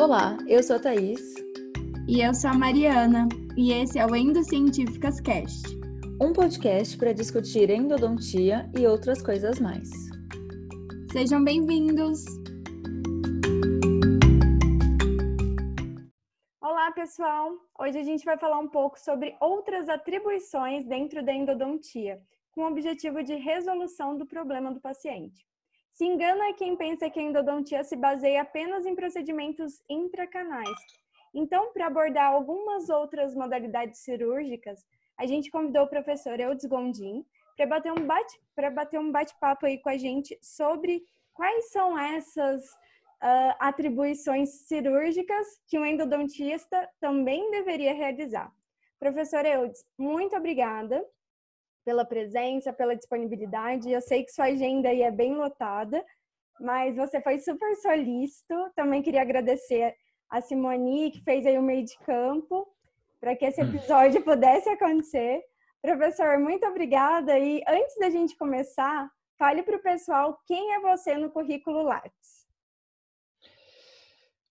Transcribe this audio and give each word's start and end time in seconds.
Olá, 0.00 0.38
eu 0.46 0.62
sou 0.62 0.76
a 0.76 0.78
Thaís. 0.78 1.34
E 2.06 2.22
eu 2.22 2.32
sou 2.32 2.50
a 2.50 2.54
Mariana. 2.54 3.26
E 3.56 3.72
esse 3.72 3.98
é 3.98 4.06
o 4.06 4.14
Endocientíficas 4.14 5.20
Cast 5.20 5.76
um 6.20 6.32
podcast 6.32 6.96
para 6.96 7.12
discutir 7.12 7.68
endodontia 7.68 8.70
e 8.78 8.86
outras 8.86 9.20
coisas 9.20 9.58
mais. 9.58 9.90
Sejam 11.10 11.42
bem-vindos! 11.42 12.24
Olá, 16.60 16.92
pessoal! 16.92 17.52
Hoje 17.76 17.98
a 17.98 18.04
gente 18.04 18.24
vai 18.24 18.38
falar 18.38 18.60
um 18.60 18.68
pouco 18.68 19.00
sobre 19.00 19.36
outras 19.40 19.88
atribuições 19.88 20.86
dentro 20.86 21.24
da 21.24 21.32
endodontia, 21.32 22.20
com 22.52 22.62
o 22.62 22.68
objetivo 22.68 23.20
de 23.24 23.34
resolução 23.34 24.16
do 24.16 24.24
problema 24.24 24.72
do 24.72 24.80
paciente. 24.80 25.47
Se 25.98 26.04
engana 26.04 26.54
quem 26.54 26.76
pensa 26.76 27.10
que 27.10 27.18
a 27.18 27.22
endodontia 27.24 27.82
se 27.82 27.96
baseia 27.96 28.42
apenas 28.42 28.86
em 28.86 28.94
procedimentos 28.94 29.82
intracanais. 29.90 30.78
Então, 31.34 31.72
para 31.72 31.88
abordar 31.88 32.32
algumas 32.32 32.88
outras 32.88 33.34
modalidades 33.34 33.98
cirúrgicas, 34.04 34.86
a 35.18 35.26
gente 35.26 35.50
convidou 35.50 35.82
o 35.82 35.88
professor 35.88 36.38
Eudes 36.38 36.66
Gondim 36.66 37.26
para 37.56 37.66
bater 37.66 37.90
um 37.90 38.06
bate 38.06 38.40
para 38.54 38.70
bater 38.70 39.00
um 39.00 39.10
bate-papo 39.10 39.66
aí 39.66 39.76
com 39.82 39.88
a 39.88 39.96
gente 39.96 40.38
sobre 40.40 41.02
quais 41.34 41.72
são 41.72 41.98
essas 41.98 42.62
uh, 42.64 43.56
atribuições 43.58 44.50
cirúrgicas 44.68 45.48
que 45.66 45.80
um 45.80 45.84
endodontista 45.84 46.88
também 47.00 47.50
deveria 47.50 47.92
realizar. 47.92 48.52
Professor 49.00 49.44
Eudes, 49.44 49.84
muito 49.98 50.36
obrigada 50.36 51.04
pela 51.88 52.04
presença, 52.04 52.70
pela 52.70 52.94
disponibilidade. 52.94 53.90
Eu 53.90 54.02
sei 54.02 54.22
que 54.22 54.30
sua 54.30 54.44
agenda 54.44 54.90
aí 54.90 55.00
é 55.00 55.10
bem 55.10 55.34
lotada, 55.34 56.04
mas 56.60 56.94
você 56.94 57.18
foi 57.22 57.38
super 57.38 57.74
solícito. 57.76 58.54
Também 58.76 59.00
queria 59.00 59.22
agradecer 59.22 59.94
a 60.28 60.38
Simoni, 60.42 61.10
que 61.10 61.22
fez 61.22 61.46
aí 61.46 61.56
o 61.56 61.62
meio 61.62 61.86
de 61.86 61.96
campo, 62.00 62.68
para 63.18 63.34
que 63.34 63.46
esse 63.46 63.62
hum. 63.62 63.68
episódio 63.68 64.22
pudesse 64.22 64.68
acontecer. 64.68 65.40
Professor, 65.80 66.38
muito 66.38 66.66
obrigada. 66.66 67.38
E 67.38 67.62
antes 67.66 67.98
da 67.98 68.10
gente 68.10 68.36
começar, 68.36 69.10
fale 69.38 69.62
para 69.62 69.76
o 69.76 69.82
pessoal 69.82 70.38
quem 70.46 70.74
é 70.74 70.80
você 70.80 71.16
no 71.16 71.30
currículo 71.30 71.84
Lattes. 71.84 72.46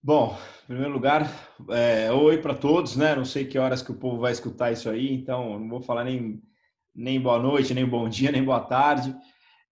Bom, 0.01 0.35
em 0.63 0.67
primeiro 0.69 0.91
lugar, 0.91 1.21
é, 1.69 2.11
oi 2.11 2.41
para 2.41 2.55
todos, 2.55 2.95
né? 2.97 3.15
Não 3.15 3.25
sei 3.25 3.45
que 3.45 3.59
horas 3.59 3.83
que 3.83 3.91
o 3.91 3.99
povo 3.99 4.21
vai 4.21 4.31
escutar 4.31 4.71
isso 4.71 4.89
aí, 4.89 5.13
então 5.13 5.59
não 5.59 5.69
vou 5.69 5.81
falar 5.83 6.03
nem 6.03 6.41
nem 6.97 7.21
boa 7.21 7.37
noite, 7.37 7.75
nem 7.75 7.85
bom 7.85 8.09
dia, 8.09 8.31
nem 8.33 8.43
boa 8.43 8.59
tarde. 8.59 9.15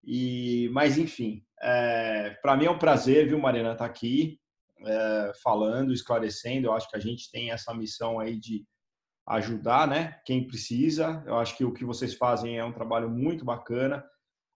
E, 0.04 0.70
mas 0.72 0.96
enfim, 0.96 1.44
é, 1.60 2.30
para 2.40 2.56
mim 2.56 2.66
é 2.66 2.70
um 2.70 2.78
prazer, 2.78 3.26
viu, 3.26 3.38
Mariana, 3.40 3.72
estar 3.72 3.84
tá 3.84 3.90
aqui 3.90 4.38
é, 4.86 5.32
falando, 5.42 5.92
esclarecendo. 5.92 6.68
Eu 6.68 6.72
acho 6.72 6.88
que 6.88 6.96
a 6.96 7.00
gente 7.00 7.28
tem 7.32 7.50
essa 7.50 7.74
missão 7.74 8.20
aí 8.20 8.38
de 8.38 8.64
ajudar, 9.26 9.88
né? 9.88 10.20
Quem 10.24 10.46
precisa. 10.46 11.24
Eu 11.26 11.36
acho 11.36 11.56
que 11.56 11.64
o 11.64 11.72
que 11.72 11.84
vocês 11.84 12.14
fazem 12.14 12.56
é 12.56 12.64
um 12.64 12.72
trabalho 12.72 13.10
muito 13.10 13.44
bacana. 13.44 14.04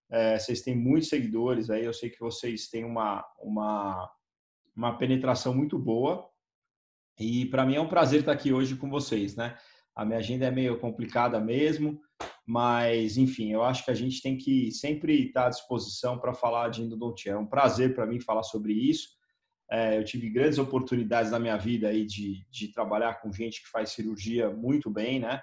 É, 0.08 0.38
vocês 0.38 0.62
têm 0.62 0.76
muitos 0.76 1.08
seguidores 1.08 1.70
aí. 1.70 1.84
Eu 1.84 1.92
sei 1.92 2.08
que 2.08 2.20
vocês 2.20 2.68
têm 2.68 2.84
uma 2.84 3.24
uma 3.40 4.08
uma 4.76 4.96
penetração 4.96 5.52
muito 5.52 5.76
boa. 5.76 6.28
E 7.18 7.46
para 7.46 7.66
mim 7.66 7.74
é 7.74 7.80
um 7.80 7.88
prazer 7.88 8.20
estar 8.20 8.32
aqui 8.32 8.52
hoje 8.52 8.76
com 8.76 8.88
vocês, 8.88 9.34
né? 9.34 9.58
A 9.94 10.04
minha 10.04 10.18
agenda 10.18 10.46
é 10.46 10.50
meio 10.50 10.78
complicada 10.78 11.40
mesmo, 11.40 12.00
mas, 12.46 13.16
enfim, 13.16 13.52
eu 13.52 13.62
acho 13.62 13.84
que 13.84 13.90
a 13.90 13.94
gente 13.94 14.20
tem 14.20 14.36
que 14.36 14.70
sempre 14.72 15.26
estar 15.26 15.46
à 15.46 15.50
disposição 15.50 16.18
para 16.18 16.34
falar 16.34 16.68
de 16.68 16.82
endodontia. 16.82 17.32
É 17.32 17.38
um 17.38 17.46
prazer 17.46 17.94
para 17.94 18.06
mim 18.06 18.20
falar 18.20 18.42
sobre 18.42 18.72
isso. 18.72 19.08
É, 19.70 19.96
eu 19.96 20.04
tive 20.04 20.28
grandes 20.30 20.58
oportunidades 20.58 21.30
na 21.30 21.38
minha 21.38 21.56
vida 21.56 21.88
aí 21.88 22.04
de, 22.04 22.44
de 22.50 22.72
trabalhar 22.72 23.20
com 23.20 23.32
gente 23.32 23.62
que 23.62 23.68
faz 23.68 23.90
cirurgia 23.90 24.50
muito 24.50 24.90
bem, 24.90 25.20
né? 25.20 25.40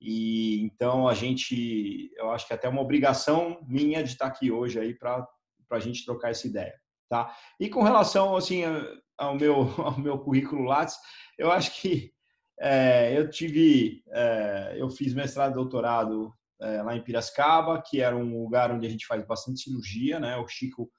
E 0.00 0.60
então 0.62 1.06
a 1.06 1.14
gente, 1.14 2.10
eu 2.16 2.30
acho 2.30 2.46
que 2.46 2.52
é 2.52 2.56
até 2.56 2.68
uma 2.68 2.80
obrigação 2.80 3.60
minha 3.68 4.02
de 4.02 4.10
estar 4.10 4.26
aqui 4.26 4.50
hoje 4.50 4.80
aí 4.80 4.94
para 4.94 5.28
a 5.70 5.78
gente 5.78 6.04
trocar 6.04 6.30
essa 6.30 6.46
ideia, 6.46 6.74
tá? 7.08 7.32
E 7.60 7.68
com 7.68 7.82
relação 7.82 8.34
assim 8.34 8.62
ao 9.16 9.36
meu 9.36 9.60
ao 9.78 10.00
meu 10.00 10.18
currículo 10.18 10.64
Lattes, 10.64 10.96
eu 11.38 11.52
acho 11.52 11.80
que 11.80 12.12
é, 12.60 13.16
eu 13.16 13.30
tive, 13.30 14.02
é, 14.08 14.74
eu 14.76 14.90
fiz 14.90 15.14
mestrado 15.14 15.54
doutorado 15.54 16.32
é, 16.60 16.82
lá 16.82 16.96
em 16.96 17.02
Piracicaba, 17.02 17.82
que 17.84 18.00
era 18.00 18.16
um 18.16 18.42
lugar 18.42 18.70
onde 18.70 18.86
a 18.86 18.90
gente 18.90 19.06
faz 19.06 19.24
bastante 19.26 19.60
cirurgia, 19.60 20.20
né? 20.20 20.36
O 20.36 20.46
Chico, 20.46 20.90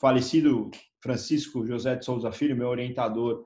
falecido 0.00 0.70
Francisco 1.00 1.66
José 1.66 1.96
de 1.96 2.04
Souza 2.04 2.32
Filho, 2.32 2.56
meu 2.56 2.68
orientador, 2.68 3.44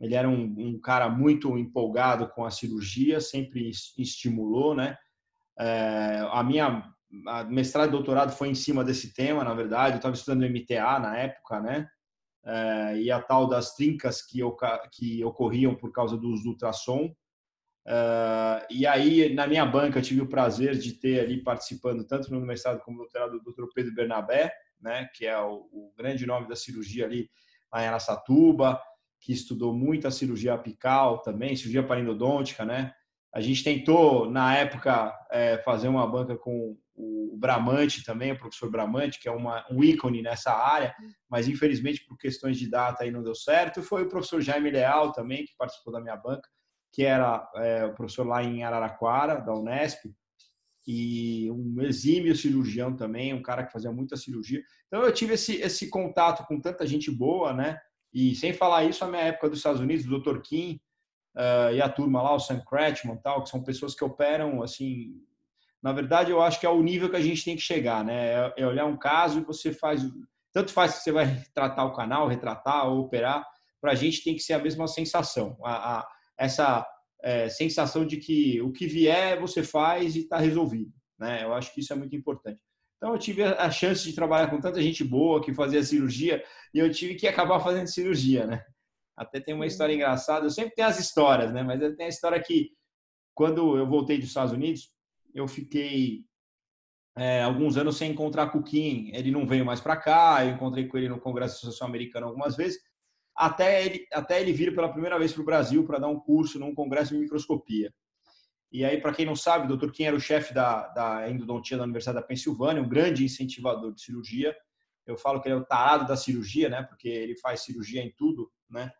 ele 0.00 0.14
era 0.14 0.28
um, 0.28 0.54
um 0.58 0.80
cara 0.80 1.08
muito 1.08 1.56
empolgado 1.58 2.28
com 2.28 2.44
a 2.44 2.50
cirurgia, 2.50 3.20
sempre 3.20 3.70
estimulou, 3.98 4.74
né? 4.74 4.96
É, 5.58 6.26
a 6.30 6.42
minha 6.42 6.90
a 7.26 7.44
mestrado 7.44 7.88
e 7.88 7.92
doutorado 7.92 8.32
foi 8.32 8.48
em 8.48 8.54
cima 8.54 8.82
desse 8.82 9.12
tema, 9.12 9.44
na 9.44 9.52
verdade. 9.52 9.94
Eu 9.94 9.96
estava 9.96 10.14
estudando 10.14 10.48
MTA 10.48 10.98
na 10.98 11.16
época, 11.18 11.60
né? 11.60 11.86
uh, 12.44 12.96
e 12.96 13.10
a 13.10 13.20
tal 13.20 13.48
das 13.48 13.74
trincas 13.74 14.22
que, 14.22 14.40
que 14.92 15.24
ocorriam 15.24 15.74
por 15.74 15.92
causa 15.92 16.16
do 16.16 16.28
uso 16.28 16.44
do 16.44 16.50
ultrassom. 16.50 17.14
Uh, 17.86 18.64
e 18.70 18.86
aí, 18.86 19.34
na 19.34 19.46
minha 19.46 19.66
banca, 19.66 19.98
eu 19.98 20.02
tive 20.02 20.20
o 20.20 20.28
prazer 20.28 20.76
de 20.76 20.92
ter 20.92 21.20
ali 21.20 21.42
participando, 21.42 22.04
tanto 22.04 22.32
no 22.32 22.40
mestrado 22.40 22.80
como 22.80 22.98
no 22.98 23.02
doutorado, 23.04 23.40
do 23.40 23.52
Dr. 23.52 23.72
Pedro 23.74 23.94
Bernabé, 23.94 24.52
né, 24.80 25.08
que 25.14 25.26
é 25.26 25.38
o, 25.38 25.68
o, 25.72 25.92
grande 25.96 26.26
nome 26.26 26.48
da 26.48 26.56
cirurgia 26.56 27.04
ali 27.04 27.28
lá 27.72 27.82
em 27.82 27.86
Aracatuba, 27.86 28.80
que 29.20 29.32
estudou 29.32 29.72
muito 29.72 30.06
a 30.06 30.10
cirurgia 30.10 30.54
apical 30.54 31.22
também, 31.22 31.56
cirurgia 31.56 31.82
parendodôntica, 31.82 32.64
né? 32.64 32.92
A 33.32 33.40
gente 33.40 33.64
tentou, 33.64 34.30
na 34.30 34.54
época, 34.56 35.14
é, 35.30 35.58
fazer 35.58 35.88
uma 35.88 36.06
banca 36.06 36.36
com 36.36 36.76
o 36.94 37.36
Bramante 37.38 38.04
também, 38.04 38.32
o 38.32 38.38
professor 38.38 38.70
Bramante, 38.70 39.18
que 39.18 39.28
é 39.28 39.32
uma, 39.32 39.64
um 39.70 39.82
ícone 39.82 40.20
nessa 40.20 40.52
área, 40.52 40.94
mas 41.30 41.48
infelizmente 41.48 42.04
por 42.04 42.18
questões 42.18 42.58
de 42.58 42.68
data 42.68 43.02
aí 43.02 43.10
não 43.10 43.22
deu 43.22 43.34
certo. 43.34 43.82
Foi 43.82 44.02
o 44.02 44.08
professor 44.08 44.42
Jaime 44.42 44.70
Leal 44.70 45.12
também, 45.12 45.46
que 45.46 45.56
participou 45.56 45.92
da 45.92 46.00
minha 46.00 46.16
banca, 46.16 46.48
que 46.92 47.04
era 47.04 47.50
é, 47.56 47.84
o 47.86 47.94
professor 47.94 48.26
lá 48.26 48.42
em 48.42 48.62
Araraquara, 48.62 49.40
da 49.40 49.54
Unesp, 49.54 50.04
e 50.86 51.50
um 51.50 51.80
exímio 51.80 52.34
cirurgião 52.34 52.94
também, 52.94 53.32
um 53.32 53.42
cara 53.42 53.64
que 53.64 53.72
fazia 53.72 53.92
muita 53.92 54.16
cirurgia. 54.16 54.62
Então 54.86 55.02
eu 55.02 55.12
tive 55.12 55.34
esse, 55.34 55.56
esse 55.56 55.88
contato 55.88 56.46
com 56.46 56.60
tanta 56.60 56.86
gente 56.86 57.10
boa, 57.10 57.52
né? 57.52 57.78
E 58.12 58.34
sem 58.34 58.52
falar 58.52 58.84
isso, 58.84 59.04
a 59.04 59.08
minha 59.08 59.22
época 59.22 59.48
dos 59.48 59.58
Estados 59.58 59.80
Unidos, 59.80 60.06
o 60.06 60.18
Dr. 60.18 60.40
Kim 60.40 60.80
uh, 61.36 61.72
e 61.72 61.80
a 61.80 61.88
turma 61.88 62.20
lá, 62.20 62.34
o 62.34 62.40
Sam 62.40 62.60
Kretschmann 62.60 63.16
tal, 63.22 63.42
que 63.42 63.48
são 63.48 63.62
pessoas 63.62 63.94
que 63.94 64.04
operam, 64.04 64.62
assim, 64.62 65.14
na 65.82 65.92
verdade, 65.92 66.30
eu 66.30 66.42
acho 66.42 66.60
que 66.60 66.66
é 66.66 66.70
o 66.70 66.82
nível 66.82 67.08
que 67.08 67.16
a 67.16 67.20
gente 67.20 67.44
tem 67.44 67.56
que 67.56 67.62
chegar, 67.62 68.04
né? 68.04 68.32
É, 68.34 68.54
é 68.58 68.66
olhar 68.66 68.86
um 68.86 68.96
caso 68.96 69.38
e 69.38 69.44
você 69.44 69.72
faz, 69.72 70.02
tanto 70.52 70.72
faz 70.72 70.98
que 70.98 71.04
você 71.04 71.12
vai 71.12 71.42
tratar 71.54 71.84
o 71.84 71.94
canal, 71.94 72.28
retratar 72.28 72.88
ou 72.88 73.00
operar, 73.00 73.46
para 73.80 73.92
a 73.92 73.96
gente 73.96 74.22
tem 74.22 74.34
que 74.34 74.42
ser 74.42 74.52
a 74.52 74.58
mesma 74.58 74.86
sensação, 74.86 75.56
a, 75.64 75.98
a 75.98 76.08
essa 76.44 76.86
é, 77.22 77.48
sensação 77.48 78.04
de 78.04 78.16
que 78.16 78.60
o 78.62 78.72
que 78.72 78.86
vier 78.86 79.40
você 79.40 79.62
faz 79.62 80.16
e 80.16 80.20
está 80.20 80.38
resolvido, 80.38 80.92
né? 81.18 81.44
Eu 81.44 81.54
acho 81.54 81.72
que 81.72 81.80
isso 81.80 81.92
é 81.92 81.96
muito 81.96 82.16
importante. 82.16 82.60
Então 82.96 83.12
eu 83.12 83.18
tive 83.18 83.42
a 83.42 83.70
chance 83.70 84.04
de 84.04 84.14
trabalhar 84.14 84.48
com 84.48 84.60
tanta 84.60 84.80
gente 84.80 85.02
boa 85.02 85.42
que 85.42 85.54
fazia 85.54 85.82
cirurgia 85.82 86.42
e 86.72 86.78
eu 86.78 86.90
tive 86.90 87.14
que 87.14 87.26
acabar 87.26 87.60
fazendo 87.60 87.86
cirurgia, 87.86 88.46
né? 88.46 88.64
Até 89.16 89.40
tem 89.40 89.54
uma 89.54 89.66
história 89.66 89.94
engraçada. 89.94 90.46
Eu 90.46 90.50
sempre 90.50 90.74
tenho 90.74 90.88
as 90.88 90.98
histórias, 90.98 91.52
né? 91.52 91.62
Mas 91.62 91.80
tem 91.96 92.06
a 92.06 92.08
história 92.08 92.42
que 92.42 92.70
quando 93.34 93.76
eu 93.76 93.86
voltei 93.86 94.18
dos 94.18 94.28
Estados 94.28 94.52
Unidos 94.52 94.92
eu 95.34 95.48
fiquei 95.48 96.24
é, 97.16 97.42
alguns 97.42 97.76
anos 97.76 97.96
sem 97.96 98.10
encontrar 98.10 98.50
Kim. 98.62 99.10
Ele 99.12 99.30
não 99.30 99.46
veio 99.46 99.64
mais 99.64 99.80
para 99.80 99.96
cá, 99.96 100.44
eu 100.44 100.54
encontrei 100.54 100.86
com 100.86 100.96
ele 100.96 101.08
no 101.08 101.20
Congresso 101.20 101.54
da 101.54 101.58
Associação 101.58 101.88
Americana 101.88 102.26
algumas 102.26 102.56
vezes, 102.56 102.80
até 103.36 103.84
ele, 103.84 104.06
até 104.12 104.40
ele 104.40 104.52
vir 104.52 104.74
pela 104.74 104.90
primeira 104.90 105.18
vez 105.18 105.32
para 105.32 105.42
o 105.42 105.46
Brasil 105.46 105.84
para 105.86 105.98
dar 105.98 106.08
um 106.08 106.20
curso 106.20 106.58
num 106.58 106.74
congresso 106.74 107.14
de 107.14 107.20
microscopia. 107.20 107.92
E 108.70 108.84
aí, 108.84 109.00
para 109.00 109.12
quem 109.12 109.26
não 109.26 109.36
sabe, 109.36 109.70
o 109.70 109.76
Dr. 109.76 109.90
Kim 109.90 110.04
era 110.04 110.16
o 110.16 110.20
chefe 110.20 110.54
da, 110.54 110.88
da 110.88 111.30
endodontia 111.30 111.76
da 111.76 111.84
Universidade 111.84 112.20
da 112.20 112.26
Pensilvânia, 112.26 112.82
um 112.82 112.88
grande 112.88 113.24
incentivador 113.24 113.94
de 113.94 114.02
cirurgia. 114.02 114.56
Eu 115.06 115.16
falo 115.16 115.40
que 115.40 115.48
ele 115.48 115.56
é 115.56 115.58
o 115.58 115.64
tarado 115.64 116.06
da 116.06 116.16
cirurgia, 116.16 116.68
né? 116.68 116.82
Porque 116.82 117.08
ele 117.08 117.36
faz 117.36 117.60
cirurgia 117.60 118.02
em 118.02 118.14
tudo, 118.16 118.50
né? 118.70 118.90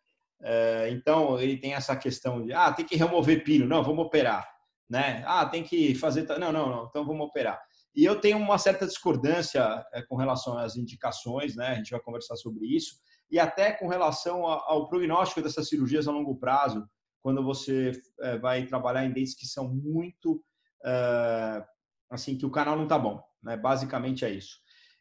É, 0.43 0.91
então, 0.91 1.41
ele 1.41 1.57
tem 1.57 1.73
essa 1.73 1.97
questão 1.97 2.45
de, 2.45 2.53
ah, 2.53 2.73
tem 2.73 2.85
que 2.85 2.97
remover 2.97 3.45
pino. 3.45 3.67
Não, 3.67 3.83
vamos 3.83 4.05
operar 4.05 4.47
né? 4.93 5.23
Ah, 5.27 5.47
tem 5.47 5.65
que 5.65 5.95
fazer. 5.95 6.29
Não, 6.39 6.53
não, 6.53 6.69
não, 6.69 6.87
então 6.87 7.03
vamos 7.07 7.27
operar. 7.27 7.59
E 7.97 8.05
eu 8.05 8.21
tenho 8.21 8.37
uma 8.37 8.59
certa 8.59 8.87
discordância 8.87 9.83
é, 9.91 10.03
com 10.03 10.17
relação 10.17 10.59
às 10.59 10.77
indicações, 10.77 11.57
né? 11.57 11.69
A 11.69 11.75
gente 11.77 11.91
vai 11.91 12.01
conversar 12.01 12.37
sobre 12.37 12.67
isso. 12.67 12.97
E 13.33 13.39
até 13.39 13.73
com 13.73 13.89
relação 13.89 14.47
ao 14.47 14.89
prognóstico 14.89 15.41
dessas 15.41 15.67
cirurgias 15.67 16.07
a 16.07 16.13
longo 16.13 16.37
prazo, 16.37 16.87
quando 17.23 17.43
você 17.43 17.93
é, 18.21 18.39
vai 18.39 18.67
trabalhar 18.67 19.07
em 19.07 19.13
dentes 19.13 19.35
que 19.35 19.47
são 19.47 19.73
muito. 19.73 20.45
É, 20.85 21.65
assim, 22.11 22.37
que 22.37 22.45
o 22.45 22.51
canal 22.51 22.77
não 22.77 22.85
está 22.85 22.99
bom, 22.99 23.23
né? 23.43 23.57
Basicamente 23.57 24.23
é 24.25 24.31
isso. 24.31 24.59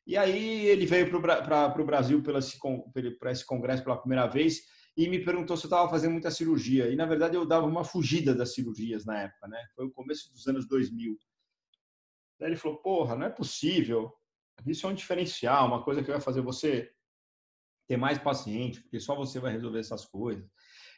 E 0.08 0.16
aí 0.16 0.66
ele 0.66 0.86
veio 0.86 1.10
para 1.10 1.82
o 1.82 1.86
Brasil 1.86 2.24
para 2.24 2.40
esse, 2.40 2.58
esse 3.26 3.46
congresso 3.46 3.84
pela 3.84 3.98
primeira 3.98 4.28
vez 4.28 4.62
e 4.96 5.10
me 5.10 5.24
perguntou 5.24 5.58
se 5.58 5.66
eu 5.66 5.68
estava 5.68 5.90
fazendo 5.90 6.14
muita 6.14 6.32
cirurgia. 6.32 6.90
E, 6.90 6.96
na 6.96 7.06
verdade, 7.06 7.36
eu 7.36 7.46
dava 7.46 7.66
uma 7.66 7.84
fugida 7.84 8.34
das 8.34 8.54
cirurgias 8.54 9.06
na 9.06 9.24
época, 9.24 9.48
né? 9.50 9.62
Foi 9.76 9.86
o 9.86 9.92
começo 9.92 10.32
dos 10.32 10.48
anos 10.48 10.66
2000. 10.68 11.18
Daí 12.40 12.50
ele 12.50 12.56
falou, 12.56 12.78
porra, 12.78 13.16
não 13.16 13.26
é 13.26 13.30
possível. 13.30 14.14
Isso 14.66 14.86
é 14.86 14.90
um 14.90 14.94
diferencial, 14.94 15.68
uma 15.68 15.84
coisa 15.84 16.02
que 16.02 16.12
vai 16.12 16.22
fazer 16.22 16.42
você 16.42 16.90
ter 17.92 17.98
mais 17.98 18.18
paciente, 18.18 18.80
porque 18.80 19.02
só 19.02 19.14
você 19.14 19.38
vai 19.38 19.52
resolver 19.52 19.80
essas 19.80 20.06
coisas. 20.06 20.46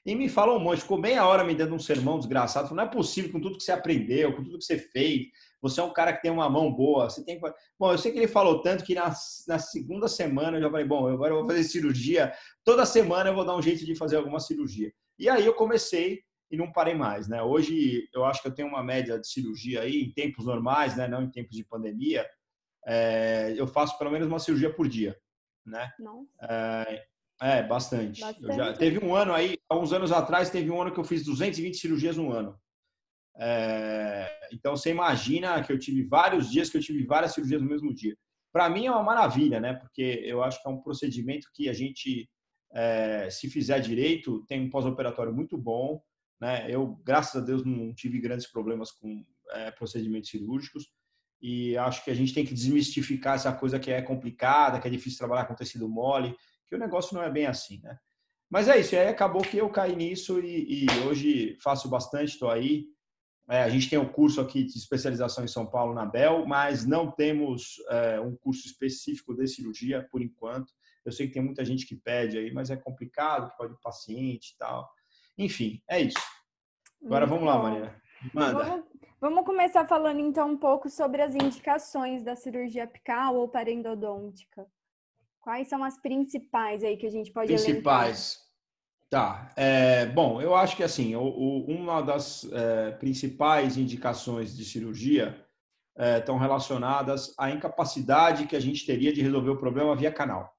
E 0.05 0.13
me 0.13 0.29
falou 0.29 0.57
um 0.57 0.59
monte, 0.59 0.81
ficou 0.81 0.99
meia 0.99 1.25
hora 1.25 1.43
me 1.43 1.55
dando 1.55 1.73
um 1.73 1.79
sermão 1.79 2.19
desgraçado. 2.19 2.67
Falou, 2.67 2.83
não 2.83 2.91
é 2.91 2.93
possível 2.93 3.31
com 3.31 3.39
tudo 3.39 3.57
que 3.57 3.63
você 3.63 3.71
aprendeu, 3.71 4.35
com 4.35 4.43
tudo 4.43 4.59
que 4.59 4.65
você 4.65 4.77
fez. 4.77 5.27
Você 5.59 5.79
é 5.79 5.83
um 5.83 5.93
cara 5.93 6.13
que 6.13 6.21
tem 6.21 6.29
uma 6.29 6.47
mão 6.47 6.71
boa. 6.71 7.09
Você 7.09 7.23
tem 7.25 7.39
Bom, 7.79 7.91
eu 7.91 7.97
sei 7.97 8.11
que 8.11 8.19
ele 8.19 8.27
falou 8.27 8.61
tanto 8.61 8.83
que 8.83 8.93
na, 8.93 9.11
na 9.47 9.57
segunda 9.57 10.07
semana 10.07 10.57
eu 10.57 10.61
já 10.61 10.69
falei, 10.69 10.85
bom, 10.85 11.07
agora 11.07 11.33
eu 11.33 11.39
vou 11.39 11.47
fazer 11.47 11.63
cirurgia. 11.63 12.31
Toda 12.63 12.85
semana 12.85 13.29
eu 13.31 13.33
vou 13.33 13.45
dar 13.45 13.55
um 13.55 13.61
jeito 13.61 13.85
de 13.85 13.95
fazer 13.95 14.17
alguma 14.17 14.39
cirurgia. 14.39 14.91
E 15.17 15.27
aí 15.27 15.45
eu 15.45 15.53
comecei 15.53 16.21
e 16.51 16.57
não 16.57 16.71
parei 16.71 16.93
mais, 16.93 17.27
né? 17.27 17.41
Hoje 17.41 18.07
eu 18.13 18.23
acho 18.25 18.41
que 18.41 18.49
eu 18.49 18.53
tenho 18.53 18.67
uma 18.67 18.83
média 18.83 19.17
de 19.17 19.27
cirurgia 19.27 19.81
aí 19.81 20.01
em 20.01 20.13
tempos 20.13 20.45
normais, 20.45 20.95
né? 20.95 21.07
Não 21.07 21.23
em 21.23 21.31
tempos 21.31 21.55
de 21.55 21.63
pandemia. 21.63 22.27
É, 22.85 23.53
eu 23.57 23.65
faço 23.65 23.97
pelo 23.97 24.11
menos 24.11 24.27
uma 24.27 24.37
cirurgia 24.37 24.71
por 24.71 24.87
dia, 24.87 25.17
né? 25.65 25.91
Não. 25.99 26.27
É, 26.41 27.05
é, 27.41 27.63
bastante. 27.63 28.21
bastante. 28.21 28.55
Já, 28.55 28.73
teve 28.73 29.03
um 29.03 29.15
ano 29.15 29.33
aí, 29.33 29.57
há 29.69 29.77
uns 29.77 29.91
anos 29.93 30.11
atrás, 30.11 30.49
teve 30.49 30.69
um 30.71 30.81
ano 30.81 30.93
que 30.93 30.99
eu 30.99 31.03
fiz 31.03 31.23
220 31.23 31.77
cirurgias 31.77 32.17
no 32.17 32.31
ano. 32.31 32.57
É, 33.37 34.49
então, 34.51 34.75
você 34.75 34.91
imagina 34.91 35.61
que 35.63 35.71
eu 35.71 35.79
tive 35.79 36.03
vários 36.03 36.49
dias 36.51 36.69
que 36.69 36.77
eu 36.77 36.81
tive 36.81 37.05
várias 37.05 37.33
cirurgias 37.33 37.61
no 37.61 37.67
mesmo 37.67 37.93
dia. 37.93 38.15
Para 38.51 38.69
mim 38.69 38.85
é 38.85 38.91
uma 38.91 39.03
maravilha, 39.03 39.59
né? 39.59 39.73
Porque 39.73 40.21
eu 40.23 40.43
acho 40.43 40.61
que 40.61 40.67
é 40.67 40.71
um 40.71 40.81
procedimento 40.81 41.47
que 41.53 41.67
a 41.67 41.73
gente, 41.73 42.29
é, 42.71 43.29
se 43.29 43.49
fizer 43.49 43.79
direito, 43.79 44.45
tem 44.45 44.61
um 44.61 44.69
pós-operatório 44.69 45.33
muito 45.33 45.57
bom. 45.57 46.01
Né? 46.39 46.67
Eu, 46.69 46.95
graças 47.03 47.41
a 47.41 47.43
Deus, 47.43 47.65
não 47.65 47.93
tive 47.95 48.19
grandes 48.19 48.51
problemas 48.51 48.91
com 48.91 49.25
é, 49.51 49.71
procedimentos 49.71 50.29
cirúrgicos. 50.29 50.87
E 51.43 51.77
acho 51.77 52.05
que 52.05 52.09
a 52.09 52.15
gente 52.15 52.33
tem 52.33 52.45
que 52.45 52.53
desmistificar 52.53 53.35
essa 53.35 53.51
coisa 53.51 53.77
que 53.77 53.91
é 53.91 54.01
complicada, 54.01 54.79
que 54.79 54.87
é 54.87 54.91
difícil 54.91 55.19
trabalhar 55.19 55.45
com 55.45 55.53
tecido 55.53 55.89
mole 55.89 56.33
que 56.65 56.73
o 56.73 56.79
negócio 56.79 57.13
não 57.13 57.21
é 57.21 57.29
bem 57.29 57.45
assim, 57.45 57.81
né? 57.83 57.97
Mas 58.49 58.67
é 58.69 58.79
isso, 58.79 58.95
aí 58.95 59.07
acabou 59.07 59.41
que 59.41 59.57
eu 59.57 59.69
caí 59.69 59.95
nisso 59.95 60.39
e, 60.39 60.85
e 60.85 60.85
hoje 61.05 61.57
faço 61.61 61.89
bastante, 61.89 62.29
estou 62.29 62.49
aí. 62.49 62.85
É, 63.49 63.61
a 63.61 63.69
gente 63.69 63.89
tem 63.89 63.99
um 63.99 64.07
curso 64.07 64.39
aqui 64.39 64.63
de 64.63 64.77
especialização 64.77 65.43
em 65.43 65.49
São 65.49 65.65
Paulo 65.65 65.93
na 65.93 66.05
Bel, 66.05 66.45
mas 66.45 66.85
não 66.85 67.11
temos 67.11 67.75
é, 67.89 68.21
um 68.21 68.35
curso 68.37 68.65
específico 68.65 69.35
de 69.35 69.45
cirurgia 69.47 70.07
por 70.09 70.21
enquanto. 70.21 70.71
Eu 71.05 71.11
sei 71.11 71.27
que 71.27 71.33
tem 71.33 71.43
muita 71.43 71.65
gente 71.65 71.85
que 71.85 71.95
pede 71.95 72.37
aí, 72.37 72.53
mas 72.53 72.69
é 72.69 72.77
complicado, 72.77 73.51
pode 73.57 73.75
paciente 73.81 74.53
e 74.53 74.57
tal. 74.57 74.89
Enfim, 75.37 75.81
é 75.89 76.01
isso. 76.01 76.19
Agora 77.03 77.25
vamos 77.25 77.45
lá, 77.45 77.61
Maria. 77.61 78.01
Manda. 78.33 78.63
Vamos, 78.63 78.85
vamos, 79.23 79.45
começar 79.45 79.87
falando 79.87 80.19
então 80.19 80.49
um 80.49 80.57
pouco 80.57 80.89
sobre 80.89 81.21
as 81.21 81.33
indicações 81.33 82.21
da 82.23 82.35
cirurgia 82.35 82.83
apical 82.83 83.37
ou 83.37 83.47
parendodôntica. 83.47 84.67
Quais 85.39 85.69
são 85.69 85.81
as 85.81 85.97
principais 85.97 86.83
aí 86.83 86.97
que 86.97 87.05
a 87.05 87.09
gente 87.09 87.31
pode 87.31 87.47
Principais. 87.47 88.33
Elencar? 88.33 88.43
Tá. 89.09 89.53
É, 89.55 90.07
bom, 90.07 90.41
eu 90.41 90.53
acho 90.53 90.75
que 90.75 90.83
assim, 90.83 91.15
o, 91.15 91.23
o, 91.23 91.65
uma 91.67 92.01
das 92.01 92.43
é, 92.51 92.91
principais 92.91 93.77
indicações 93.77 94.57
de 94.57 94.65
cirurgia 94.65 95.41
é, 95.97 96.17
estão 96.17 96.37
relacionadas 96.37 97.33
à 97.37 97.49
incapacidade 97.49 98.45
que 98.45 98.57
a 98.57 98.59
gente 98.59 98.85
teria 98.85 99.13
de 99.13 99.21
resolver 99.21 99.51
o 99.51 99.59
problema 99.59 99.95
via 99.95 100.11
canal, 100.11 100.51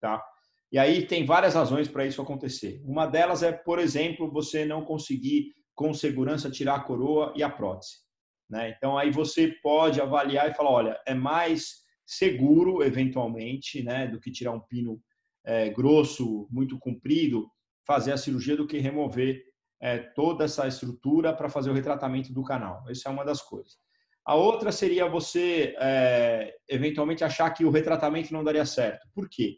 tá? 0.00 0.24
E 0.72 0.78
aí 0.78 1.06
tem 1.06 1.24
várias 1.24 1.54
razões 1.54 1.86
para 1.86 2.04
isso 2.04 2.20
acontecer. 2.20 2.82
Uma 2.84 3.06
delas 3.06 3.44
é, 3.44 3.52
por 3.52 3.78
exemplo, 3.78 4.30
você 4.30 4.64
não 4.64 4.84
conseguir 4.84 5.54
com 5.74 5.94
segurança 5.94 6.50
tirar 6.50 6.74
a 6.74 6.80
coroa 6.80 7.32
e 7.36 7.42
a 7.42 7.48
prótese, 7.48 8.07
né? 8.48 8.74
Então 8.76 8.96
aí 8.96 9.10
você 9.10 9.48
pode 9.62 10.00
avaliar 10.00 10.50
e 10.50 10.54
falar, 10.54 10.70
olha, 10.70 11.00
é 11.06 11.14
mais 11.14 11.86
seguro, 12.06 12.82
eventualmente, 12.82 13.82
né, 13.82 14.06
do 14.06 14.18
que 14.18 14.30
tirar 14.30 14.52
um 14.52 14.60
pino 14.60 15.00
é, 15.44 15.68
grosso, 15.68 16.48
muito 16.50 16.78
comprido, 16.78 17.50
fazer 17.86 18.12
a 18.12 18.16
cirurgia 18.16 18.56
do 18.56 18.66
que 18.66 18.78
remover 18.78 19.42
é, 19.80 19.98
toda 19.98 20.44
essa 20.44 20.66
estrutura 20.66 21.32
para 21.32 21.48
fazer 21.48 21.70
o 21.70 21.74
retratamento 21.74 22.32
do 22.32 22.42
canal. 22.42 22.84
Essa 22.88 23.08
é 23.08 23.12
uma 23.12 23.24
das 23.24 23.42
coisas. 23.42 23.76
A 24.24 24.34
outra 24.34 24.70
seria 24.72 25.08
você, 25.08 25.74
é, 25.78 26.54
eventualmente, 26.68 27.24
achar 27.24 27.50
que 27.50 27.64
o 27.64 27.70
retratamento 27.70 28.32
não 28.32 28.44
daria 28.44 28.66
certo. 28.66 29.06
Por 29.14 29.28
quê? 29.28 29.56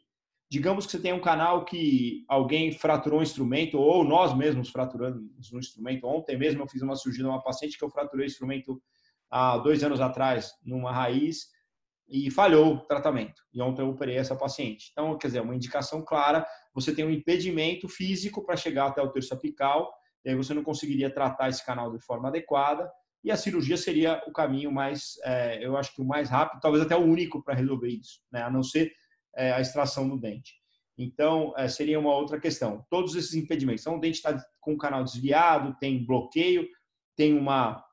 Digamos 0.50 0.84
que 0.84 0.92
você 0.92 1.00
tem 1.00 1.12
um 1.12 1.20
canal 1.20 1.64
que 1.64 2.24
alguém 2.28 2.72
fraturou 2.72 3.20
um 3.20 3.22
instrumento, 3.22 3.78
ou 3.78 4.02
nós 4.02 4.36
mesmos 4.36 4.68
fraturamos 4.68 5.52
um 5.52 5.58
instrumento. 5.60 6.06
Ontem 6.06 6.36
mesmo 6.36 6.62
eu 6.62 6.66
fiz 6.66 6.82
uma 6.82 6.96
cirurgia 6.96 7.22
de 7.22 7.30
uma 7.30 7.42
paciente 7.42 7.78
que 7.78 7.84
eu 7.84 7.90
fraturei 7.90 8.26
o 8.26 8.28
instrumento 8.28 8.82
há 9.30 9.58
dois 9.58 9.84
anos 9.84 10.00
atrás, 10.00 10.52
numa 10.64 10.90
raiz, 10.92 11.46
e 12.08 12.28
falhou 12.32 12.74
o 12.74 12.80
tratamento. 12.80 13.40
E 13.54 13.62
ontem 13.62 13.82
eu 13.82 13.90
operei 13.90 14.16
essa 14.16 14.34
paciente. 14.34 14.88
Então, 14.90 15.16
quer 15.16 15.28
dizer, 15.28 15.40
uma 15.40 15.54
indicação 15.54 16.02
clara, 16.02 16.44
você 16.74 16.92
tem 16.92 17.04
um 17.04 17.10
impedimento 17.10 17.88
físico 17.88 18.44
para 18.44 18.56
chegar 18.56 18.88
até 18.88 19.00
o 19.00 19.10
terço 19.12 19.32
apical, 19.32 19.88
e 20.24 20.30
aí 20.30 20.34
você 20.34 20.52
não 20.52 20.64
conseguiria 20.64 21.14
tratar 21.14 21.48
esse 21.48 21.64
canal 21.64 21.92
de 21.92 22.04
forma 22.04 22.26
adequada, 22.26 22.90
e 23.22 23.30
a 23.30 23.36
cirurgia 23.36 23.76
seria 23.76 24.20
o 24.26 24.32
caminho 24.32 24.72
mais, 24.72 25.12
é, 25.22 25.64
eu 25.64 25.76
acho 25.76 25.94
que 25.94 26.02
o 26.02 26.04
mais 26.04 26.28
rápido, 26.28 26.60
talvez 26.60 26.82
até 26.82 26.96
o 26.96 27.04
único 27.04 27.40
para 27.44 27.54
resolver 27.54 27.88
isso, 27.88 28.20
né? 28.32 28.42
a 28.42 28.50
não 28.50 28.64
ser 28.64 28.90
é, 29.36 29.52
a 29.52 29.60
extração 29.60 30.08
do 30.08 30.18
dente. 30.18 30.54
Então, 30.98 31.54
é, 31.56 31.68
seria 31.68 31.98
uma 31.98 32.14
outra 32.14 32.38
questão. 32.38 32.84
Todos 32.90 33.14
esses 33.14 33.34
impedimentos. 33.34 33.82
Então, 33.82 33.96
o 33.96 34.00
dente 34.00 34.16
está 34.16 34.38
com 34.60 34.74
o 34.74 34.78
canal 34.78 35.02
desviado, 35.02 35.76
tem 35.80 36.04
bloqueio, 36.04 36.68
tem 37.16 37.36
uma 37.36 37.84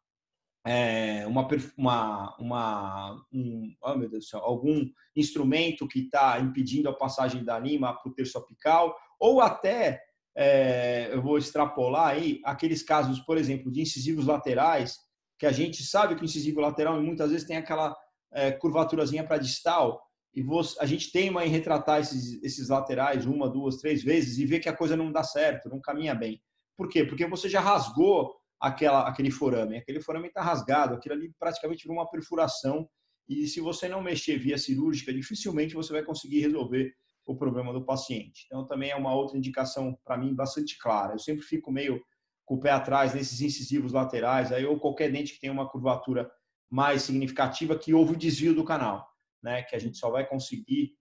é, 0.68 1.26
uma, 1.26 1.48
uma, 1.78 2.36
uma 2.38 3.26
um, 3.32 3.74
oh 3.82 3.96
meu 3.96 4.10
Deus 4.10 4.26
do 4.26 4.30
céu, 4.30 4.42
algum 4.42 4.86
instrumento 5.16 5.88
que 5.88 6.00
está 6.00 6.42
impedindo 6.42 6.90
a 6.90 6.94
passagem 6.94 7.42
da 7.42 7.58
lima 7.58 7.94
para 7.94 8.12
o 8.12 8.14
terço 8.14 8.38
apical, 8.38 8.94
ou 9.18 9.40
até, 9.40 10.02
é, 10.36 11.10
eu 11.14 11.22
vou 11.22 11.38
extrapolar 11.38 12.10
aí, 12.10 12.42
aqueles 12.44 12.84
casos, 12.84 13.20
por 13.22 13.38
exemplo, 13.38 13.72
de 13.72 13.80
incisivos 13.80 14.26
laterais, 14.26 14.98
que 15.40 15.46
a 15.46 15.54
gente 15.54 15.84
sabe 15.84 16.16
que 16.16 16.22
o 16.22 16.26
incisivo 16.26 16.60
lateral 16.60 17.02
muitas 17.02 17.32
vezes 17.32 17.48
tem 17.48 17.56
aquela 17.56 17.96
é, 18.34 18.52
curvaturazinha 18.52 19.24
para 19.24 19.38
distal, 19.38 20.02
e 20.38 20.44
você, 20.44 20.78
a 20.80 20.86
gente 20.86 21.12
teima 21.12 21.44
em 21.44 21.50
retratar 21.50 22.00
esses, 22.00 22.40
esses 22.44 22.70
laterais 22.70 23.26
uma, 23.26 23.50
duas, 23.50 23.78
três 23.78 24.04
vezes 24.04 24.38
e 24.38 24.46
ver 24.46 24.60
que 24.60 24.70
a 24.70 24.76
coisa 24.76 24.96
não 24.96 25.12
dá 25.12 25.24
certo, 25.24 25.68
não 25.68 25.82
caminha 25.82 26.14
bem. 26.14 26.40
Por 26.78 26.88
quê? 26.88 27.04
Porque 27.04 27.26
você 27.26 27.50
já 27.50 27.60
rasgou 27.60 28.36
aquela, 28.60 29.08
aquele 29.08 29.32
forame. 29.32 29.78
Aquele 29.78 30.00
forame 30.00 30.28
está 30.28 30.44
rasgado, 30.44 30.94
aquilo 30.94 31.16
ali 31.16 31.34
praticamente 31.40 31.86
virou 31.86 31.98
uma 31.98 32.08
perfuração. 32.08 32.88
E 33.28 33.48
se 33.48 33.60
você 33.60 33.90
não 33.90 34.00
mexer 34.00 34.38
via 34.38 34.60
cirúrgica, 34.60 35.12
dificilmente 35.12 35.74
você 35.74 35.92
vai 35.92 36.04
conseguir 36.04 36.42
resolver 36.42 36.94
o 37.26 37.36
problema 37.36 37.74
do 37.74 37.84
paciente. 37.84 38.46
Então, 38.46 38.64
também 38.64 38.92
é 38.92 38.96
uma 38.96 39.16
outra 39.16 39.40
indicação, 39.40 39.98
para 40.06 40.20
mim, 40.20 40.36
bastante 40.36 40.78
clara. 40.78 41.16
Eu 41.16 41.20
sempre 41.20 41.42
fico 41.42 41.72
meio 41.72 42.00
com 42.46 42.54
o 42.54 42.60
pé 42.60 42.70
atrás 42.70 43.16
nesses 43.16 43.42
incisivos 43.42 43.92
laterais, 43.92 44.52
aí, 44.52 44.64
ou 44.64 44.80
qualquer 44.80 45.12
dente 45.12 45.34
que 45.34 45.40
tenha 45.40 45.52
uma 45.52 45.68
curvatura 45.68 46.30
mais 46.70 47.02
significativa, 47.02 47.76
que 47.76 47.92
houve 47.92 48.14
o 48.14 48.18
desvio 48.18 48.54
do 48.54 48.64
canal, 48.64 49.17
né? 49.48 49.64
que 49.64 49.76
a 49.76 49.80
gente 49.80 49.98
só 49.98 50.12
vai 50.12 50.28
conseguir, 50.28 50.92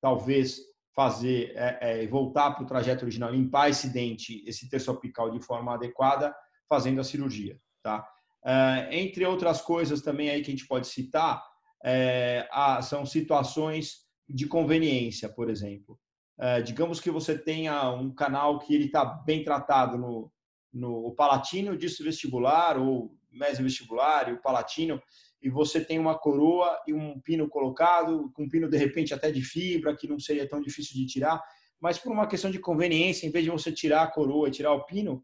talvez, 0.00 0.60
fazer, 0.94 1.52
é, 1.56 2.02
é, 2.02 2.06
voltar 2.06 2.52
para 2.52 2.62
o 2.62 2.66
trajeto 2.66 3.04
original, 3.04 3.32
limpar 3.32 3.70
esse 3.70 3.88
dente, 3.88 4.44
esse 4.46 4.68
terço 4.68 4.90
apical 4.90 5.30
de 5.30 5.40
forma 5.40 5.74
adequada, 5.74 6.34
fazendo 6.68 7.00
a 7.00 7.04
cirurgia, 7.04 7.58
tá? 7.82 8.06
É, 8.44 8.88
entre 8.92 9.24
outras 9.24 9.62
coisas 9.62 10.02
também 10.02 10.28
aí 10.28 10.42
que 10.42 10.50
a 10.50 10.54
gente 10.54 10.68
pode 10.68 10.86
citar, 10.86 11.42
é, 11.82 12.46
são 12.82 13.06
situações 13.06 14.04
de 14.28 14.46
conveniência, 14.46 15.28
por 15.28 15.48
exemplo. 15.48 15.98
É, 16.38 16.60
digamos 16.60 17.00
que 17.00 17.10
você 17.10 17.36
tenha 17.38 17.90
um 17.90 18.14
canal 18.14 18.58
que 18.58 18.74
ele 18.74 18.86
está 18.86 19.04
bem 19.04 19.42
tratado 19.42 19.96
no, 19.96 20.30
no 20.72 21.14
palatino, 21.14 21.76
disto 21.76 22.04
vestibular 22.04 22.76
ou 22.76 23.16
mesovestibular 23.30 24.28
e 24.28 24.32
o 24.32 24.42
palatino, 24.42 25.02
e 25.44 25.50
você 25.50 25.84
tem 25.84 25.98
uma 25.98 26.18
coroa 26.18 26.80
e 26.88 26.94
um 26.94 27.20
pino 27.20 27.46
colocado, 27.50 28.32
com 28.32 28.44
um 28.44 28.48
pino 28.48 28.66
de 28.66 28.78
repente 28.78 29.12
até 29.12 29.30
de 29.30 29.42
fibra, 29.42 29.94
que 29.94 30.08
não 30.08 30.18
seria 30.18 30.48
tão 30.48 30.58
difícil 30.58 30.94
de 30.94 31.04
tirar, 31.04 31.38
mas 31.78 31.98
por 31.98 32.10
uma 32.10 32.26
questão 32.26 32.50
de 32.50 32.58
conveniência, 32.58 33.26
em 33.26 33.30
vez 33.30 33.44
de 33.44 33.50
você 33.50 33.70
tirar 33.70 34.04
a 34.04 34.10
coroa 34.10 34.48
e 34.48 34.50
tirar 34.50 34.72
o 34.72 34.86
pino, 34.86 35.22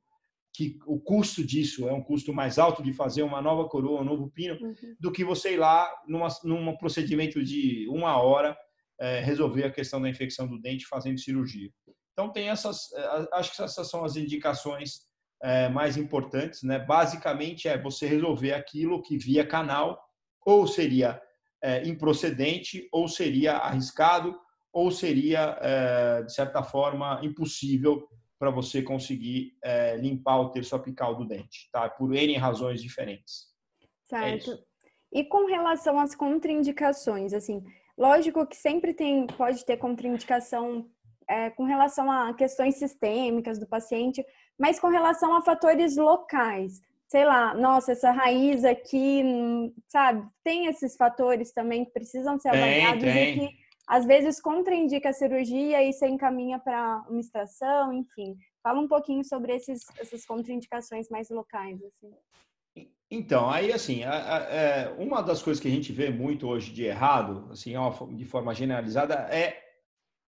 que 0.52 0.78
o 0.84 1.00
custo 1.00 1.42
disso 1.42 1.88
é 1.88 1.92
um 1.92 2.02
custo 2.02 2.34
mais 2.34 2.58
alto 2.58 2.82
de 2.82 2.92
fazer 2.92 3.22
uma 3.22 3.40
nova 3.40 3.66
coroa, 3.66 4.02
um 4.02 4.04
novo 4.04 4.30
pino, 4.30 4.58
uhum. 4.60 4.74
do 5.00 5.10
que 5.10 5.24
você 5.24 5.54
ir 5.54 5.56
lá 5.56 5.90
numa, 6.06 6.28
num 6.44 6.76
procedimento 6.76 7.42
de 7.42 7.88
uma 7.88 8.20
hora 8.20 8.54
é, 9.00 9.20
resolver 9.20 9.64
a 9.64 9.72
questão 9.72 10.02
da 10.02 10.10
infecção 10.10 10.46
do 10.46 10.60
dente 10.60 10.86
fazendo 10.86 11.18
cirurgia. 11.18 11.70
Então 12.12 12.30
tem 12.30 12.50
essas, 12.50 12.92
é, 12.92 13.28
acho 13.32 13.56
que 13.56 13.62
essas 13.62 13.88
são 13.88 14.04
as 14.04 14.16
indicações 14.16 15.08
é, 15.42 15.70
mais 15.70 15.96
importantes, 15.96 16.62
né? 16.62 16.78
Basicamente 16.78 17.68
é 17.68 17.80
você 17.80 18.06
resolver 18.06 18.52
aquilo 18.52 19.00
que 19.00 19.16
via 19.16 19.46
canal 19.46 19.98
ou 20.44 20.66
seria 20.66 21.20
é, 21.62 21.86
improcedente, 21.86 22.88
ou 22.92 23.08
seria 23.08 23.56
arriscado, 23.56 24.38
ou 24.72 24.90
seria 24.90 25.58
é, 25.60 26.22
de 26.22 26.32
certa 26.32 26.62
forma 26.62 27.20
impossível 27.22 28.08
para 28.38 28.50
você 28.50 28.82
conseguir 28.82 29.56
é, 29.62 29.96
limpar 29.96 30.40
o 30.40 30.50
terço 30.50 30.74
apical 30.74 31.14
do 31.14 31.26
dente, 31.26 31.68
tá? 31.70 31.88
Por 31.88 32.14
N 32.14 32.36
razões 32.36 32.80
diferentes. 32.80 33.48
É 34.12 34.38
certo. 34.38 34.58
E 35.12 35.24
com 35.24 35.46
relação 35.46 35.98
às 35.98 36.14
contraindicações, 36.14 37.34
assim, 37.34 37.62
lógico 37.98 38.46
que 38.46 38.56
sempre 38.56 38.94
tem, 38.94 39.26
pode 39.26 39.64
ter 39.64 39.76
contraindicação 39.76 40.88
é, 41.28 41.50
com 41.50 41.64
relação 41.64 42.10
a 42.10 42.32
questões 42.32 42.76
sistêmicas 42.76 43.58
do 43.58 43.66
paciente, 43.66 44.24
mas 44.58 44.80
com 44.80 44.88
relação 44.88 45.34
a 45.34 45.42
fatores 45.42 45.96
locais. 45.96 46.80
Sei 47.10 47.24
lá, 47.24 47.54
nossa, 47.54 47.90
essa 47.90 48.12
raiz 48.12 48.64
aqui, 48.64 49.24
sabe, 49.88 50.24
tem 50.44 50.66
esses 50.66 50.96
fatores 50.96 51.52
também 51.52 51.84
que 51.84 51.90
precisam 51.90 52.38
ser 52.38 52.50
avaliados 52.50 53.02
tem, 53.02 53.12
tem. 53.12 53.34
e 53.34 53.48
que 53.48 53.56
às 53.88 54.06
vezes 54.06 54.40
contraindica 54.40 55.08
a 55.08 55.12
cirurgia 55.12 55.82
e 55.82 55.92
você 55.92 56.06
encaminha 56.06 56.60
para 56.60 57.04
uma 57.08 57.18
extração, 57.18 57.92
enfim. 57.92 58.36
Fala 58.62 58.78
um 58.78 58.86
pouquinho 58.86 59.24
sobre 59.24 59.52
esses, 59.56 59.84
essas 59.98 60.24
contraindicações 60.24 61.08
mais 61.08 61.28
locais. 61.30 61.80
Assim. 61.82 62.14
Então, 63.10 63.50
aí 63.50 63.72
assim, 63.72 64.04
a, 64.04 64.36
a, 64.36 64.38
é, 64.44 64.88
uma 64.96 65.20
das 65.20 65.42
coisas 65.42 65.60
que 65.60 65.66
a 65.66 65.72
gente 65.72 65.92
vê 65.92 66.10
muito 66.10 66.46
hoje 66.46 66.72
de 66.72 66.84
errado, 66.84 67.48
assim, 67.50 67.72
de 68.14 68.24
forma 68.24 68.54
generalizada, 68.54 69.14
é 69.34 69.60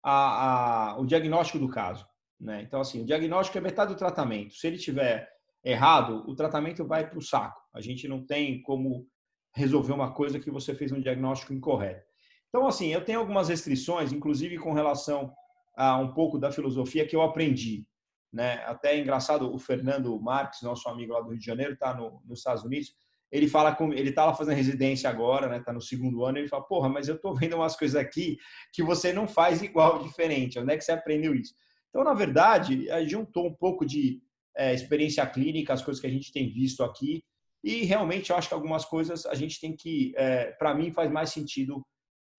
a, 0.02 0.96
o 0.98 1.06
diagnóstico 1.06 1.60
do 1.60 1.68
caso. 1.68 2.04
Né? 2.40 2.60
Então, 2.62 2.80
assim, 2.80 3.02
o 3.02 3.06
diagnóstico 3.06 3.56
é 3.56 3.60
metade 3.60 3.94
do 3.94 3.98
tratamento. 3.98 4.54
Se 4.54 4.66
ele 4.66 4.78
tiver 4.78 5.30
errado, 5.64 6.24
o 6.26 6.34
tratamento 6.34 6.84
vai 6.84 7.08
para 7.08 7.18
o 7.18 7.22
saco. 7.22 7.60
A 7.72 7.80
gente 7.80 8.08
não 8.08 8.24
tem 8.24 8.60
como 8.62 9.06
resolver 9.54 9.92
uma 9.92 10.12
coisa 10.12 10.40
que 10.40 10.50
você 10.50 10.74
fez 10.74 10.92
um 10.92 11.00
diagnóstico 11.00 11.52
incorreto. 11.52 12.04
Então, 12.48 12.66
assim, 12.66 12.88
eu 12.88 13.04
tenho 13.04 13.18
algumas 13.18 13.48
restrições, 13.48 14.12
inclusive 14.12 14.58
com 14.58 14.72
relação 14.72 15.32
a 15.76 15.96
um 15.98 16.12
pouco 16.12 16.38
da 16.38 16.52
filosofia 16.52 17.06
que 17.06 17.16
eu 17.16 17.22
aprendi. 17.22 17.86
Né? 18.32 18.62
Até 18.66 18.94
é 18.94 19.00
engraçado, 19.00 19.52
o 19.54 19.58
Fernando 19.58 20.18
Marques, 20.20 20.62
nosso 20.62 20.88
amigo 20.88 21.12
lá 21.12 21.20
do 21.20 21.30
Rio 21.30 21.38
de 21.38 21.44
Janeiro, 21.44 21.74
está 21.74 21.94
no, 21.94 22.22
nos 22.24 22.40
Estados 22.40 22.64
Unidos. 22.64 22.94
Ele 23.30 23.48
fala 23.48 23.74
com, 23.74 23.92
ele 23.92 24.10
está 24.10 24.26
lá 24.26 24.34
fazendo 24.34 24.56
residência 24.56 25.08
agora, 25.08 25.48
né? 25.48 25.58
Está 25.58 25.72
no 25.72 25.80
segundo 25.80 26.24
ano. 26.24 26.38
Ele 26.38 26.48
fala, 26.48 26.64
porra, 26.64 26.88
mas 26.88 27.08
eu 27.08 27.14
estou 27.14 27.34
vendo 27.34 27.56
umas 27.56 27.76
coisas 27.76 27.96
aqui 27.96 28.36
que 28.72 28.82
você 28.82 29.12
não 29.12 29.26
faz 29.26 29.62
igual, 29.62 30.02
diferente. 30.02 30.58
Onde 30.58 30.72
é 30.72 30.76
que 30.76 30.84
você 30.84 30.92
aprendeu 30.92 31.34
isso? 31.34 31.54
Então, 31.88 32.04
na 32.04 32.12
verdade, 32.12 32.86
juntou 33.06 33.46
um 33.46 33.54
pouco 33.54 33.86
de 33.86 34.20
é, 34.56 34.74
experiência 34.74 35.26
clínica, 35.26 35.72
as 35.72 35.82
coisas 35.82 36.00
que 36.00 36.06
a 36.06 36.10
gente 36.10 36.32
tem 36.32 36.52
visto 36.52 36.82
aqui, 36.82 37.22
e 37.64 37.84
realmente 37.84 38.30
eu 38.30 38.36
acho 38.36 38.48
que 38.48 38.54
algumas 38.54 38.84
coisas 38.84 39.24
a 39.26 39.34
gente 39.34 39.60
tem 39.60 39.76
que, 39.76 40.12
é, 40.16 40.52
para 40.52 40.74
mim, 40.74 40.92
faz 40.92 41.10
mais 41.10 41.30
sentido 41.30 41.84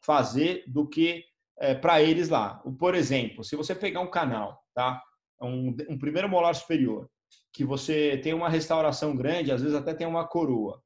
fazer 0.03 0.63
do 0.67 0.88
que 0.88 1.24
é, 1.60 1.74
para 1.74 2.01
eles 2.01 2.29
lá. 2.29 2.62
Por 2.77 2.93
exemplo, 2.93 3.43
se 3.43 3.55
você 3.55 3.74
pegar 3.74 4.01
um 4.01 4.10
canal, 4.10 4.62
tá? 4.74 5.01
um, 5.41 5.75
um 5.89 5.98
primeiro 5.98 6.29
molar 6.29 6.55
superior, 6.55 7.10
que 7.51 7.63
você 7.63 8.17
tem 8.17 8.34
uma 8.34 8.50
restauração 8.50 9.15
grande, 9.15 9.51
às 9.51 9.62
vezes 9.62 9.75
até 9.75 9.93
tem 9.93 10.08
uma 10.08 10.27
coroa, 10.27 10.82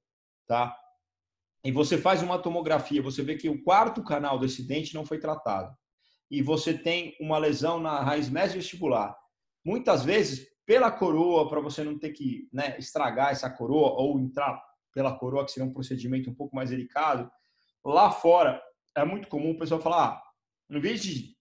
tá? 0.48 0.77
E 1.63 1.72
você 1.72 1.98
faz 1.98 2.22
uma 2.22 2.39
tomografia, 2.39 3.01
você 3.01 3.24
vê 3.24 3.36
que 3.36 3.50
o 3.50 3.63
quarto 3.63 4.03
canal 4.03 4.39
desse 4.39 4.65
dente 4.65 4.93
não 4.93 5.05
foi 5.05 5.19
tratado. 5.19 5.74
E 6.29 6.41
você 6.41 6.77
tem 6.77 7.15
uma 7.19 7.38
lesão 7.38 7.79
na 7.79 8.01
raiz 8.01 8.29
mesovestibular. 8.29 9.15
Muitas 9.65 10.03
vezes, 10.03 10.46
pela 10.67 10.91
coroa, 10.91 11.47
para 11.47 11.62
você 11.62 11.81
não 11.81 11.97
ter 11.97 12.12
que 12.12 12.50
né, 12.51 12.77
estragar 12.77 13.31
essa 13.31 13.50
coroa 13.50 13.93
ou 13.93 14.19
entrar 14.19 14.62
pela 14.93 15.17
coroa, 15.17 15.45
que 15.45 15.51
seria 15.51 15.67
um 15.67 15.74
procedimento 15.74 16.29
um 16.29 16.36
pouco 16.36 16.53
mais 16.53 16.69
delicado, 16.69 17.31
lá 17.86 18.12
fora 18.12 18.62
é 18.93 19.05
muito 19.05 19.29
comum 19.29 19.51
o 19.51 19.57
pessoal 19.57 19.79
falar, 19.79 20.07
ah, 20.07 20.24
em 20.69 20.79
vez 20.81 21.01
de 21.01 21.38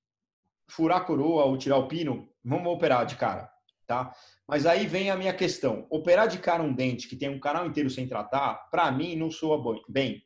furar 0.68 0.98
a 0.98 1.04
coroa 1.04 1.44
ou 1.44 1.58
tirar 1.58 1.76
o 1.76 1.88
pino, 1.88 2.28
vamos 2.44 2.72
operar 2.72 3.04
de 3.04 3.16
cara, 3.16 3.50
tá? 3.84 4.14
Mas 4.46 4.64
aí 4.64 4.86
vem 4.86 5.10
a 5.10 5.16
minha 5.16 5.34
questão. 5.34 5.88
Operar 5.90 6.28
de 6.28 6.38
cara 6.38 6.62
um 6.62 6.72
dente 6.72 7.08
que 7.08 7.16
tem 7.16 7.28
um 7.28 7.40
canal 7.40 7.66
inteiro 7.66 7.90
sem 7.90 8.06
tratar, 8.06 8.70
para 8.70 8.92
mim 8.92 9.16
não 9.16 9.30
soa 9.30 9.60
bem. 9.88 10.22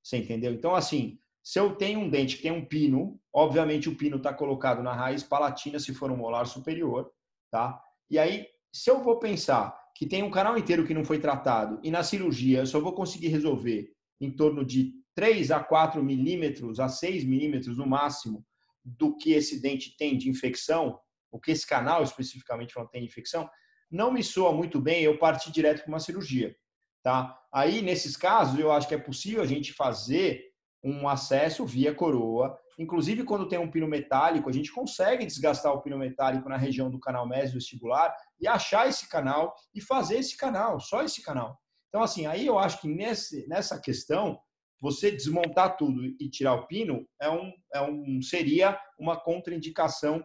Você 0.00 0.18
entendeu? 0.18 0.52
Então, 0.52 0.76
assim, 0.76 1.18
se 1.42 1.58
eu 1.58 1.74
tenho 1.74 1.98
um 1.98 2.08
dente 2.08 2.36
que 2.36 2.42
tem 2.42 2.52
um 2.52 2.64
pino, 2.64 3.18
obviamente 3.32 3.88
o 3.88 3.96
pino 3.96 4.18
está 4.18 4.32
colocado 4.32 4.80
na 4.80 4.94
raiz 4.94 5.24
palatina 5.24 5.80
se 5.80 5.92
for 5.92 6.12
um 6.12 6.16
molar 6.16 6.46
superior, 6.46 7.10
tá? 7.50 7.82
E 8.14 8.18
aí, 8.18 8.46
se 8.72 8.88
eu 8.88 9.02
vou 9.02 9.18
pensar 9.18 9.76
que 9.92 10.06
tem 10.06 10.22
um 10.22 10.30
canal 10.30 10.56
inteiro 10.56 10.86
que 10.86 10.94
não 10.94 11.04
foi 11.04 11.18
tratado 11.18 11.80
e 11.82 11.90
na 11.90 12.04
cirurgia 12.04 12.60
eu 12.60 12.66
só 12.66 12.78
vou 12.78 12.92
conseguir 12.92 13.26
resolver 13.26 13.90
em 14.20 14.30
torno 14.30 14.64
de 14.64 14.92
3 15.16 15.50
a 15.50 15.58
4 15.58 16.00
milímetros 16.00 16.78
a 16.78 16.88
6 16.88 17.24
milímetros 17.24 17.76
no 17.76 17.84
máximo 17.84 18.46
do 18.84 19.16
que 19.16 19.32
esse 19.32 19.60
dente 19.60 19.96
tem 19.96 20.16
de 20.16 20.30
infecção, 20.30 20.96
o 21.28 21.40
que 21.40 21.50
esse 21.50 21.66
canal 21.66 22.04
especificamente 22.04 22.72
tem 22.92 23.00
de 23.00 23.08
infecção, 23.08 23.50
não 23.90 24.12
me 24.12 24.22
soa 24.22 24.52
muito 24.52 24.80
bem 24.80 25.02
eu 25.02 25.18
partir 25.18 25.50
direto 25.50 25.82
para 25.82 25.88
uma 25.88 25.98
cirurgia. 25.98 26.54
Tá? 27.02 27.36
Aí, 27.52 27.82
nesses 27.82 28.16
casos, 28.16 28.60
eu 28.60 28.70
acho 28.70 28.86
que 28.86 28.94
é 28.94 28.98
possível 28.98 29.42
a 29.42 29.46
gente 29.46 29.72
fazer 29.72 30.52
um 30.84 31.08
acesso 31.08 31.66
via 31.66 31.92
coroa. 31.92 32.56
Inclusive, 32.78 33.24
quando 33.24 33.48
tem 33.48 33.58
um 33.58 33.70
pino 33.70 33.86
metálico, 33.86 34.48
a 34.48 34.52
gente 34.52 34.72
consegue 34.72 35.26
desgastar 35.26 35.72
o 35.72 35.80
pino 35.80 35.98
metálico 35.98 36.48
na 36.48 36.56
região 36.56 36.90
do 36.90 36.98
canal 36.98 37.28
mesovestibular 37.28 38.14
e 38.40 38.48
achar 38.48 38.88
esse 38.88 39.08
canal 39.08 39.54
e 39.74 39.80
fazer 39.80 40.18
esse 40.18 40.36
canal, 40.36 40.80
só 40.80 41.02
esse 41.02 41.22
canal. 41.22 41.58
Então, 41.88 42.02
assim, 42.02 42.26
aí 42.26 42.46
eu 42.46 42.58
acho 42.58 42.80
que 42.80 42.88
nesse, 42.88 43.46
nessa 43.48 43.80
questão, 43.80 44.38
você 44.80 45.10
desmontar 45.10 45.76
tudo 45.76 46.04
e 46.04 46.28
tirar 46.28 46.54
o 46.54 46.66
pino 46.66 47.06
é 47.20 47.30
um, 47.30 47.52
é 47.72 47.80
um 47.80 48.20
seria 48.20 48.78
uma 48.98 49.16
contraindicação 49.16 50.24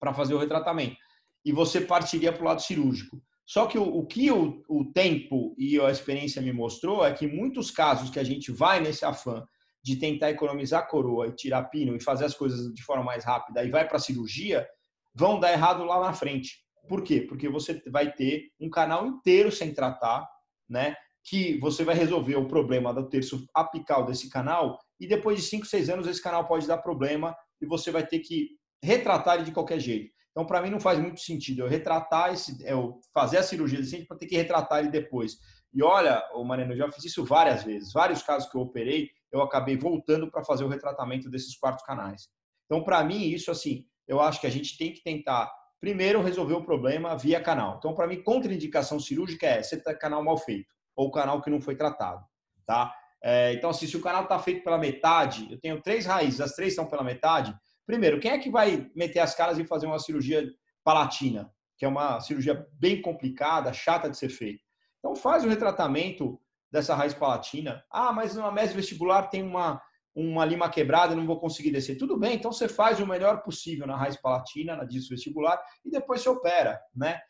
para 0.00 0.14
fazer 0.14 0.34
o 0.34 0.38
retratamento. 0.38 0.96
E 1.44 1.52
você 1.52 1.80
partiria 1.80 2.32
para 2.32 2.42
o 2.42 2.46
lado 2.46 2.62
cirúrgico. 2.62 3.22
Só 3.46 3.66
que 3.66 3.78
o, 3.78 3.82
o 3.82 4.06
que 4.06 4.30
o, 4.30 4.62
o, 4.68 4.84
tempo 4.92 5.54
e 5.58 5.78
a 5.80 5.90
experiência 5.90 6.40
me 6.40 6.52
mostrou 6.52 7.04
é 7.04 7.12
que 7.12 7.26
muitos 7.26 7.70
casos 7.70 8.08
que 8.08 8.18
a 8.18 8.24
gente 8.24 8.50
vai 8.50 8.80
nesse 8.80 9.04
afã 9.04 9.46
de 9.82 9.96
tentar 9.96 10.30
economizar 10.30 10.88
coroa 10.88 11.28
e 11.28 11.34
tirar 11.34 11.64
pino 11.64 11.96
e 11.96 12.02
fazer 12.02 12.24
as 12.24 12.34
coisas 12.34 12.72
de 12.72 12.82
forma 12.82 13.04
mais 13.04 13.24
rápida 13.24 13.64
e 13.64 13.70
vai 13.70 13.86
para 13.86 13.96
a 13.96 14.00
cirurgia, 14.00 14.66
vão 15.14 15.40
dar 15.40 15.52
errado 15.52 15.84
lá 15.84 16.00
na 16.00 16.12
frente. 16.12 16.58
Por 16.88 17.02
quê? 17.02 17.22
Porque 17.22 17.48
você 17.48 17.82
vai 17.90 18.12
ter 18.12 18.48
um 18.60 18.68
canal 18.68 19.06
inteiro 19.06 19.50
sem 19.50 19.72
tratar, 19.72 20.28
né? 20.68 20.94
que 21.24 21.58
você 21.58 21.84
vai 21.84 21.94
resolver 21.94 22.36
o 22.36 22.48
problema 22.48 22.92
do 22.92 23.08
terço 23.08 23.46
apical 23.54 24.04
desse 24.04 24.28
canal 24.28 24.78
e 24.98 25.06
depois 25.06 25.38
de 25.38 25.44
5, 25.44 25.66
6 25.66 25.90
anos 25.90 26.06
esse 26.06 26.22
canal 26.22 26.46
pode 26.46 26.66
dar 26.66 26.78
problema 26.78 27.36
e 27.60 27.66
você 27.66 27.90
vai 27.90 28.06
ter 28.06 28.20
que 28.20 28.48
retratar 28.82 29.36
ele 29.36 29.44
de 29.44 29.52
qualquer 29.52 29.78
jeito. 29.78 30.10
Então, 30.30 30.46
para 30.46 30.62
mim, 30.62 30.70
não 30.70 30.80
faz 30.80 30.98
muito 30.98 31.20
sentido 31.20 31.62
eu 31.62 31.68
retratar 31.68 32.32
esse, 32.32 32.56
eu 32.64 32.98
fazer 33.12 33.38
a 33.38 33.42
cirurgia 33.42 33.78
decente 33.78 34.06
para 34.06 34.16
ter 34.16 34.26
que 34.26 34.36
retratar 34.36 34.78
ele 34.78 34.88
depois. 34.88 35.36
E 35.72 35.82
olha, 35.82 36.22
o 36.34 36.44
Mariano, 36.44 36.72
eu 36.72 36.78
já 36.78 36.90
fiz 36.90 37.04
isso 37.04 37.24
várias 37.24 37.64
vezes. 37.64 37.92
Vários 37.92 38.22
casos 38.22 38.50
que 38.50 38.56
eu 38.56 38.62
operei, 38.62 39.10
eu 39.32 39.42
acabei 39.42 39.76
voltando 39.76 40.30
para 40.30 40.44
fazer 40.44 40.64
o 40.64 40.68
retratamento 40.68 41.30
desses 41.30 41.56
quartos 41.56 41.84
canais. 41.84 42.28
Então, 42.66 42.82
para 42.82 43.02
mim, 43.04 43.28
isso 43.28 43.50
assim, 43.50 43.84
eu 44.06 44.20
acho 44.20 44.40
que 44.40 44.46
a 44.46 44.50
gente 44.50 44.76
tem 44.76 44.92
que 44.92 45.02
tentar 45.02 45.50
primeiro 45.80 46.22
resolver 46.22 46.54
o 46.54 46.64
problema 46.64 47.16
via 47.16 47.40
canal. 47.40 47.76
Então, 47.78 47.94
para 47.94 48.06
mim, 48.06 48.22
contraindicação 48.22 49.00
cirúrgica 49.00 49.46
é 49.46 49.62
você 49.62 49.80
ter 49.80 49.98
canal 49.98 50.22
mal 50.22 50.36
feito 50.36 50.68
ou 50.94 51.10
canal 51.10 51.40
que 51.40 51.48
não 51.48 51.60
foi 51.60 51.74
tratado, 51.74 52.22
tá? 52.66 52.94
É, 53.22 53.52
então, 53.54 53.70
assim, 53.70 53.86
se 53.86 53.96
o 53.96 54.02
canal 54.02 54.24
está 54.24 54.38
feito 54.38 54.62
pela 54.62 54.78
metade, 54.78 55.50
eu 55.50 55.60
tenho 55.60 55.80
três 55.82 56.06
raízes, 56.06 56.40
as 56.40 56.52
três 56.52 56.72
estão 56.72 56.86
pela 56.86 57.04
metade. 57.04 57.54
Primeiro, 57.86 58.20
quem 58.20 58.30
é 58.30 58.38
que 58.38 58.50
vai 58.50 58.90
meter 58.94 59.20
as 59.20 59.34
caras 59.34 59.58
e 59.58 59.64
fazer 59.64 59.86
uma 59.86 59.98
cirurgia 59.98 60.46
palatina, 60.84 61.50
que 61.78 61.84
é 61.84 61.88
uma 61.88 62.20
cirurgia 62.20 62.66
bem 62.72 63.00
complicada, 63.00 63.72
chata 63.72 64.08
de 64.08 64.16
ser 64.16 64.28
feita? 64.28 64.62
Então, 64.98 65.14
faz 65.14 65.44
o 65.44 65.48
retratamento 65.48 66.40
dessa 66.70 66.94
raiz 66.94 67.14
palatina. 67.14 67.84
Ah, 67.90 68.12
mas 68.12 68.34
numa 68.34 68.52
mesa 68.52 68.74
vestibular 68.74 69.28
tem 69.28 69.42
uma, 69.42 69.80
uma 70.14 70.44
lima 70.44 70.68
quebrada, 70.70 71.14
não 71.14 71.26
vou 71.26 71.40
conseguir 71.40 71.70
descer. 71.70 71.96
Tudo 71.96 72.18
bem, 72.18 72.34
então 72.34 72.52
você 72.52 72.68
faz 72.68 73.00
o 73.00 73.06
melhor 73.06 73.42
possível 73.42 73.86
na 73.86 73.96
raiz 73.96 74.16
palatina, 74.16 74.76
na 74.76 74.84
disco 74.84 75.10
vestibular, 75.10 75.60
e 75.84 75.90
depois 75.90 76.20
você 76.20 76.28
opera, 76.28 76.80
né? 76.94 77.20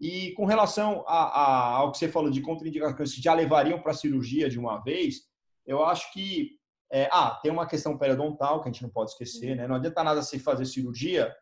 E 0.00 0.32
com 0.32 0.44
relação 0.44 1.04
a, 1.06 1.24
a, 1.24 1.66
ao 1.76 1.92
que 1.92 1.98
você 1.98 2.08
falou 2.08 2.30
de 2.30 2.40
contraindicações 2.40 3.14
que 3.14 3.22
já 3.22 3.32
levariam 3.32 3.80
para 3.80 3.92
a 3.92 3.94
cirurgia 3.94 4.50
de 4.50 4.58
uma 4.58 4.78
vez, 4.82 5.22
eu 5.66 5.84
acho 5.84 6.12
que 6.12 6.58
é, 6.92 7.08
ah, 7.10 7.38
tem 7.42 7.50
uma 7.50 7.66
questão 7.66 7.96
periodontal 7.96 8.60
que 8.60 8.68
a 8.68 8.72
gente 8.72 8.82
não 8.82 8.90
pode 8.90 9.10
esquecer, 9.12 9.56
né? 9.56 9.66
Não 9.66 9.76
adianta 9.76 10.04
nada 10.04 10.22
se 10.22 10.38
fazer 10.38 10.66
cirurgia 10.66 11.34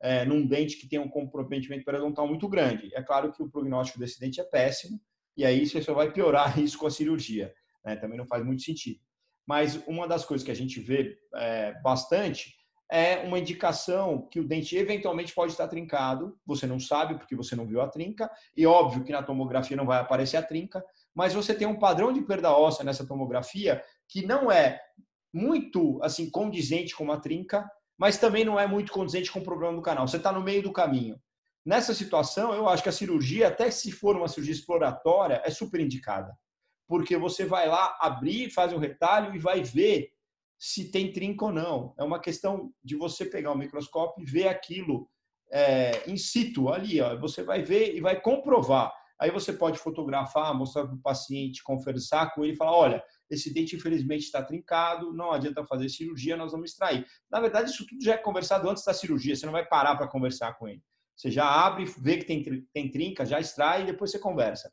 é, 0.00 0.24
num 0.24 0.46
dente 0.46 0.76
que 0.76 0.88
tem 0.88 0.98
um 0.98 1.08
comprometimento 1.08 1.84
periodontal 1.84 2.26
muito 2.26 2.48
grande. 2.48 2.94
É 2.94 3.02
claro 3.02 3.32
que 3.32 3.42
o 3.42 3.48
prognóstico 3.48 3.98
desse 3.98 4.18
dente 4.18 4.40
é 4.40 4.44
péssimo 4.44 5.00
e 5.38 5.46
aí 5.46 5.64
você 5.64 5.80
só 5.80 5.94
vai 5.94 6.10
piorar 6.10 6.58
isso 6.60 6.76
com 6.76 6.88
a 6.88 6.90
cirurgia. 6.90 7.54
Né? 7.84 7.94
Também 7.94 8.18
não 8.18 8.26
faz 8.26 8.44
muito 8.44 8.62
sentido. 8.62 8.98
Mas 9.46 9.76
uma 9.86 10.06
das 10.06 10.24
coisas 10.26 10.44
que 10.44 10.50
a 10.50 10.56
gente 10.56 10.80
vê 10.80 11.16
é, 11.36 11.80
bastante 11.80 12.54
é 12.90 13.18
uma 13.18 13.38
indicação 13.38 14.26
que 14.30 14.40
o 14.40 14.46
dente 14.46 14.76
eventualmente 14.76 15.32
pode 15.32 15.52
estar 15.52 15.68
trincado. 15.68 16.38
Você 16.44 16.66
não 16.66 16.80
sabe 16.80 17.16
porque 17.16 17.36
você 17.36 17.54
não 17.54 17.66
viu 17.66 17.80
a 17.80 17.88
trinca, 17.88 18.30
e 18.56 18.66
óbvio 18.66 19.04
que 19.04 19.12
na 19.12 19.22
tomografia 19.22 19.76
não 19.76 19.86
vai 19.86 20.00
aparecer 20.00 20.38
a 20.38 20.42
trinca, 20.42 20.84
mas 21.14 21.34
você 21.34 21.54
tem 21.54 21.66
um 21.66 21.78
padrão 21.78 22.12
de 22.12 22.22
perda 22.22 22.50
óssea 22.50 22.84
nessa 22.84 23.06
tomografia 23.06 23.82
que 24.08 24.26
não 24.26 24.50
é 24.50 24.80
muito 25.32 26.02
assim 26.02 26.30
condizente 26.30 26.96
com 26.96 27.10
a 27.12 27.20
trinca, 27.20 27.70
mas 27.96 28.18
também 28.18 28.44
não 28.44 28.58
é 28.58 28.66
muito 28.66 28.92
condizente 28.92 29.30
com 29.30 29.38
o 29.40 29.44
problema 29.44 29.76
do 29.76 29.82
canal. 29.82 30.08
Você 30.08 30.16
está 30.16 30.32
no 30.32 30.42
meio 30.42 30.62
do 30.62 30.72
caminho. 30.72 31.20
Nessa 31.68 31.92
situação, 31.92 32.54
eu 32.54 32.66
acho 32.66 32.82
que 32.82 32.88
a 32.88 32.92
cirurgia, 32.92 33.48
até 33.48 33.70
se 33.70 33.92
for 33.92 34.16
uma 34.16 34.26
cirurgia 34.26 34.54
exploratória, 34.54 35.42
é 35.44 35.50
super 35.50 35.78
indicada. 35.78 36.34
Porque 36.86 37.14
você 37.18 37.44
vai 37.44 37.68
lá 37.68 37.94
abrir, 38.00 38.50
faz 38.50 38.72
um 38.72 38.78
retalho 38.78 39.36
e 39.36 39.38
vai 39.38 39.62
ver 39.62 40.08
se 40.58 40.90
tem 40.90 41.12
trinca 41.12 41.44
ou 41.44 41.52
não. 41.52 41.94
É 41.98 42.02
uma 42.02 42.20
questão 42.20 42.72
de 42.82 42.96
você 42.96 43.26
pegar 43.26 43.52
o 43.52 43.58
microscópio 43.58 44.22
e 44.22 44.26
ver 44.26 44.48
aquilo 44.48 45.10
é, 45.52 46.10
in 46.10 46.16
situ, 46.16 46.70
ali. 46.70 47.02
Ó. 47.02 47.14
Você 47.18 47.42
vai 47.42 47.62
ver 47.62 47.94
e 47.94 48.00
vai 48.00 48.18
comprovar. 48.18 48.90
Aí 49.20 49.30
você 49.30 49.52
pode 49.52 49.78
fotografar, 49.78 50.54
mostrar 50.54 50.86
para 50.86 50.94
o 50.94 51.02
paciente, 51.02 51.62
conversar 51.62 52.32
com 52.32 52.44
ele 52.44 52.54
e 52.54 52.56
falar: 52.56 52.74
olha, 52.74 53.04
esse 53.28 53.52
dente 53.52 53.76
infelizmente 53.76 54.22
está 54.22 54.42
trincado, 54.42 55.12
não 55.12 55.32
adianta 55.32 55.66
fazer 55.66 55.90
cirurgia, 55.90 56.34
nós 56.34 56.52
vamos 56.52 56.70
extrair. 56.70 57.04
Na 57.30 57.40
verdade, 57.40 57.68
isso 57.68 57.86
tudo 57.86 58.02
já 58.02 58.14
é 58.14 58.16
conversado 58.16 58.70
antes 58.70 58.82
da 58.84 58.94
cirurgia, 58.94 59.36
você 59.36 59.44
não 59.44 59.52
vai 59.52 59.66
parar 59.66 59.96
para 59.96 60.08
conversar 60.08 60.54
com 60.54 60.66
ele. 60.66 60.82
Você 61.18 61.32
já 61.32 61.44
abre, 61.44 61.84
vê 61.98 62.18
que 62.18 62.24
tem, 62.24 62.64
tem 62.72 62.88
trinca, 62.88 63.26
já 63.26 63.40
extrai 63.40 63.82
e 63.82 63.86
depois 63.86 64.12
você 64.12 64.20
conversa. 64.20 64.72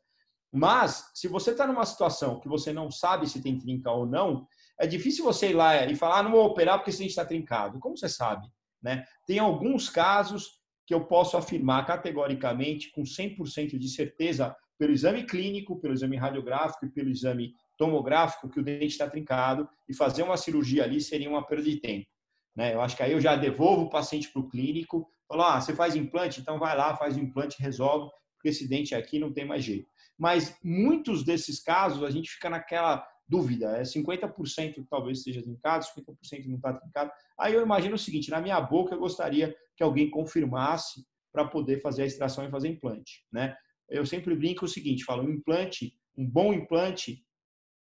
Mas, 0.52 1.10
se 1.12 1.26
você 1.26 1.50
está 1.50 1.66
numa 1.66 1.84
situação 1.84 2.38
que 2.38 2.48
você 2.48 2.72
não 2.72 2.88
sabe 2.88 3.28
se 3.28 3.42
tem 3.42 3.58
trinca 3.58 3.90
ou 3.90 4.06
não, 4.06 4.46
é 4.78 4.86
difícil 4.86 5.24
você 5.24 5.50
ir 5.50 5.54
lá 5.54 5.84
e 5.84 5.96
falar, 5.96 6.20
ah, 6.20 6.22
não 6.22 6.30
vou 6.30 6.46
operar 6.46 6.78
porque 6.78 6.90
esse 6.90 7.00
dente 7.00 7.10
está 7.10 7.24
trincado. 7.24 7.80
Como 7.80 7.96
você 7.96 8.08
sabe? 8.08 8.46
Né? 8.80 9.04
Tem 9.26 9.40
alguns 9.40 9.90
casos 9.90 10.60
que 10.86 10.94
eu 10.94 11.04
posso 11.04 11.36
afirmar 11.36 11.84
categoricamente, 11.84 12.92
com 12.92 13.02
100% 13.02 13.76
de 13.76 13.88
certeza, 13.88 14.54
pelo 14.78 14.92
exame 14.92 15.24
clínico, 15.24 15.80
pelo 15.80 15.94
exame 15.94 16.16
radiográfico 16.16 16.86
e 16.86 16.90
pelo 16.90 17.10
exame 17.10 17.54
tomográfico, 17.76 18.48
que 18.48 18.60
o 18.60 18.62
dente 18.62 18.86
está 18.86 19.10
trincado 19.10 19.68
e 19.88 19.94
fazer 19.94 20.22
uma 20.22 20.36
cirurgia 20.36 20.84
ali 20.84 21.00
seria 21.00 21.28
uma 21.28 21.44
perda 21.44 21.64
de 21.64 21.80
tempo. 21.80 22.06
Né? 22.56 22.74
Eu 22.74 22.80
acho 22.80 22.96
que 22.96 23.02
aí 23.02 23.12
eu 23.12 23.20
já 23.20 23.36
devolvo 23.36 23.82
o 23.82 23.90
paciente 23.90 24.32
para 24.32 24.40
o 24.40 24.48
clínico, 24.48 25.08
falo, 25.28 25.42
ah, 25.42 25.60
você 25.60 25.74
faz 25.74 25.94
implante? 25.94 26.40
Então 26.40 26.58
vai 26.58 26.76
lá, 26.76 26.96
faz 26.96 27.16
o 27.16 27.20
implante, 27.20 27.60
resolve, 27.60 28.10
porque 28.36 28.48
esse 28.48 28.66
dente 28.66 28.94
aqui 28.94 29.18
não 29.18 29.32
tem 29.32 29.44
mais 29.44 29.62
jeito. 29.62 29.88
Mas 30.18 30.56
muitos 30.64 31.22
desses 31.22 31.62
casos 31.62 32.02
a 32.02 32.10
gente 32.10 32.30
fica 32.30 32.48
naquela 32.48 33.06
dúvida, 33.28 33.76
é 33.76 33.82
50% 33.82 34.86
talvez 34.88 35.18
esteja 35.18 35.42
trincado, 35.42 35.84
50% 35.84 36.46
não 36.46 36.56
está 36.56 36.72
trincado. 36.72 37.10
Aí 37.38 37.52
eu 37.52 37.62
imagino 37.62 37.96
o 37.96 37.98
seguinte, 37.98 38.30
na 38.30 38.40
minha 38.40 38.60
boca 38.60 38.94
eu 38.94 39.00
gostaria 39.00 39.54
que 39.76 39.82
alguém 39.82 40.08
confirmasse 40.08 41.04
para 41.32 41.44
poder 41.44 41.80
fazer 41.80 42.02
a 42.02 42.06
extração 42.06 42.46
e 42.46 42.50
fazer 42.50 42.68
implante, 42.68 43.24
né? 43.30 43.54
Eu 43.88 44.06
sempre 44.06 44.34
brinco 44.34 44.64
o 44.64 44.68
seguinte, 44.68 45.04
falo, 45.04 45.22
um 45.22 45.30
implante, 45.30 45.92
um 46.16 46.26
bom 46.26 46.52
implante, 46.52 47.24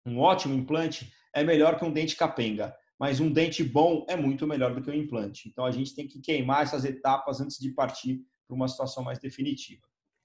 um 0.06 0.18
ótimo 0.20 0.54
implante 0.54 1.12
é 1.34 1.42
melhor 1.42 1.78
que 1.78 1.84
um 1.84 1.92
dente 1.92 2.16
capenga, 2.16 2.74
mas 3.00 3.18
um 3.18 3.32
dente 3.32 3.64
bom 3.64 4.04
é 4.06 4.14
muito 4.14 4.46
melhor 4.46 4.74
do 4.74 4.82
que 4.82 4.90
um 4.90 4.94
implante. 4.94 5.48
Então 5.48 5.64
a 5.64 5.70
gente 5.70 5.94
tem 5.94 6.06
que 6.06 6.20
queimar 6.20 6.64
essas 6.64 6.84
etapas 6.84 7.40
antes 7.40 7.58
de 7.58 7.70
partir 7.70 8.20
para 8.46 8.54
uma 8.54 8.68
situação 8.68 9.02
mais 9.02 9.18
definitiva. 9.18 9.80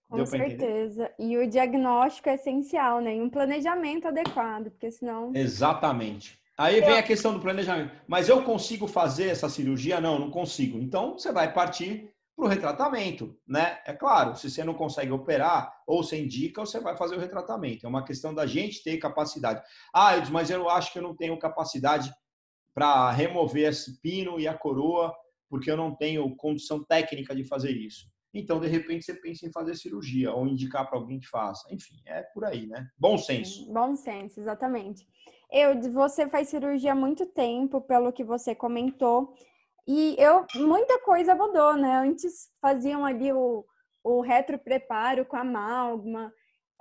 Com 0.10 0.18
Deu 0.18 0.26
certeza. 0.26 1.10
E 1.18 1.38
o 1.38 1.50
diagnóstico 1.50 2.28
é 2.28 2.36
essencial, 2.36 3.00
né? 3.00 3.16
E 3.16 3.22
um 3.22 3.30
planejamento 3.30 4.10
adequado, 4.10 4.70
porque 4.72 4.92
senão. 4.92 5.32
Exatamente. 5.34 6.38
Aí 6.58 6.82
vem 6.82 6.98
a 6.98 7.04
questão 7.04 7.34
do 7.34 7.40
planejamento. 7.40 7.92
Mas 8.08 8.28
eu 8.28 8.44
consigo 8.44 8.88
fazer 8.88 9.30
essa 9.30 9.50
cirurgia? 9.50 10.02
Não, 10.02 10.20
não 10.20 10.30
consigo. 10.30 10.78
Então 10.78 11.14
você 11.14 11.32
vai 11.32 11.54
partir 11.54 12.14
para 12.36 12.46
o 12.46 12.50
retratamento, 12.50 13.38
né? 13.48 13.80
É 13.86 13.94
claro, 13.94 14.36
se 14.36 14.52
você 14.52 14.64
não 14.64 14.74
consegue 14.74 15.12
operar, 15.12 15.74
ou 15.88 16.04
você 16.04 16.22
indica, 16.22 16.60
ou 16.60 16.68
você 16.68 16.82
vai 16.82 16.98
fazer 16.98 17.16
o 17.16 17.20
retratamento. 17.20 17.86
É 17.86 17.90
uma 17.90 18.04
questão 18.04 18.34
da 18.34 18.46
gente 18.46 18.84
ter 18.84 18.98
capacidade. 18.98 19.62
Ah, 19.94 20.12
mas 20.30 20.50
eu 20.50 20.70
acho 20.70 20.92
que 20.92 21.00
eu 21.00 21.04
não 21.04 21.16
tenho 21.16 21.40
capacidade 21.40 22.14
para 22.76 23.10
remover 23.12 23.70
esse 23.70 24.00
pino 24.02 24.38
e 24.38 24.48
a 24.48 24.54
coroa, 24.54 25.16
porque 25.50 25.72
eu 25.72 25.78
não 25.78 25.96
tenho 25.96 26.36
condição 26.36 26.84
técnica 26.84 27.34
de 27.34 27.46
fazer 27.46 27.72
isso. 27.72 28.06
Então, 28.34 28.60
de 28.60 28.68
repente, 28.68 29.06
você 29.06 29.14
pensa 29.14 29.48
em 29.48 29.52
fazer 29.52 29.76
cirurgia 29.76 30.34
ou 30.34 30.46
indicar 30.46 30.86
para 30.90 31.00
alguém 31.00 31.18
que 31.22 31.28
faça. 31.28 31.74
Enfim, 31.74 31.96
é 32.06 32.22
por 32.22 32.44
aí, 32.44 32.68
né? 32.68 32.86
Bom 32.98 33.18
senso. 33.18 33.72
Bom 33.72 33.96
senso, 33.96 34.42
exatamente. 34.42 35.08
Eu, 35.50 35.80
você 35.94 36.28
faz 36.28 36.50
cirurgia 36.50 36.92
há 36.92 36.96
muito 36.96 37.26
tempo, 37.28 37.80
pelo 37.80 38.12
que 38.12 38.26
você 38.26 38.54
comentou. 38.54 39.34
E 39.88 40.18
eu, 40.20 40.46
muita 40.56 41.00
coisa 41.00 41.34
mudou, 41.34 41.78
né? 41.78 42.00
Antes 42.00 42.50
faziam 42.62 43.06
ali 43.06 43.32
o, 43.32 43.64
o 44.04 44.20
retropreparo 44.20 45.26
com 45.26 45.38
amálgama. 45.38 46.30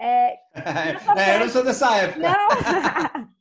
É, 0.00 0.40
é, 1.16 1.36
eu 1.36 1.40
não 1.40 1.48
sou 1.48 1.62
dessa 1.62 1.96
época. 1.96 2.18
Não. 2.18 3.28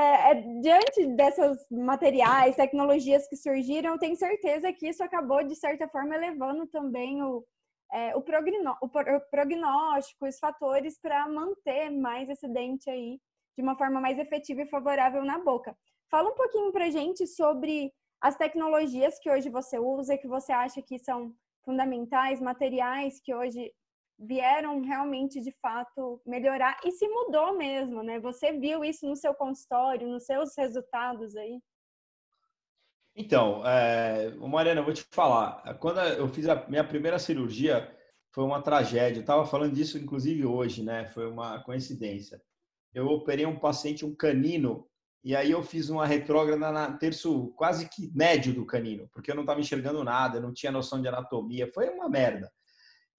É, 0.00 0.30
é, 0.30 0.34
diante 0.62 1.06
dessas 1.14 1.58
materiais, 1.70 2.56
tecnologias 2.56 3.28
que 3.28 3.36
surgiram, 3.36 3.92
eu 3.92 3.98
tenho 3.98 4.16
certeza 4.16 4.72
que 4.72 4.88
isso 4.88 5.02
acabou, 5.04 5.44
de 5.44 5.54
certa 5.54 5.86
forma, 5.88 6.14
elevando 6.14 6.66
também 6.66 7.22
o, 7.22 7.44
é, 7.92 8.16
o, 8.16 8.20
o, 8.20 9.20
prognóstico, 9.30 10.26
os 10.26 10.38
fatores 10.38 10.98
para 10.98 11.28
manter 11.28 11.90
mais 11.90 12.30
esse 12.30 12.48
dente 12.48 12.88
aí 12.88 13.20
de 13.58 13.62
uma 13.62 13.76
forma 13.76 14.00
mais 14.00 14.18
efetiva 14.18 14.62
e 14.62 14.70
favorável 14.70 15.22
na 15.22 15.38
boca. 15.38 15.76
Fala 16.10 16.30
um 16.30 16.34
pouquinho 16.34 16.72
para 16.72 16.88
gente 16.88 17.26
sobre 17.26 17.92
as 18.22 18.36
tecnologias 18.36 19.18
que 19.18 19.30
hoje 19.30 19.50
você 19.50 19.78
usa, 19.78 20.16
que 20.16 20.26
você 20.26 20.50
acha 20.50 20.80
que 20.80 20.98
são 20.98 21.34
fundamentais, 21.62 22.40
materiais 22.40 23.20
que 23.20 23.34
hoje 23.34 23.70
vieram 24.20 24.82
realmente 24.82 25.40
de 25.40 25.50
fato 25.62 26.20
melhorar 26.26 26.78
e 26.84 26.92
se 26.92 27.08
mudou 27.08 27.56
mesmo, 27.56 28.02
né? 28.02 28.20
Você 28.20 28.52
viu 28.52 28.84
isso 28.84 29.06
no 29.06 29.16
seu 29.16 29.32
consultório, 29.34 30.06
nos 30.06 30.26
seus 30.26 30.54
resultados 30.56 31.34
aí? 31.34 31.58
Então, 33.16 33.66
é, 33.66 34.30
Mariana, 34.36 34.80
eu 34.80 34.84
vou 34.84 34.92
te 34.92 35.04
falar. 35.10 35.74
Quando 35.78 36.00
eu 36.00 36.28
fiz 36.28 36.48
a 36.48 36.66
minha 36.68 36.84
primeira 36.84 37.18
cirurgia, 37.18 37.90
foi 38.32 38.44
uma 38.44 38.62
tragédia. 38.62 39.18
Eu 39.18 39.22
estava 39.22 39.46
falando 39.46 39.74
disso, 39.74 39.98
inclusive, 39.98 40.44
hoje, 40.44 40.84
né? 40.84 41.06
Foi 41.06 41.26
uma 41.26 41.62
coincidência. 41.62 42.40
Eu 42.92 43.06
operei 43.06 43.46
um 43.46 43.58
paciente, 43.58 44.04
um 44.04 44.14
canino, 44.14 44.86
e 45.24 45.34
aí 45.34 45.50
eu 45.50 45.62
fiz 45.62 45.88
uma 45.88 46.06
retrógrada 46.06 46.70
na 46.70 46.92
terço 46.92 47.48
quase 47.56 47.88
que 47.88 48.10
médio 48.14 48.52
do 48.52 48.66
canino, 48.66 49.08
porque 49.12 49.30
eu 49.30 49.34
não 49.34 49.42
estava 49.42 49.60
enxergando 49.60 50.04
nada, 50.04 50.40
não 50.40 50.52
tinha 50.52 50.72
noção 50.72 51.00
de 51.00 51.08
anatomia. 51.08 51.70
Foi 51.72 51.88
uma 51.88 52.08
merda. 52.08 52.50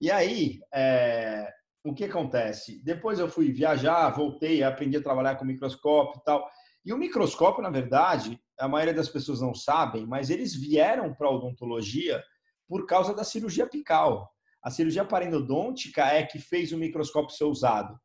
E 0.02 0.10
aí, 0.10 0.58
é, 0.74 1.48
o 1.84 1.94
que 1.94 2.06
acontece? 2.06 2.82
Depois 2.82 3.20
eu 3.20 3.28
fui 3.28 3.52
viajar, 3.52 4.10
voltei, 4.10 4.60
aprendi 4.60 4.96
a 4.96 5.02
trabalhar 5.02 5.36
com 5.36 5.44
microscópio 5.44 6.20
e 6.20 6.24
tal. 6.24 6.44
E 6.84 6.92
o 6.92 6.98
microscópio, 6.98 7.62
na 7.62 7.70
verdade, 7.70 8.36
a 8.58 8.66
maioria 8.66 8.92
das 8.92 9.08
pessoas 9.08 9.40
não 9.40 9.54
sabem, 9.54 10.04
mas 10.04 10.28
eles 10.28 10.56
vieram 10.56 11.14
para 11.14 11.28
a 11.28 11.30
odontologia 11.30 12.20
por 12.66 12.84
causa 12.84 13.14
da 13.14 13.22
cirurgia 13.22 13.62
apical. 13.62 14.28
A 14.60 14.72
cirurgia 14.72 15.04
parendodôntica 15.04 16.04
é 16.04 16.26
que 16.26 16.40
fez 16.40 16.72
o 16.72 16.78
microscópio 16.78 17.36
ser 17.36 17.44
usado. 17.44 17.96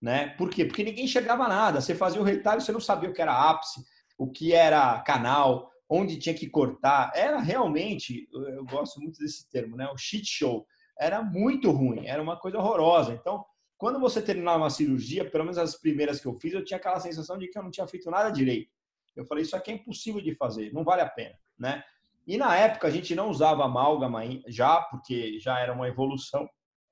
Né? 0.00 0.28
Por 0.38 0.50
quê? 0.50 0.64
Porque 0.64 0.84
ninguém 0.84 1.06
enxergava 1.06 1.48
nada. 1.48 1.80
Você 1.80 1.96
fazia 1.96 2.20
o 2.20 2.24
retalho, 2.24 2.60
você 2.60 2.70
não 2.70 2.80
sabia 2.80 3.10
o 3.10 3.12
que 3.12 3.22
era 3.22 3.50
ápice, 3.50 3.84
o 4.16 4.30
que 4.30 4.52
era 4.52 5.00
canal, 5.00 5.68
onde 5.88 6.16
tinha 6.16 6.34
que 6.34 6.48
cortar. 6.48 7.10
Era 7.12 7.40
realmente, 7.40 8.28
eu 8.32 8.64
gosto 8.66 9.00
muito 9.00 9.18
desse 9.18 9.50
termo, 9.50 9.76
né? 9.76 9.88
o 9.92 9.98
shit 9.98 10.24
show 10.24 10.64
era 11.00 11.22
muito 11.22 11.70
ruim, 11.70 12.06
era 12.06 12.22
uma 12.22 12.36
coisa 12.36 12.58
horrorosa. 12.58 13.14
Então, 13.14 13.42
quando 13.78 13.98
você 13.98 14.20
terminava 14.20 14.58
uma 14.58 14.68
cirurgia, 14.68 15.28
pelo 15.28 15.44
menos 15.44 15.56
as 15.56 15.74
primeiras 15.74 16.20
que 16.20 16.26
eu 16.26 16.34
fiz, 16.34 16.52
eu 16.52 16.62
tinha 16.62 16.76
aquela 16.76 17.00
sensação 17.00 17.38
de 17.38 17.48
que 17.48 17.58
eu 17.58 17.62
não 17.62 17.70
tinha 17.70 17.86
feito 17.86 18.10
nada 18.10 18.28
direito. 18.30 18.70
Eu 19.16 19.24
falei, 19.24 19.42
isso 19.42 19.56
aqui 19.56 19.70
é 19.70 19.74
impossível 19.74 20.20
de 20.20 20.34
fazer, 20.34 20.72
não 20.74 20.84
vale 20.84 21.00
a 21.00 21.08
pena, 21.08 21.36
né? 21.58 21.82
E 22.26 22.36
na 22.36 22.54
época 22.54 22.86
a 22.86 22.90
gente 22.90 23.14
não 23.14 23.30
usava 23.30 23.64
amálgama 23.64 24.20
já, 24.46 24.82
porque 24.82 25.40
já 25.40 25.58
era 25.58 25.72
uma 25.72 25.88
evolução 25.88 26.48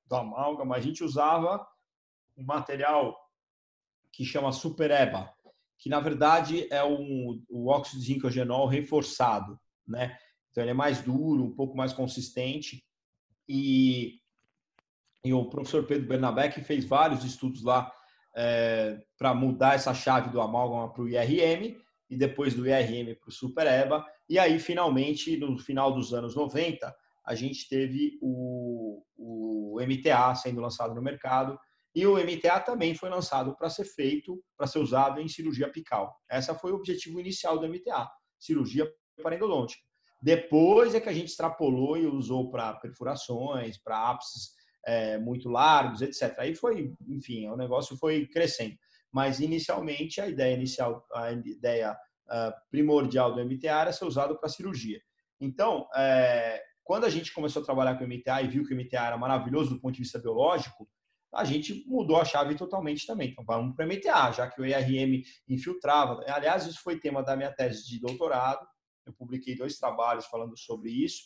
do 0.06 0.16
amálgama, 0.16 0.74
a 0.74 0.80
gente 0.80 1.04
usava 1.04 1.64
um 2.34 2.44
material 2.44 3.14
que 4.10 4.24
chama 4.24 4.52
Supereba, 4.52 5.30
que 5.76 5.90
na 5.90 6.00
verdade 6.00 6.66
é 6.72 6.82
um, 6.82 7.44
o 7.48 7.68
óxido 7.68 8.00
de 8.00 8.06
zincogenol 8.06 8.66
reforçado, 8.66 9.60
né? 9.86 10.18
Então 10.50 10.64
ele 10.64 10.70
é 10.70 10.74
mais 10.74 11.02
duro, 11.02 11.44
um 11.44 11.54
pouco 11.54 11.76
mais 11.76 11.92
consistente 11.92 12.82
e, 13.48 14.20
e 15.24 15.32
o 15.32 15.48
professor 15.48 15.84
Pedro 15.84 16.06
Bernabé 16.06 16.50
fez 16.50 16.84
vários 16.84 17.24
estudos 17.24 17.62
lá 17.62 17.90
é, 18.36 19.00
para 19.16 19.34
mudar 19.34 19.74
essa 19.74 19.94
chave 19.94 20.30
do 20.30 20.40
amálgama 20.40 20.92
para 20.92 21.02
o 21.02 21.08
IRM 21.08 21.76
e 22.10 22.16
depois 22.16 22.54
do 22.54 22.66
IRM 22.66 23.14
para 23.14 23.28
o 23.28 23.32
SuperEBA. 23.32 24.04
E 24.28 24.38
aí, 24.38 24.58
finalmente, 24.58 25.36
no 25.36 25.58
final 25.58 25.92
dos 25.92 26.12
anos 26.12 26.36
90, 26.36 26.94
a 27.24 27.34
gente 27.34 27.68
teve 27.68 28.18
o, 28.20 29.02
o 29.16 29.78
MTA 29.80 30.34
sendo 30.34 30.60
lançado 30.60 30.94
no 30.94 31.02
mercado 31.02 31.58
e 31.94 32.06
o 32.06 32.16
MTA 32.16 32.60
também 32.60 32.94
foi 32.94 33.10
lançado 33.10 33.56
para 33.56 33.68
ser 33.68 33.84
feito, 33.84 34.40
para 34.56 34.66
ser 34.66 34.78
usado 34.78 35.20
em 35.20 35.28
cirurgia 35.28 35.66
apical. 35.66 36.14
Essa 36.30 36.54
foi 36.54 36.72
o 36.72 36.76
objetivo 36.76 37.18
inicial 37.18 37.58
do 37.58 37.68
MTA, 37.68 38.08
cirurgia 38.38 38.88
parendodôntica. 39.22 39.87
Depois 40.20 40.94
é 40.94 41.00
que 41.00 41.08
a 41.08 41.12
gente 41.12 41.28
extrapolou 41.28 41.96
e 41.96 42.06
usou 42.06 42.50
para 42.50 42.74
perfurações, 42.74 43.78
para 43.78 44.10
ápices 44.10 44.50
é, 44.84 45.18
muito 45.18 45.48
largos, 45.48 46.02
etc. 46.02 46.34
Aí 46.38 46.54
foi, 46.54 46.92
enfim, 47.06 47.48
o 47.48 47.56
negócio 47.56 47.96
foi 47.96 48.26
crescendo. 48.26 48.76
Mas 49.12 49.40
inicialmente 49.40 50.20
a 50.20 50.28
ideia 50.28 50.54
inicial, 50.54 51.06
a 51.14 51.32
ideia 51.32 51.92
uh, 51.92 52.52
primordial 52.70 53.34
do 53.34 53.44
MTA 53.44 53.80
era 53.80 53.92
ser 53.92 54.04
usado 54.04 54.38
para 54.38 54.48
cirurgia. 54.48 55.00
Então, 55.40 55.88
é, 55.94 56.62
quando 56.82 57.04
a 57.04 57.10
gente 57.10 57.32
começou 57.32 57.62
a 57.62 57.64
trabalhar 57.64 57.96
com 57.96 58.04
o 58.04 58.08
MTA 58.08 58.42
e 58.42 58.48
viu 58.48 58.64
que 58.66 58.74
o 58.74 58.76
MTA 58.76 59.06
era 59.06 59.16
maravilhoso 59.16 59.74
do 59.74 59.80
ponto 59.80 59.94
de 59.94 60.02
vista 60.02 60.18
biológico, 60.18 60.88
a 61.34 61.44
gente 61.44 61.84
mudou 61.86 62.18
a 62.18 62.24
chave 62.24 62.54
totalmente 62.54 63.06
também. 63.06 63.30
Então, 63.30 63.44
vamos 63.44 63.76
para 63.76 63.86
o 63.86 63.88
MTA, 63.88 64.32
já 64.32 64.48
que 64.48 64.60
o 64.60 64.64
ERM 64.64 65.22
infiltrava. 65.46 66.24
Aliás, 66.26 66.66
isso 66.66 66.80
foi 66.82 66.98
tema 66.98 67.22
da 67.22 67.36
minha 67.36 67.52
tese 67.52 67.86
de 67.86 68.00
doutorado. 68.00 68.66
Eu 69.08 69.14
publiquei 69.14 69.56
dois 69.56 69.78
trabalhos 69.78 70.26
falando 70.26 70.56
sobre 70.56 70.90
isso, 70.90 71.24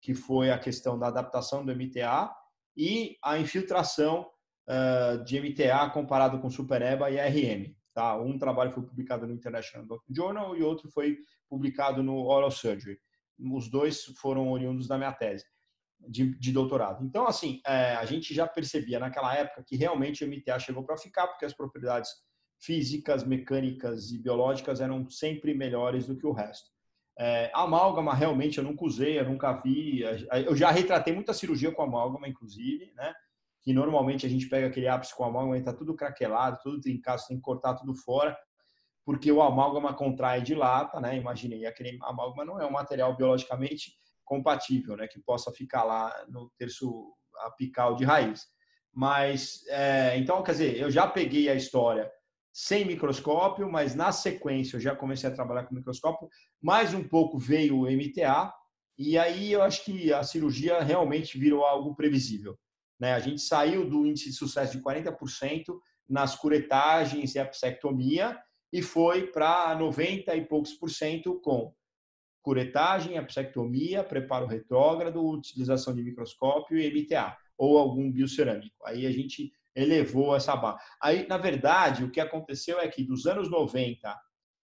que 0.00 0.14
foi 0.14 0.50
a 0.50 0.58
questão 0.58 0.98
da 0.98 1.08
adaptação 1.08 1.64
do 1.64 1.74
MTA 1.74 2.34
e 2.76 3.16
a 3.22 3.38
infiltração 3.38 4.30
uh, 4.68 5.22
de 5.24 5.40
MTA 5.40 5.90
comparado 5.90 6.38
com 6.40 6.50
SuperEBA 6.50 7.10
e 7.10 7.16
ERM. 7.16 7.74
Tá? 7.92 8.16
Um 8.16 8.38
trabalho 8.38 8.72
foi 8.72 8.82
publicado 8.82 9.26
no 9.26 9.32
International 9.32 9.86
Journal 10.10 10.56
e 10.56 10.62
outro 10.62 10.90
foi 10.90 11.18
publicado 11.48 12.02
no 12.02 12.26
Oral 12.26 12.50
Surgery. 12.50 12.98
Os 13.52 13.68
dois 13.68 14.04
foram 14.16 14.50
oriundos 14.50 14.86
da 14.86 14.96
minha 14.96 15.12
tese 15.12 15.44
de, 16.00 16.38
de 16.38 16.52
doutorado. 16.52 17.04
Então, 17.04 17.26
assim, 17.26 17.60
é, 17.66 17.94
a 17.94 18.04
gente 18.04 18.34
já 18.34 18.46
percebia 18.46 18.98
naquela 18.98 19.34
época 19.34 19.64
que 19.66 19.76
realmente 19.76 20.24
o 20.24 20.28
MTA 20.28 20.58
chegou 20.58 20.84
para 20.84 20.96
ficar, 20.96 21.26
porque 21.28 21.44
as 21.44 21.54
propriedades 21.54 22.10
físicas, 22.58 23.24
mecânicas 23.24 24.10
e 24.10 24.18
biológicas 24.18 24.80
eram 24.80 25.08
sempre 25.08 25.54
melhores 25.54 26.06
do 26.06 26.16
que 26.16 26.26
o 26.26 26.32
resto. 26.32 26.73
É, 27.16 27.50
amálgama, 27.54 28.12
realmente, 28.12 28.58
eu 28.58 28.64
nunca 28.64 28.84
usei, 28.84 29.18
eu 29.18 29.24
nunca 29.24 29.52
vi. 29.52 30.02
Eu 30.46 30.56
já 30.56 30.70
retratei 30.70 31.14
muita 31.14 31.32
cirurgia 31.32 31.70
com 31.72 31.82
amálgama, 31.82 32.28
inclusive, 32.28 32.92
né? 32.94 33.12
Que 33.62 33.72
normalmente 33.72 34.26
a 34.26 34.28
gente 34.28 34.48
pega 34.48 34.66
aquele 34.66 34.88
ápice 34.88 35.14
com 35.14 35.24
amálgama 35.24 35.56
e 35.56 35.60
está 35.60 35.72
tudo 35.72 35.94
craquelado, 35.94 36.58
tudo 36.62 36.80
trincado, 36.80 37.20
você 37.20 37.28
tem 37.28 37.36
que 37.36 37.42
cortar 37.42 37.74
tudo 37.74 37.94
fora, 37.94 38.36
porque 39.04 39.30
o 39.30 39.42
amálgama 39.42 39.94
contrai 39.94 40.42
de 40.42 40.54
lata, 40.54 41.00
né? 41.00 41.16
Imaginei, 41.16 41.66
aquele 41.66 41.98
amálgama 42.02 42.44
não 42.44 42.60
é 42.60 42.66
um 42.66 42.72
material 42.72 43.16
biologicamente 43.16 43.92
compatível, 44.24 44.96
né, 44.96 45.06
que 45.06 45.20
possa 45.20 45.52
ficar 45.52 45.84
lá 45.84 46.10
no 46.28 46.50
terço 46.58 47.12
apical 47.40 47.94
de 47.94 48.04
raiz. 48.04 48.46
Mas, 48.92 49.64
é, 49.68 50.16
então, 50.16 50.42
quer 50.42 50.52
dizer, 50.52 50.80
eu 50.80 50.90
já 50.90 51.06
peguei 51.06 51.48
a 51.48 51.54
história 51.54 52.10
sem 52.54 52.84
microscópio, 52.84 53.68
mas 53.68 53.96
na 53.96 54.12
sequência 54.12 54.76
eu 54.76 54.80
já 54.80 54.94
comecei 54.94 55.28
a 55.28 55.34
trabalhar 55.34 55.64
com 55.64 55.74
microscópio. 55.74 56.28
Mais 56.62 56.94
um 56.94 57.02
pouco 57.02 57.36
veio 57.36 57.80
o 57.80 57.90
MTA, 57.90 58.54
e 58.96 59.18
aí 59.18 59.50
eu 59.50 59.60
acho 59.60 59.84
que 59.84 60.12
a 60.12 60.22
cirurgia 60.22 60.80
realmente 60.80 61.36
virou 61.36 61.64
algo 61.64 61.96
previsível. 61.96 62.56
Né? 63.00 63.12
A 63.12 63.18
gente 63.18 63.40
saiu 63.42 63.90
do 63.90 64.06
índice 64.06 64.30
de 64.30 64.36
sucesso 64.36 64.78
de 64.78 64.84
40% 64.84 65.64
nas 66.08 66.36
curetagens 66.36 67.34
e 67.34 67.40
apsectomia 67.40 68.38
e 68.72 68.80
foi 68.80 69.26
para 69.26 69.74
90 69.76 70.36
e 70.36 70.46
poucos 70.46 70.74
por 70.74 70.90
cento 70.90 71.40
com 71.40 71.74
curetagem, 72.40 73.18
apsectomia, 73.18 74.04
preparo 74.04 74.46
retrógrado, 74.46 75.26
utilização 75.26 75.92
de 75.92 76.04
microscópio 76.04 76.78
e 76.78 76.88
MTA, 76.88 77.36
ou 77.58 77.78
algum 77.78 78.12
biocerâmico. 78.12 78.76
Aí 78.84 79.06
a 79.06 79.10
gente 79.10 79.50
elevou 79.74 80.34
essa 80.34 80.54
barra. 80.56 80.78
Aí, 81.00 81.26
na 81.26 81.36
verdade, 81.36 82.04
o 82.04 82.10
que 82.10 82.20
aconteceu 82.20 82.78
é 82.78 82.88
que 82.88 83.02
dos 83.02 83.26
anos 83.26 83.50
90, 83.50 84.16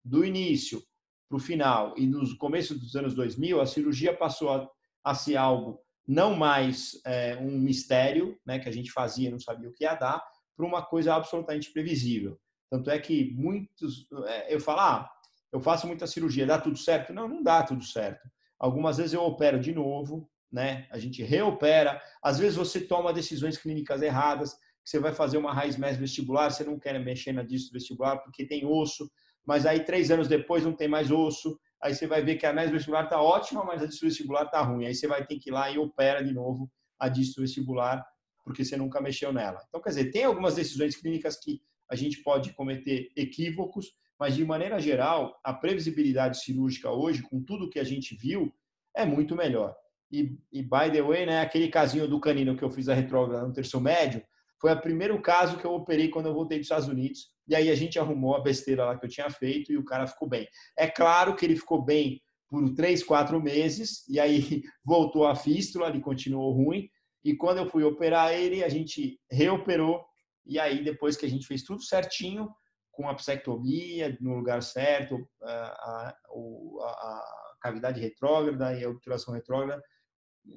do 0.03 0.23
início 0.23 0.81
para 1.29 1.37
o 1.37 1.39
final 1.39 1.93
e 1.97 2.05
no 2.05 2.37
começo 2.37 2.77
dos 2.77 2.95
anos 2.95 3.13
2000, 3.13 3.61
a 3.61 3.65
cirurgia 3.65 4.15
passou 4.15 4.51
a, 4.51 4.69
a 5.03 5.13
ser 5.13 5.37
algo 5.37 5.79
não 6.07 6.35
mais 6.35 6.99
é, 7.05 7.37
um 7.37 7.57
mistério, 7.57 8.37
né, 8.45 8.59
que 8.59 8.67
a 8.67 8.71
gente 8.71 8.91
fazia 8.91 9.31
não 9.31 9.39
sabia 9.39 9.69
o 9.69 9.73
que 9.73 9.83
ia 9.83 9.95
dar, 9.95 10.23
para 10.55 10.65
uma 10.65 10.81
coisa 10.81 11.15
absolutamente 11.15 11.71
previsível. 11.71 12.39
Tanto 12.69 12.89
é 12.89 12.99
que 12.99 13.33
muitos, 13.33 14.07
é, 14.27 14.53
eu 14.53 14.59
falo, 14.59 14.79
ah, 14.81 15.09
eu 15.51 15.61
faço 15.61 15.87
muita 15.87 16.07
cirurgia, 16.07 16.45
dá 16.45 16.59
tudo 16.59 16.77
certo? 16.77 17.13
Não, 17.13 17.27
não 17.27 17.43
dá 17.43 17.63
tudo 17.63 17.83
certo. 17.83 18.27
Algumas 18.59 18.97
vezes 18.97 19.13
eu 19.13 19.23
opero 19.23 19.59
de 19.59 19.73
novo, 19.73 20.29
né? 20.51 20.87
A 20.91 20.97
gente 20.97 21.21
reopera. 21.23 22.01
Às 22.21 22.39
vezes 22.39 22.55
você 22.55 22.81
toma 22.81 23.13
decisões 23.13 23.57
clínicas 23.57 24.01
erradas, 24.01 24.55
você 24.84 25.00
vai 25.00 25.13
fazer 25.13 25.38
uma 25.38 25.54
raiz 25.54 25.78
mais 25.78 25.98
vestibular, 25.98 26.50
você 26.50 26.63
não 26.63 26.78
quer 26.78 27.00
mexer 27.00 27.32
na 27.32 27.43
disto 27.43 27.72
vestibular 27.72 28.17
porque 28.17 28.46
tem 28.46 28.65
osso, 28.65 29.10
mas 29.46 29.65
aí 29.65 29.84
três 29.84 30.12
anos 30.12 30.28
depois 30.28 30.63
não 30.63 30.74
tem 30.74 30.88
mais 30.88 31.12
osso, 31.12 31.60
aí 31.82 31.93
você 31.93 32.08
vai 32.08 32.24
ver 32.24 32.36
que 32.36 32.46
a 32.46 32.54
mais 32.54 32.72
vestibular 32.72 33.06
está 33.06 33.22
ótima, 33.22 33.63
mas 33.63 33.82
a 33.82 33.86
disto 33.86 34.06
vestibular 34.06 34.43
está 34.43 34.62
ruim. 34.62 34.86
Aí 34.86 34.96
você 34.96 35.08
vai 35.08 35.26
ter 35.26 35.38
que 35.39 35.50
ir 35.50 35.54
lá 35.54 35.69
e 35.72 35.78
opera 35.78 36.24
de 36.24 36.34
novo 36.34 36.69
a 37.00 37.10
disto 37.10 37.41
vestibular 37.41 38.06
porque 38.43 38.63
você 38.63 38.76
nunca 38.76 39.02
mexeu 39.02 39.32
nela. 39.32 39.63
Então, 39.67 39.82
quer 39.82 39.89
dizer, 39.89 40.12
tem 40.12 40.26
algumas 40.26 40.56
decisões 40.56 40.96
clínicas 40.96 41.39
que 41.39 41.62
a 41.89 41.96
gente 41.96 42.22
pode 42.22 42.54
cometer 42.54 43.10
equívocos, 43.15 43.93
mas 44.19 44.36
de 44.36 44.46
maneira 44.46 44.80
geral, 44.80 45.39
a 45.43 45.54
previsibilidade 45.54 46.39
cirúrgica 46.39 46.89
hoje, 46.91 47.22
com 47.22 47.41
tudo 47.41 47.69
que 47.69 47.80
a 47.80 47.84
gente 47.84 48.15
viu, 48.15 48.54
é 48.96 49.06
muito 49.06 49.36
melhor. 49.36 49.76
E, 50.12 50.38
e 50.52 50.62
by 50.62 50.91
the 50.91 51.02
way, 51.02 51.26
né, 51.26 51.41
aquele 51.41 51.69
casinho 51.69 52.08
do 52.08 52.19
canino 52.19 52.56
que 52.56 52.63
eu 52.63 52.69
fiz 52.69 52.88
a 52.88 52.93
retrógrada 52.93 53.48
no 53.48 53.54
terço 53.54 53.80
médio, 53.80 54.24
foi 54.63 54.71
o 54.71 54.80
primeiro 54.80 55.21
caso 55.21 55.58
que 55.58 55.65
eu 55.65 55.73
operei 55.73 56.08
quando 56.08 56.28
eu 56.28 56.34
voltei 56.34 56.58
dos 56.58 56.67
Estados 56.67 56.88
Unidos. 56.88 57.28
E 57.45 57.54
aí 57.54 57.69
a 57.69 57.76
gente 57.76 57.99
arrumou 57.99 58.34
a 58.34 58.39
besteira 58.39 58.86
lá 58.86 58.97
que 58.97 59.06
eu 59.06 59.10
tinha 59.10 59.30
feito 59.30 59.73
e 59.73 59.78
o 59.78 59.84
cara 59.84 60.08
ficou 60.08 60.26
bem. 60.26 60.47
É 60.78 60.88
claro 60.88 61.36
que 61.36 61.45
ele 61.45 61.58
ficou 61.58 61.84
bem 61.84 62.21
por 62.49 62.73
três, 62.73 63.04
quatro 63.04 63.41
meses, 63.41 64.08
e 64.08 64.21
aí 64.21 64.62
voltou 64.86 65.28
a 65.28 65.36
fístula, 65.36 65.89
ele 65.89 65.99
continuou 65.99 66.54
ruim. 66.54 66.88
E 67.26 67.36
quando 67.36 67.58
eu 67.58 67.69
fui 67.69 67.84
operar 67.84 68.32
ele, 68.32 68.63
a 68.63 68.69
gente 68.69 69.19
reoperou. 69.30 70.02
E 70.45 70.58
aí, 70.58 70.82
depois 70.82 71.17
que 71.17 71.26
a 71.26 71.30
gente 71.30 71.45
fez 71.45 71.63
tudo 71.63 71.84
certinho, 71.84 72.49
com 72.89 73.10
a 73.10 73.15
psectomia 73.15 74.17
no 74.21 74.38
lugar 74.38 74.63
certo, 74.63 75.28
a, 75.41 75.52
a, 75.52 76.15
a 76.39 77.56
cavidade 77.60 77.99
retrógrada 77.99 78.73
e 78.73 78.86
a 78.86 78.89
obturação 78.89 79.34
retrógrada. 79.34 79.84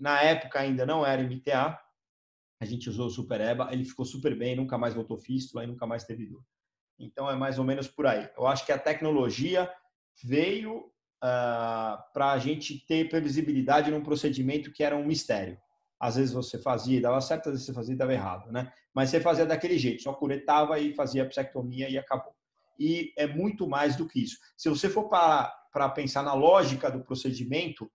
Na 0.01 0.23
época 0.23 0.61
ainda 0.61 0.87
não 0.87 1.05
era 1.05 1.25
MTA, 1.25 1.77
a 2.61 2.64
gente 2.64 2.88
usou 2.88 3.07
o 3.07 3.11
SuperEBA, 3.11 3.69
ele 3.71 3.85
ficou 3.85 4.05
super 4.05 4.37
bem, 4.37 4.57
nunca 4.57 4.79
mais 4.79 4.95
voltou 4.95 5.19
fístula 5.19 5.64
e 5.64 5.66
nunca 5.66 5.87
mais 5.87 6.05
teve 6.05 6.27
dor. 6.27 6.42
Então 6.99 7.31
é 7.31 7.37
mais 7.37 7.59
ou 7.59 7.64
menos 7.64 7.87
por 7.87 8.07
aí. 8.07 8.29
Eu 8.37 8.47
acho 8.47 8.64
que 8.64 8.73
a 8.73 8.79
tecnologia 8.79 9.71
veio 10.25 10.79
uh, 10.79 10.90
ah, 11.23 12.05
para 12.14 12.33
a 12.33 12.38
gente 12.38 12.85
ter 12.87 13.09
previsibilidade 13.09 13.90
num 13.90 14.03
procedimento 14.03 14.73
que 14.73 14.83
era 14.83 14.97
um 14.97 15.05
mistério. 15.05 15.59
Às 16.01 16.16
vezes 16.16 16.33
você 16.33 16.59
fazia 16.59 16.99
e 16.99 17.01
dava 17.01 17.21
certo, 17.21 17.49
às 17.49 17.53
vezes 17.53 17.66
você 17.66 17.73
fazia 17.73 17.95
e 17.95 17.99
dava 17.99 18.12
errado, 18.12 18.51
né? 18.51 18.73
Mas 18.95 19.11
você 19.11 19.21
fazia 19.21 19.47
daquele 19.47 19.79
jeito, 19.79 20.03
só 20.03 20.12
curetava 20.12 20.79
e 20.79 20.95
fazia 20.95 21.23
a 21.23 21.27
psectomia 21.27 21.88
e 21.88 21.99
acabou. 21.99 22.35
E 22.79 23.12
é 23.16 23.27
muito 23.27 23.66
mais 23.66 23.97
do 23.97 24.07
que 24.07 24.23
isso. 24.23 24.38
Se 24.57 24.69
você 24.69 24.88
for 24.88 25.09
para 25.09 25.88
pensar 25.95 26.23
na 26.23 26.35
lógica 26.35 26.90
do 26.90 27.03
procedimento, 27.03 27.90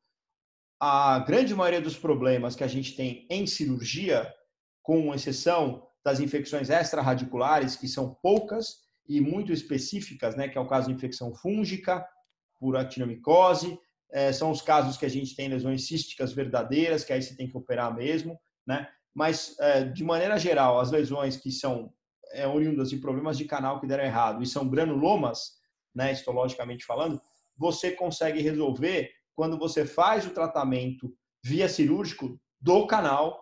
a 0.80 1.20
grande 1.20 1.54
maioria 1.54 1.82
dos 1.82 1.96
problemas 1.96 2.56
que 2.56 2.64
a 2.64 2.68
gente 2.68 2.96
tem 2.96 3.28
em 3.30 3.46
cirurgia, 3.46 4.34
com 4.82 5.14
exceção 5.14 5.88
das 6.04 6.20
infecções 6.20 6.70
extraradiculares, 6.70 7.76
que 7.76 7.88
são 7.88 8.14
poucas 8.22 8.80
e 9.08 9.22
muito 9.22 9.52
específicas, 9.52 10.36
né, 10.36 10.48
que 10.48 10.58
é 10.58 10.62
o 10.62 10.68
caso 10.68 10.88
de 10.88 10.94
infecção 10.94 11.34
fúngica 11.34 12.06
por 12.60 12.76
actinomicose, 12.78 13.78
é, 14.12 14.32
são 14.32 14.52
os 14.52 14.62
casos 14.62 14.98
que 14.98 15.06
a 15.06 15.10
gente 15.10 15.36
tem 15.36 15.48
lesões 15.48 15.88
císticas 15.88 16.34
verdadeiras, 16.34 17.04
que 17.04 17.14
aí 17.14 17.22
você 17.22 17.36
tem 17.36 17.50
que 17.50 17.58
operar 17.58 17.96
mesmo, 17.96 18.40
né? 18.68 18.88
Mas, 19.14 19.58
é, 19.60 19.84
de 19.84 20.04
maneira 20.04 20.38
geral, 20.38 20.80
as 20.80 20.92
lesões 20.92 21.38
que 21.38 21.52
são 21.52 21.94
é, 22.34 22.48
oriundas 22.48 22.90
de 22.90 22.98
problemas 22.98 23.38
de 23.38 23.46
canal 23.46 23.80
que 23.80 23.88
deram 23.88 24.04
errado 24.04 24.42
e 24.42 24.46
são 24.46 24.70
granulomas, 24.70 25.60
né, 25.94 26.12
histologicamente 26.12 26.86
falando, 26.86 27.22
você 27.58 27.92
consegue 27.92 28.42
resolver 28.42 29.10
quando 29.36 29.58
você 29.58 29.86
faz 29.86 30.26
o 30.26 30.32
tratamento 30.32 31.14
via 31.44 31.68
cirúrgico 31.68 32.40
do 32.60 32.86
canal 32.88 33.41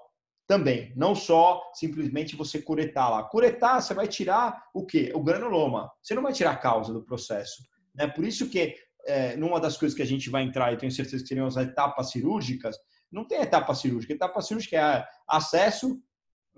também, 0.50 0.92
não 0.96 1.14
só 1.14 1.62
simplesmente 1.76 2.36
você 2.36 2.60
curetar 2.60 3.12
lá. 3.12 3.22
Curetar, 3.22 3.80
você 3.80 3.94
vai 3.94 4.08
tirar 4.08 4.64
o 4.74 4.84
quê? 4.84 5.12
O 5.14 5.22
granuloma. 5.22 5.92
Você 6.02 6.16
não 6.16 6.24
vai 6.24 6.34
tirar 6.34 6.54
a 6.54 6.58
causa 6.58 6.92
do 6.92 7.04
processo. 7.04 7.62
Né? 7.94 8.08
Por 8.08 8.26
isso 8.26 8.50
que 8.50 8.76
é, 9.06 9.36
numa 9.38 9.60
das 9.60 9.78
coisas 9.78 9.96
que 9.96 10.02
a 10.02 10.08
gente 10.08 10.28
vai 10.28 10.42
entrar, 10.42 10.74
e 10.74 10.78
tenho 10.78 10.92
certeza 10.92 11.22
que 11.22 11.28
seriam 11.28 11.46
as 11.46 11.56
etapas 11.56 12.10
cirúrgicas, 12.10 12.76
não 13.12 13.26
tem 13.26 13.42
etapa 13.42 13.76
cirúrgica. 13.76 14.12
Etapa 14.12 14.42
cirúrgica 14.42 14.76
é 14.76 15.06
acesso, 15.28 16.02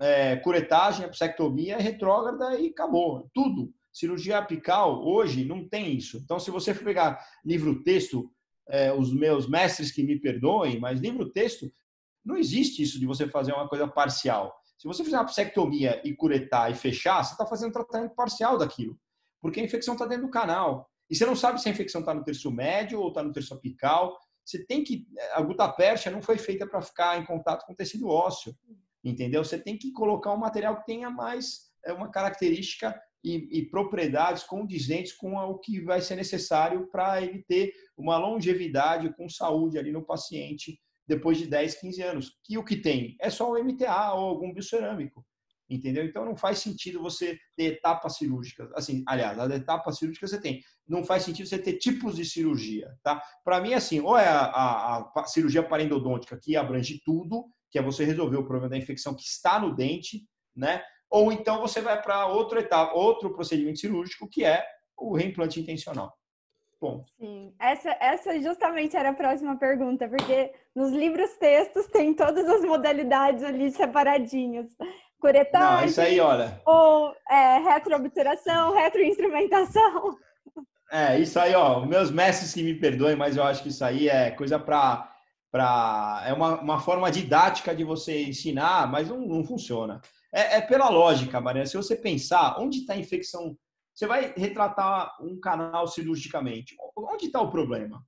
é, 0.00 0.36
curetagem, 0.36 1.04
apsectomia, 1.04 1.76
retrógrada 1.76 2.58
e 2.58 2.68
acabou. 2.68 3.28
Tudo. 3.34 3.74
Cirurgia 3.92 4.38
apical, 4.38 5.06
hoje, 5.06 5.44
não 5.44 5.68
tem 5.68 5.94
isso. 5.94 6.16
Então, 6.24 6.40
se 6.40 6.50
você 6.50 6.72
pegar 6.72 7.22
livro-texto, 7.44 8.32
é, 8.70 8.90
os 8.90 9.12
meus 9.12 9.46
mestres 9.46 9.92
que 9.92 10.02
me 10.02 10.18
perdoem, 10.18 10.80
mas 10.80 10.98
livro-texto, 10.98 11.70
não 12.24 12.36
existe 12.36 12.82
isso 12.82 12.98
de 12.98 13.06
você 13.06 13.28
fazer 13.28 13.52
uma 13.52 13.68
coisa 13.68 13.86
parcial. 13.88 14.54
Se 14.78 14.86
você 14.86 15.04
fizer 15.04 15.16
uma 15.16 15.22
apsectomia 15.22 16.00
e 16.04 16.14
curetar 16.14 16.70
e 16.70 16.74
fechar, 16.74 17.22
você 17.22 17.32
está 17.32 17.46
fazendo 17.46 17.70
um 17.70 17.72
tratamento 17.72 18.14
parcial 18.14 18.58
daquilo. 18.58 18.98
Porque 19.40 19.60
a 19.60 19.64
infecção 19.64 19.94
está 19.94 20.06
dentro 20.06 20.26
do 20.26 20.30
canal. 20.30 20.88
E 21.10 21.16
você 21.16 21.26
não 21.26 21.36
sabe 21.36 21.60
se 21.60 21.68
a 21.68 21.72
infecção 21.72 22.00
está 22.00 22.14
no 22.14 22.24
terço 22.24 22.50
médio 22.50 23.00
ou 23.00 23.08
está 23.08 23.22
no 23.22 23.32
terço 23.32 23.54
apical. 23.54 24.18
Você 24.44 24.64
tem 24.64 24.82
que. 24.82 25.06
A 25.34 25.42
gutapérsia 25.42 26.10
não 26.10 26.22
foi 26.22 26.38
feita 26.38 26.66
para 26.66 26.82
ficar 26.82 27.18
em 27.18 27.24
contato 27.24 27.64
com 27.66 27.74
tecido 27.74 28.08
ósseo, 28.08 28.56
entendeu? 29.04 29.44
Você 29.44 29.58
tem 29.58 29.76
que 29.76 29.92
colocar 29.92 30.32
um 30.32 30.38
material 30.38 30.76
que 30.76 30.86
tenha 30.86 31.10
mais 31.10 31.70
é, 31.84 31.92
uma 31.92 32.10
característica 32.10 32.98
e, 33.22 33.58
e 33.58 33.70
propriedades 33.70 34.42
condizentes 34.42 35.12
com 35.12 35.36
o 35.36 35.58
que 35.58 35.80
vai 35.80 36.00
ser 36.00 36.16
necessário 36.16 36.88
para 36.90 37.22
ele 37.22 37.44
ter 37.44 37.72
uma 37.96 38.18
longevidade 38.18 39.14
com 39.14 39.28
saúde 39.28 39.78
ali 39.78 39.92
no 39.92 40.04
paciente 40.04 40.80
depois 41.14 41.36
de 41.36 41.46
10, 41.46 41.80
15 41.80 42.02
anos. 42.02 42.38
Que 42.44 42.56
o 42.56 42.64
que 42.64 42.76
tem 42.76 43.16
é 43.20 43.28
só 43.28 43.50
o 43.50 43.62
MTA 43.62 44.14
ou 44.14 44.28
algum 44.28 44.52
biocerâmico. 44.52 45.24
Entendeu? 45.68 46.04
Então 46.04 46.24
não 46.24 46.36
faz 46.36 46.58
sentido 46.58 47.00
você 47.00 47.38
ter 47.56 47.64
etapas 47.74 48.16
cirúrgicas. 48.16 48.70
Assim, 48.74 49.02
aliás, 49.06 49.38
as 49.38 49.50
etapas 49.52 49.98
cirúrgicas 49.98 50.30
você 50.30 50.40
tem. 50.40 50.62
Não 50.86 51.04
faz 51.04 51.22
sentido 51.22 51.46
você 51.46 51.58
ter 51.58 51.74
tipos 51.78 52.16
de 52.16 52.24
cirurgia, 52.24 52.94
tá? 53.02 53.22
Para 53.44 53.60
mim, 53.60 53.72
assim, 53.72 54.00
ou 54.00 54.18
é 54.18 54.28
a, 54.28 54.44
a, 54.44 55.12
a 55.16 55.24
cirurgia 55.24 55.62
parendodôntica 55.62 56.38
que 56.38 56.56
abrange 56.56 57.00
tudo, 57.04 57.46
que 57.70 57.78
é 57.78 57.82
você 57.82 58.04
resolver 58.04 58.36
o 58.36 58.44
problema 58.44 58.68
da 58.68 58.76
infecção 58.76 59.14
que 59.14 59.22
está 59.22 59.58
no 59.58 59.74
dente, 59.74 60.26
né? 60.54 60.82
Ou 61.08 61.32
então 61.32 61.60
você 61.60 61.80
vai 61.80 62.00
para 62.00 62.26
outra 62.26 62.60
etapa, 62.60 62.94
outro 62.94 63.32
procedimento 63.32 63.80
cirúrgico 63.80 64.28
que 64.28 64.44
é 64.44 64.64
o 64.96 65.14
reimplante 65.14 65.60
intencional. 65.60 66.12
Bom. 66.82 67.04
Sim, 67.16 67.54
essa, 67.60 67.96
essa 68.00 68.40
justamente 68.40 68.96
era 68.96 69.10
a 69.10 69.14
próxima 69.14 69.56
pergunta, 69.56 70.08
porque 70.08 70.52
nos 70.74 70.90
livros 70.90 71.30
textos 71.36 71.86
tem 71.86 72.12
todas 72.12 72.44
as 72.48 72.64
modalidades 72.64 73.44
ali 73.44 73.70
separadinhas. 73.70 74.66
Curetagem. 75.20 75.76
Não, 75.76 75.84
isso 75.84 76.00
aí, 76.00 76.18
olha. 76.18 76.60
Ou 76.66 77.14
é, 77.30 77.58
retroobturação, 77.58 78.74
retroinstrumentação. 78.74 80.16
É, 80.90 81.20
isso 81.20 81.38
aí, 81.38 81.54
ó. 81.54 81.86
Meus 81.86 82.10
mestres 82.10 82.52
que 82.52 82.64
me 82.64 82.74
perdoem, 82.74 83.14
mas 83.14 83.36
eu 83.36 83.44
acho 83.44 83.62
que 83.62 83.68
isso 83.68 83.84
aí 83.84 84.08
é 84.08 84.32
coisa 84.32 84.58
para. 84.58 85.08
Pra, 85.52 86.24
é 86.26 86.32
uma, 86.32 86.60
uma 86.60 86.80
forma 86.80 87.12
didática 87.12 87.74
de 87.76 87.84
você 87.84 88.24
ensinar, 88.24 88.90
mas 88.90 89.08
não, 89.08 89.20
não 89.20 89.44
funciona. 89.44 90.00
É, 90.34 90.56
é 90.56 90.60
pela 90.60 90.88
lógica, 90.88 91.40
Mariana. 91.40 91.66
Se 91.66 91.76
você 91.76 91.94
pensar, 91.94 92.56
onde 92.58 92.78
está 92.78 92.94
a 92.94 92.98
infecção 92.98 93.56
você 93.94 94.06
vai 94.06 94.32
retratar 94.36 95.16
um 95.20 95.38
canal 95.38 95.86
cirurgicamente. 95.86 96.74
Onde 96.96 97.26
está 97.26 97.40
o 97.40 97.50
problema? 97.50 98.04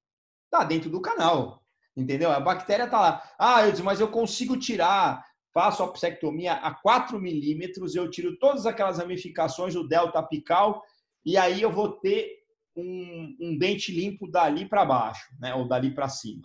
Está 0.46 0.64
dentro 0.64 0.88
do 0.88 1.00
canal, 1.00 1.62
entendeu? 1.96 2.30
A 2.30 2.40
bactéria 2.40 2.84
está 2.84 3.00
lá. 3.00 3.22
Ah, 3.38 3.64
eu 3.66 3.70
disse, 3.70 3.82
mas 3.82 4.00
eu 4.00 4.08
consigo 4.08 4.56
tirar, 4.56 5.24
faço 5.52 5.82
a 5.82 5.92
psectomia 5.92 6.54
a 6.54 6.74
4 6.74 7.20
milímetros, 7.20 7.94
eu 7.94 8.10
tiro 8.10 8.38
todas 8.38 8.66
aquelas 8.66 8.98
ramificações 8.98 9.74
do 9.74 9.86
delta 9.86 10.18
apical 10.18 10.82
e 11.24 11.36
aí 11.36 11.60
eu 11.60 11.70
vou 11.70 11.92
ter 12.00 12.44
um, 12.76 13.36
um 13.40 13.58
dente 13.58 13.92
limpo 13.92 14.28
dali 14.28 14.68
para 14.68 14.84
baixo, 14.84 15.28
né? 15.38 15.54
Ou 15.54 15.66
dali 15.66 15.94
para 15.94 16.08
cima. 16.08 16.42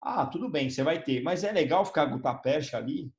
Ah, 0.00 0.26
tudo 0.26 0.48
bem, 0.48 0.68
você 0.68 0.82
vai 0.82 1.02
ter, 1.02 1.22
mas 1.22 1.44
é 1.44 1.52
legal 1.52 1.84
ficar 1.84 2.06
gutapercha 2.06 2.76
ali 2.76 3.12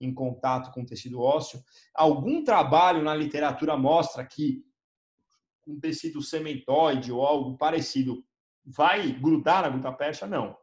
em 0.00 0.12
contato 0.12 0.72
com 0.72 0.84
tecido 0.84 1.20
ósseo. 1.20 1.62
Algum 1.94 2.42
trabalho 2.42 3.02
na 3.02 3.14
literatura 3.14 3.76
mostra 3.76 4.24
que 4.24 4.64
um 5.70 5.80
tecido 5.80 6.20
sementoide 6.22 7.12
ou 7.12 7.24
algo 7.24 7.56
parecido 7.56 8.24
vai 8.64 9.12
grudar 9.12 9.62
na 9.62 9.68
gutapercha? 9.68 10.26
Não. 10.26 10.56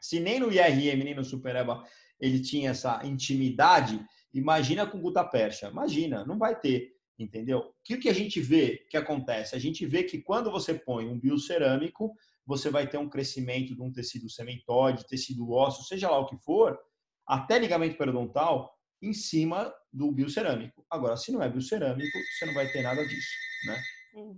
Se 0.00 0.20
nem 0.20 0.38
no 0.38 0.52
IRM, 0.52 1.04
nem 1.04 1.14
no 1.14 1.24
Supereba 1.24 1.84
ele 2.20 2.40
tinha 2.40 2.70
essa 2.70 3.04
intimidade, 3.04 4.04
imagina 4.32 4.86
com 4.86 5.00
gutapercha. 5.00 5.68
Imagina, 5.68 6.24
não 6.24 6.38
vai 6.38 6.58
ter, 6.58 6.92
entendeu? 7.18 7.58
O 7.58 7.74
que, 7.82 7.96
que 7.96 8.08
a 8.08 8.12
gente 8.12 8.40
vê 8.40 8.86
que 8.90 8.96
acontece? 8.96 9.54
A 9.54 9.58
gente 9.58 9.84
vê 9.86 10.04
que 10.04 10.20
quando 10.20 10.50
você 10.50 10.74
põe 10.74 11.06
um 11.06 11.18
biocerâmico, 11.18 12.14
você 12.46 12.70
vai 12.70 12.88
ter 12.88 12.98
um 12.98 13.08
crescimento 13.08 13.74
de 13.74 13.82
um 13.82 13.92
tecido 13.92 14.28
sementoide, 14.28 15.06
tecido 15.06 15.50
ósseo, 15.50 15.84
seja 15.84 16.10
lá 16.10 16.18
o 16.18 16.26
que 16.26 16.36
for, 16.38 16.78
até 17.26 17.58
ligamento 17.58 17.96
periodontal, 17.96 18.74
em 19.02 19.12
cima 19.12 19.72
do 19.92 20.10
biocerâmico. 20.10 20.84
Agora, 20.90 21.16
se 21.16 21.30
não 21.30 21.42
é 21.42 21.48
biocerâmico, 21.48 22.18
você 22.18 22.46
não 22.46 22.54
vai 22.54 22.70
ter 22.70 22.82
nada 22.82 23.06
disso, 23.06 23.34
né? 23.66 23.82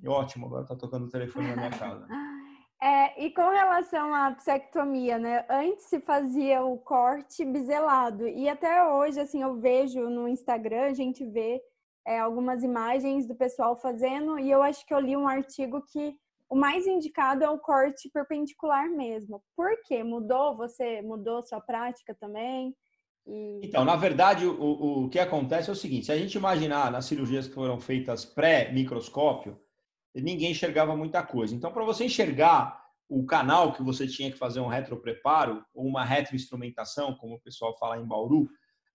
Ótimo, 0.07 0.47
agora 0.47 0.67
tá 0.67 0.77
tocando 0.77 1.07
o 1.07 1.11
telefone 1.11 1.49
na 1.49 1.57
minha 1.57 1.71
casa. 1.71 2.07
É, 2.79 3.25
e 3.25 3.31
com 3.31 3.49
relação 3.49 4.15
à 4.15 4.31
psectomia, 4.33 5.19
né? 5.19 5.47
Antes 5.49 5.87
se 5.87 5.99
fazia 5.99 6.63
o 6.63 6.77
corte 6.77 7.43
biselado 7.43 8.29
e 8.29 8.51
até 8.51 8.85
hoje, 8.85 9.19
assim, 9.19 9.41
eu 9.41 9.59
vejo 9.59 10.11
no 10.11 10.29
Instagram, 10.29 10.83
a 10.83 10.93
gente 10.93 11.25
vê 11.25 11.59
é, 12.07 12.19
algumas 12.19 12.63
imagens 12.63 13.27
do 13.27 13.35
pessoal 13.35 13.81
fazendo 13.81 14.39
e 14.39 14.51
eu 14.51 14.63
acho 14.63 14.85
que 14.87 14.93
eu 14.93 15.01
li 15.01 15.17
um 15.17 15.27
artigo 15.27 15.83
que 15.91 16.15
o 16.49 16.55
mais 16.55 16.87
indicado 16.87 17.43
é 17.43 17.49
o 17.51 17.59
corte 17.59 18.11
perpendicular 18.11 18.89
mesmo. 18.91 19.43
Por 19.57 19.71
quê? 19.85 20.05
Mudou? 20.05 20.57
Você 20.57 21.01
mudou 21.03 21.43
sua 21.43 21.61
prática 21.61 22.15
também? 22.15 22.75
E... 23.27 23.61
Então, 23.65 23.85
na 23.85 23.97
verdade, 23.97 24.47
o, 24.47 25.05
o 25.05 25.09
que 25.09 25.19
acontece 25.19 25.71
é 25.71 25.73
o 25.73 25.77
seguinte: 25.77 26.07
se 26.07 26.13
a 26.13 26.17
gente 26.17 26.37
imaginar 26.37 26.93
nas 26.93 27.07
cirurgias 27.07 27.49
que 27.49 27.55
foram 27.55 27.81
feitas 27.81 28.25
pré-microscópio, 28.25 29.59
ninguém 30.23 30.51
enxergava 30.51 30.97
muita 30.97 31.23
coisa. 31.23 31.55
Então, 31.55 31.73
para 31.73 31.85
você 31.85 32.05
enxergar 32.05 32.81
o 33.09 33.25
canal 33.25 33.73
que 33.73 33.83
você 33.83 34.07
tinha 34.07 34.31
que 34.31 34.39
fazer 34.39 34.61
um 34.61 34.67
retropreparo 34.67 35.65
ou 35.75 35.87
uma 35.87 36.05
retroinstrumentação, 36.05 37.15
como 37.15 37.37
o 37.37 37.41
pessoal 37.41 37.77
fala 37.79 37.99
em 37.99 38.07
Bauru, 38.07 38.49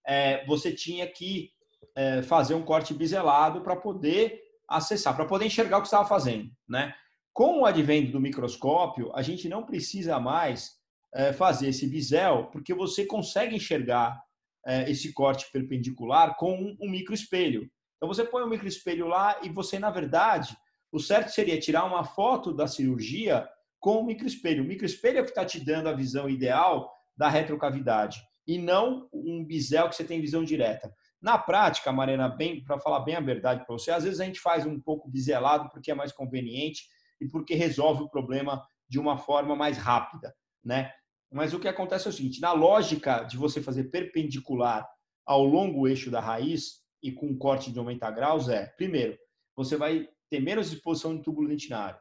é, 0.06 0.46
você 0.46 0.74
tinha 0.74 1.08
que 1.08 1.52
é, 1.96 2.22
fazer 2.22 2.54
um 2.54 2.64
corte 2.64 2.94
biselado 2.94 3.62
para 3.62 3.76
poder 3.76 4.42
acessar, 4.68 5.16
para 5.16 5.26
poder 5.26 5.46
enxergar 5.46 5.78
o 5.78 5.82
que 5.82 5.88
estava 5.88 6.08
fazendo, 6.08 6.50
né? 6.68 6.94
Com 7.34 7.62
o 7.62 7.66
advento 7.66 8.12
do 8.12 8.20
microscópio, 8.20 9.12
a 9.16 9.22
gente 9.22 9.48
não 9.48 9.64
precisa 9.64 10.20
mais 10.20 10.78
é, 11.14 11.32
fazer 11.32 11.70
esse 11.70 11.88
bisel, 11.88 12.50
porque 12.52 12.74
você 12.74 13.06
consegue 13.06 13.56
enxergar 13.56 14.22
é, 14.66 14.90
esse 14.90 15.14
corte 15.14 15.50
perpendicular 15.52 16.36
com 16.36 16.54
um, 16.54 16.78
um 16.82 16.90
microespelho. 16.90 17.70
Então 17.98 18.08
você 18.08 18.26
põe 18.26 18.44
um 18.44 18.50
microespelho 18.50 19.08
lá 19.08 19.40
e 19.44 19.50
você, 19.50 19.80
na 19.80 19.90
verdade, 19.90 20.58
o 20.92 21.00
certo 21.00 21.30
seria 21.30 21.60
tirar 21.60 21.86
uma 21.86 22.04
foto 22.04 22.54
da 22.54 22.68
cirurgia 22.68 23.48
com 23.80 23.98
o 23.98 24.06
microespelho. 24.06 24.64
O 24.64 24.68
microespelho 24.68 25.20
é 25.20 25.22
o 25.22 25.24
que 25.24 25.32
está 25.32 25.46
te 25.46 25.60
dando 25.60 25.90
a 25.90 25.94
visão 25.94 26.30
ideal 26.30 26.92
da 27.16 27.30
retrocavidade 27.30 28.22
e 28.48 28.58
não 28.58 29.08
um 29.14 29.46
bisel 29.46 29.88
que 29.90 29.96
você 29.96 30.04
tem 30.04 30.20
visão 30.20 30.44
direta. 30.44 30.94
Na 31.22 31.38
prática, 31.38 31.92
Marina, 31.92 32.28
bem 32.28 32.64
para 32.64 32.80
falar 32.80 33.02
bem 33.02 33.16
a 33.16 33.22
verdade 33.22 33.66
para 33.66 33.74
você, 33.74 33.92
às 33.92 34.04
vezes 34.04 34.20
a 34.20 34.26
gente 34.26 34.40
faz 34.40 34.66
um 34.66 34.80
pouco 34.80 35.10
biselado 35.10 35.70
porque 35.70 35.92
é 35.92 35.96
mais 35.96 36.12
conveniente 36.12 36.88
e 37.20 37.28
porque 37.28 37.54
resolve 37.54 38.04
o 38.04 38.10
problema 38.10 38.66
de 38.90 39.00
uma 39.00 39.18
forma 39.18 39.56
mais 39.56 39.78
rápida, 39.78 40.36
né? 40.64 40.92
Mas 41.32 41.54
o 41.54 41.60
que 41.60 41.68
acontece 41.68 42.08
é 42.08 42.10
o 42.10 42.14
seguinte: 42.14 42.42
na 42.42 42.52
lógica 42.52 43.24
de 43.24 43.38
você 43.38 43.62
fazer 43.62 43.86
perpendicular 43.86 44.86
ao 45.26 45.46
longo 45.46 45.88
eixo 45.88 46.12
da 46.12 46.20
raiz 46.20 46.82
e 47.02 47.12
com 47.12 47.28
um 47.28 47.38
corte 47.38 47.70
de 47.70 47.78
90 47.78 48.12
graus 48.12 48.50
é, 48.50 48.66
primeiro, 48.76 49.18
você 49.56 49.78
vai 49.78 50.10
ter 50.32 50.40
menos 50.40 50.72
exposição 50.72 51.16
de 51.16 51.22
túbulo 51.22 51.50
dentinário. 51.50 52.00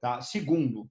Tá? 0.00 0.20
Segundo, 0.20 0.88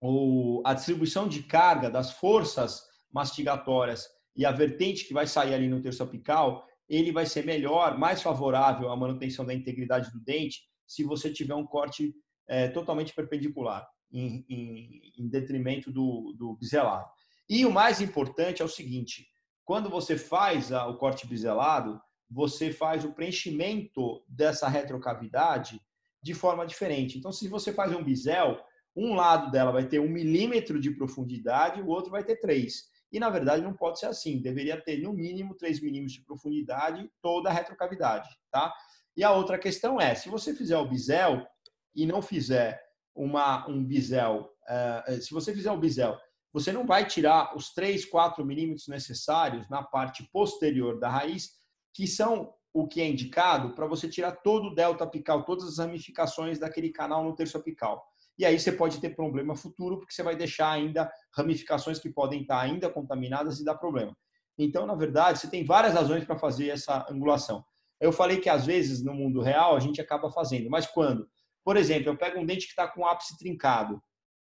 o, 0.00 0.62
a 0.64 0.72
distribuição 0.72 1.28
de 1.28 1.42
carga 1.42 1.90
das 1.90 2.12
forças 2.12 2.82
mastigatórias 3.12 4.08
e 4.34 4.46
a 4.46 4.50
vertente 4.50 5.04
que 5.04 5.12
vai 5.12 5.26
sair 5.26 5.52
ali 5.52 5.68
no 5.68 5.82
terço 5.82 6.02
apical, 6.02 6.66
ele 6.88 7.12
vai 7.12 7.26
ser 7.26 7.44
melhor, 7.44 7.98
mais 7.98 8.22
favorável 8.22 8.90
à 8.90 8.96
manutenção 8.96 9.44
da 9.44 9.52
integridade 9.52 10.10
do 10.10 10.20
dente 10.20 10.62
se 10.86 11.04
você 11.04 11.30
tiver 11.30 11.54
um 11.54 11.66
corte 11.66 12.14
é, 12.48 12.68
totalmente 12.68 13.14
perpendicular, 13.14 13.86
em, 14.10 14.44
em, 14.48 15.12
em 15.18 15.28
detrimento 15.28 15.92
do, 15.92 16.34
do 16.36 16.54
biselado. 16.54 17.06
E 17.48 17.66
o 17.66 17.70
mais 17.70 18.00
importante 18.00 18.62
é 18.62 18.64
o 18.64 18.68
seguinte: 18.68 19.28
quando 19.64 19.90
você 19.90 20.16
faz 20.16 20.72
o 20.72 20.96
corte 20.96 21.26
biselado, 21.26 22.00
você 22.30 22.72
faz 22.72 23.04
o 23.04 23.12
preenchimento 23.12 24.24
dessa 24.28 24.68
retrocavidade 24.68 25.80
de 26.22 26.34
forma 26.34 26.66
diferente. 26.66 27.18
Então, 27.18 27.32
se 27.32 27.48
você 27.48 27.72
faz 27.72 27.92
um 27.94 28.02
bisel, 28.02 28.60
um 28.94 29.14
lado 29.14 29.50
dela 29.50 29.72
vai 29.72 29.86
ter 29.86 30.00
um 30.00 30.08
milímetro 30.08 30.80
de 30.80 30.90
profundidade, 30.90 31.80
o 31.80 31.88
outro 31.88 32.10
vai 32.10 32.24
ter 32.24 32.36
três. 32.36 32.88
E, 33.12 33.18
na 33.18 33.30
verdade, 33.30 33.62
não 33.62 33.74
pode 33.74 33.98
ser 33.98 34.06
assim. 34.06 34.40
Deveria 34.40 34.80
ter, 34.80 35.00
no 35.02 35.12
mínimo, 35.12 35.54
três 35.54 35.80
milímetros 35.80 36.14
de 36.14 36.24
profundidade 36.24 37.10
toda 37.20 37.48
a 37.48 37.52
retrocavidade, 37.52 38.28
tá? 38.50 38.72
E 39.16 39.24
a 39.24 39.32
outra 39.32 39.58
questão 39.58 40.00
é, 40.00 40.14
se 40.14 40.28
você 40.28 40.54
fizer 40.54 40.78
o 40.78 40.88
bisel 40.88 41.44
e 41.94 42.06
não 42.06 42.22
fizer 42.22 42.80
uma, 43.14 43.68
um 43.68 43.84
bisel, 43.84 44.50
uh, 44.68 45.20
se 45.20 45.32
você 45.32 45.52
fizer 45.52 45.72
o 45.72 45.78
bisel, 45.78 46.16
você 46.52 46.72
não 46.72 46.86
vai 46.86 47.06
tirar 47.06 47.56
os 47.56 47.72
3, 47.72 48.04
4 48.06 48.44
milímetros 48.44 48.88
necessários 48.88 49.68
na 49.68 49.82
parte 49.82 50.28
posterior 50.32 50.98
da 50.98 51.08
raiz, 51.08 51.50
que 51.92 52.06
são 52.06 52.54
o 52.72 52.86
que 52.86 53.00
é 53.00 53.08
indicado 53.08 53.74
para 53.74 53.86
você 53.86 54.08
tirar 54.08 54.32
todo 54.32 54.68
o 54.68 54.74
delta 54.74 55.04
apical, 55.04 55.44
todas 55.44 55.64
as 55.64 55.78
ramificações 55.78 56.58
daquele 56.58 56.90
canal 56.90 57.24
no 57.24 57.34
terço 57.34 57.56
apical. 57.56 58.04
E 58.38 58.44
aí 58.44 58.58
você 58.58 58.72
pode 58.72 59.00
ter 59.00 59.10
problema 59.10 59.56
futuro, 59.56 59.98
porque 59.98 60.14
você 60.14 60.22
vai 60.22 60.36
deixar 60.36 60.70
ainda 60.70 61.10
ramificações 61.36 61.98
que 61.98 62.08
podem 62.08 62.42
estar 62.42 62.60
ainda 62.60 62.88
contaminadas 62.88 63.60
e 63.60 63.64
dar 63.64 63.74
problema. 63.74 64.16
Então, 64.56 64.86
na 64.86 64.94
verdade, 64.94 65.38
você 65.38 65.48
tem 65.48 65.64
várias 65.64 65.94
razões 65.94 66.24
para 66.24 66.38
fazer 66.38 66.68
essa 66.68 67.06
angulação. 67.10 67.64
Eu 68.00 68.12
falei 68.12 68.38
que 68.38 68.48
às 68.48 68.64
vezes 68.64 69.02
no 69.04 69.12
mundo 69.12 69.42
real 69.42 69.76
a 69.76 69.80
gente 69.80 70.00
acaba 70.00 70.30
fazendo, 70.30 70.70
mas 70.70 70.86
quando? 70.86 71.28
Por 71.62 71.76
exemplo, 71.76 72.08
eu 72.08 72.16
pego 72.16 72.38
um 72.38 72.46
dente 72.46 72.66
que 72.66 72.72
está 72.72 72.88
com 72.88 73.04
ápice 73.06 73.36
trincado, 73.36 74.02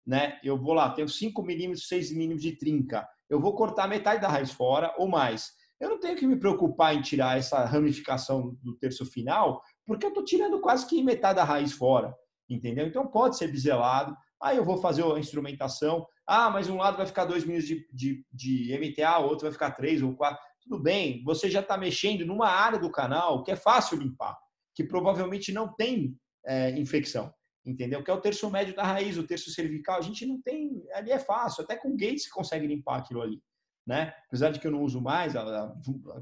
né? 0.05 0.39
Eu 0.43 0.57
vou 0.57 0.73
lá, 0.73 0.89
tenho 0.89 1.07
5 1.07 1.41
milímetros, 1.43 1.87
6 1.87 2.11
milímetros 2.11 2.41
de 2.41 2.57
trinca. 2.57 3.07
Eu 3.29 3.39
vou 3.39 3.55
cortar 3.55 3.87
metade 3.87 4.21
da 4.21 4.27
raiz 4.27 4.51
fora 4.51 4.93
ou 4.97 5.07
mais 5.07 5.51
eu 5.79 5.89
não 5.89 5.99
tenho 5.99 6.17
que 6.17 6.25
me 6.25 6.39
preocupar 6.39 6.95
em 6.95 7.01
tirar 7.01 7.37
essa 7.37 7.63
ramificação 7.65 8.57
do 8.61 8.75
terço 8.77 9.05
final, 9.05 9.61
porque 9.85 10.05
eu 10.05 10.09
estou 10.09 10.23
tirando 10.23 10.59
quase 10.59 10.87
que 10.87 11.03
metade 11.03 11.37
da 11.37 11.43
raiz 11.43 11.73
fora, 11.73 12.13
entendeu? 12.49 12.87
Então 12.87 13.07
pode 13.07 13.37
ser 13.37 13.47
biselado, 13.51 14.15
aí 14.41 14.57
eu 14.57 14.65
vou 14.65 14.77
fazer 14.77 15.03
a 15.03 15.19
instrumentação, 15.19 16.05
Ah, 16.25 16.49
mas 16.49 16.69
um 16.69 16.77
lado 16.77 16.97
vai 16.97 17.05
ficar 17.05 17.25
2 17.25 17.45
minutos 17.45 17.67
de, 17.67 17.87
de, 17.91 18.25
de 18.31 18.77
MTA, 18.77 19.19
o 19.19 19.25
outro 19.25 19.45
vai 19.45 19.51
ficar 19.51 19.71
3 19.71 20.01
ou 20.01 20.15
4. 20.15 20.37
Tudo 20.61 20.81
bem, 20.81 21.23
você 21.23 21.49
já 21.49 21.61
está 21.61 21.77
mexendo 21.77 22.25
numa 22.25 22.49
área 22.49 22.77
do 22.77 22.91
canal 22.91 23.43
que 23.43 23.51
é 23.51 23.55
fácil 23.55 23.97
limpar, 23.97 24.37
que 24.75 24.83
provavelmente 24.83 25.53
não 25.53 25.73
tem 25.73 26.17
é, 26.45 26.71
infecção, 26.71 27.33
entendeu? 27.65 28.03
Que 28.03 28.11
é 28.11 28.13
o 28.13 28.19
terço 28.19 28.49
médio 28.49 28.75
da 28.75 28.83
raiz, 28.83 29.17
o 29.17 29.25
terço 29.25 29.51
cervical. 29.51 29.97
A 29.97 30.01
gente 30.01 30.25
não 30.25 30.41
tem, 30.41 30.83
ali 30.93 31.11
é 31.11 31.19
fácil, 31.19 31.63
até 31.63 31.77
com 31.77 31.95
gates 31.95 32.23
você 32.23 32.29
consegue 32.29 32.67
limpar 32.67 32.97
aquilo 32.97 33.21
ali. 33.21 33.41
Né? 33.87 34.13
Apesar 34.27 34.51
de 34.51 34.59
que 34.59 34.67
eu 34.67 34.71
não 34.71 34.81
uso 34.81 34.99
mais 34.99 35.33
há, 35.33 35.73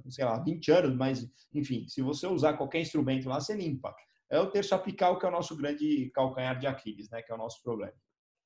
sei 0.07 0.23
lá, 0.23 0.37
20 0.37 0.71
anos, 0.71 0.95
mas 0.95 1.27
enfim, 1.51 1.87
se 1.87 1.99
você 2.03 2.27
usar 2.27 2.53
qualquer 2.53 2.79
instrumento 2.79 3.27
lá, 3.27 3.39
você 3.39 3.55
limpa. 3.55 3.95
É 4.29 4.39
o 4.39 4.51
terço 4.51 4.75
apical 4.75 5.17
que 5.17 5.25
é 5.25 5.29
o 5.29 5.31
nosso 5.31 5.57
grande 5.57 6.11
calcanhar 6.13 6.59
de 6.59 6.67
Aquiles, 6.67 7.09
né? 7.09 7.23
Que 7.23 7.31
é 7.31 7.35
o 7.35 7.39
nosso 7.39 7.63
problema. 7.63 7.93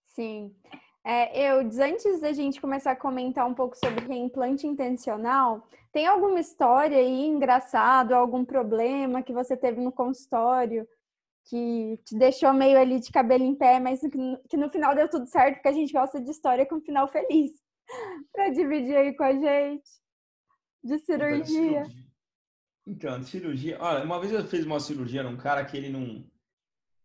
Sim. 0.06 0.56
É, 1.04 1.52
eu, 1.52 1.60
antes 1.60 2.22
da 2.22 2.32
gente 2.32 2.62
começar 2.62 2.92
a 2.92 2.96
comentar 2.96 3.46
um 3.46 3.54
pouco 3.54 3.76
sobre 3.78 4.06
reimplante 4.06 4.66
intencional, 4.66 5.68
tem 5.92 6.08
alguma 6.08 6.40
história 6.40 6.98
aí 6.98 7.26
engraçada, 7.26 8.16
algum 8.16 8.46
problema 8.46 9.24
que 9.24 9.34
você 9.34 9.58
teve 9.58 9.82
no 9.82 9.92
consultório 9.92 10.88
que 11.46 12.00
te 12.06 12.16
deixou 12.16 12.54
meio 12.54 12.80
ali 12.80 13.00
de 13.00 13.12
cabelo 13.12 13.44
em 13.44 13.56
pé, 13.56 13.80
mas 13.80 14.02
que 14.02 14.58
no 14.58 14.70
final 14.70 14.94
deu 14.94 15.10
tudo 15.10 15.26
certo, 15.26 15.56
porque 15.56 15.68
a 15.68 15.74
gente 15.74 15.92
gosta 15.92 16.22
de 16.22 16.30
história 16.30 16.66
com 16.66 16.80
final 16.80 17.08
feliz. 17.08 17.52
para 18.34 18.50
dividir 18.50 18.96
aí 18.96 19.16
com 19.16 19.24
a 19.24 19.34
gente 19.34 19.90
de 20.84 20.98
cirurgia. 21.00 21.84
Então, 22.88 23.20
de 23.20 23.26
cirurgia. 23.28 23.78
Olha, 23.80 24.04
uma 24.04 24.20
vez 24.20 24.32
eu 24.32 24.44
fiz 24.46 24.66
uma 24.66 24.80
cirurgia 24.80 25.24
num 25.24 25.38
cara 25.38 25.64
que 25.66 25.78
ele 25.78 25.90
não 25.90 26.26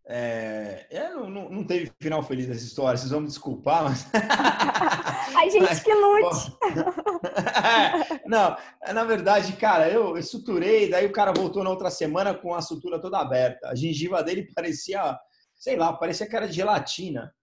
é, 0.07 0.87
é, 0.91 1.09
não, 1.15 1.49
não, 1.49 1.65
teve 1.65 1.91
final 1.99 2.23
feliz 2.23 2.47
nessa 2.47 2.63
história, 2.63 2.99
vocês 2.99 3.11
vão 3.11 3.23
me 3.23 3.27
desculpar, 3.27 3.85
mas. 3.85 4.07
A 5.35 5.49
gente 5.49 5.63
mas, 5.63 5.81
que 5.83 5.93
lute! 5.93 6.57
é, 8.15 8.21
não, 8.27 8.57
na 8.93 9.05
verdade, 9.05 9.55
cara, 9.55 9.89
eu, 9.89 10.17
eu 10.17 10.23
suturei, 10.23 10.91
daí 10.91 11.07
o 11.07 11.13
cara 11.13 11.33
voltou 11.33 11.65
na 11.65 11.71
outra 11.71 11.91
semana 11.91 12.35
com 12.35 12.55
a 12.55 12.61
sutura 12.61 13.01
toda 13.01 13.19
aberta. 13.19 13.69
A 13.69 13.75
gengiva 13.75 14.23
dele 14.23 14.49
parecia, 14.55 15.19
sei 15.57 15.77
lá, 15.77 15.93
parecia 15.93 16.27
que 16.27 16.37
era 16.37 16.47
de 16.47 16.55
gelatina. 16.55 17.35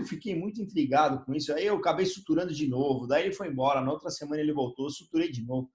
Eu 0.00 0.06
fiquei 0.06 0.34
muito 0.34 0.62
intrigado 0.62 1.24
com 1.24 1.34
isso. 1.34 1.52
Aí 1.52 1.66
eu 1.66 1.76
acabei 1.76 2.06
suturando 2.06 2.54
de 2.54 2.66
novo, 2.66 3.06
daí 3.06 3.24
ele 3.24 3.34
foi 3.34 3.48
embora. 3.48 3.82
Na 3.82 3.92
outra 3.92 4.10
semana 4.10 4.40
ele 4.40 4.52
voltou, 4.52 4.88
suturei 4.88 5.30
de 5.30 5.44
novo. 5.44 5.70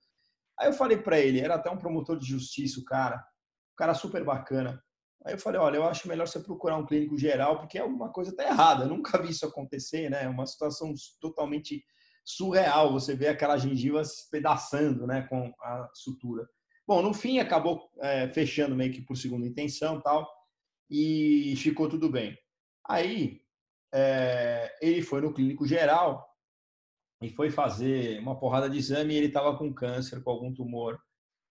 Aí 0.59 0.67
eu 0.67 0.73
falei 0.73 0.97
para 0.97 1.19
ele, 1.19 1.39
era 1.39 1.55
até 1.55 1.69
um 1.69 1.77
promotor 1.77 2.17
de 2.17 2.25
justiça, 2.25 2.79
o 2.79 2.83
cara, 2.83 3.17
um 3.17 3.75
cara 3.77 3.93
super 3.93 4.23
bacana. 4.23 4.81
Aí 5.23 5.33
eu 5.33 5.39
falei, 5.39 5.59
olha, 5.59 5.77
eu 5.77 5.85
acho 5.85 6.07
melhor 6.07 6.27
você 6.27 6.39
procurar 6.39 6.77
um 6.77 6.85
clínico 6.85 7.17
geral, 7.17 7.59
porque 7.59 7.77
alguma 7.77 8.11
coisa 8.11 8.31
está 8.31 8.43
errada. 8.45 8.85
Eu 8.85 8.89
nunca 8.89 9.21
vi 9.21 9.29
isso 9.29 9.45
acontecer, 9.45 10.09
né? 10.09 10.23
É 10.23 10.27
uma 10.27 10.45
situação 10.45 10.93
totalmente 11.19 11.83
surreal. 12.23 12.91
Você 12.93 13.15
vê 13.15 13.27
aquela 13.27 13.57
gengiva 13.57 14.03
se 14.03 14.29
pedaçando, 14.31 15.05
né, 15.05 15.23
com 15.29 15.53
a 15.61 15.89
sutura. 15.93 16.47
Bom, 16.87 17.01
no 17.01 17.13
fim 17.13 17.39
acabou 17.39 17.91
é, 17.99 18.27
fechando 18.29 18.75
meio 18.75 18.91
que 18.91 19.01
por 19.01 19.17
segunda 19.17 19.45
intenção, 19.45 20.01
tal, 20.01 20.27
e 20.89 21.55
ficou 21.57 21.89
tudo 21.89 22.09
bem. 22.09 22.37
Aí 22.87 23.44
é, 23.97 24.75
ele 24.81 25.01
foi 25.01 25.21
no 25.21 25.33
clínico 25.33 25.65
geral 25.65 26.27
e 27.21 27.29
foi 27.29 27.49
fazer 27.49 28.19
uma 28.19 28.37
porrada 28.37 28.69
de 28.69 28.77
exame 28.77 29.13
e 29.13 29.17
ele 29.17 29.27
estava 29.27 29.57
com 29.57 29.73
câncer, 29.73 30.21
com 30.21 30.29
algum 30.29 30.53
tumor 30.53 30.99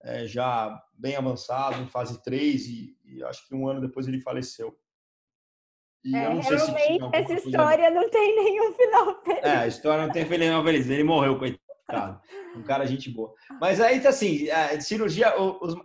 é, 0.03 0.27
já 0.27 0.77
bem 0.93 1.15
avançado, 1.15 1.81
em 1.81 1.87
fase 1.87 2.21
3, 2.21 2.67
e, 2.67 2.97
e, 3.05 3.23
acho 3.23 3.47
que 3.47 3.55
um 3.55 3.69
ano 3.69 3.79
depois 3.79 4.05
ele 4.05 4.19
faleceu. 4.19 4.77
E 6.03 6.13
é, 6.13 6.25
eu 6.25 6.35
não 6.35 6.43
sei 6.43 6.59
se 6.59 6.71
essa 7.13 7.33
história 7.33 7.89
não 7.89 8.09
tem 8.09 8.35
nenhum 8.35 8.73
final 8.73 9.23
feliz. 9.23 9.43
É, 9.43 9.55
a 9.55 9.67
história 9.67 10.05
não 10.05 10.13
tem 10.13 10.25
final 10.25 10.63
feliz. 10.63 10.89
Ele 10.89 11.03
morreu, 11.03 11.39
coitado. 11.39 12.21
Um 12.55 12.63
cara 12.63 12.85
gente 12.85 13.09
boa. 13.09 13.33
Mas 13.59 13.79
aí, 13.79 13.99
tá 13.99 14.09
assim, 14.09 14.49
a 14.49 14.79
cirurgia, 14.81 15.33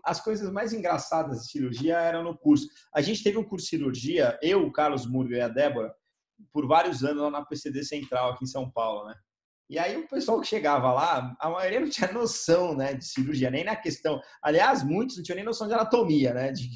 as 0.05 0.21
coisas 0.21 0.51
mais 0.51 0.73
engraçadas 0.73 1.43
de 1.43 1.51
cirurgia 1.51 1.99
eram 1.99 2.23
no 2.23 2.37
curso. 2.37 2.67
A 2.95 3.01
gente 3.01 3.23
teve 3.23 3.39
um 3.39 3.45
curso 3.45 3.65
de 3.65 3.71
cirurgia, 3.71 4.39
eu, 4.43 4.67
o 4.67 4.73
Carlos 4.73 5.07
Murga 5.07 5.37
e 5.37 5.41
a 5.41 5.49
Débora, 5.49 5.95
por 6.53 6.66
vários 6.66 7.05
anos 7.05 7.22
lá 7.22 7.31
na 7.31 7.44
PCD 7.44 7.85
Central, 7.85 8.33
aqui 8.33 8.44
em 8.44 8.48
São 8.48 8.70
Paulo, 8.70 9.07
né? 9.09 9.14
E 9.68 9.79
aí 9.79 9.96
o 9.96 10.09
pessoal 10.09 10.40
que 10.40 10.48
chegava 10.48 10.92
lá, 10.92 11.37
a 11.38 11.48
maioria 11.48 11.79
não 11.79 11.88
tinha 11.88 12.11
noção, 12.11 12.74
né, 12.74 12.92
de 12.92 13.05
cirurgia, 13.05 13.53
nem 13.53 13.62
na 13.62 13.76
questão. 13.76 14.20
Aliás, 14.42 14.83
muitos 14.83 15.16
não 15.16 15.22
tinham 15.22 15.37
nem 15.37 15.44
noção 15.44 15.68
de 15.68 15.74
anatomia, 15.74 16.35
né, 16.35 16.50
de 16.50 16.70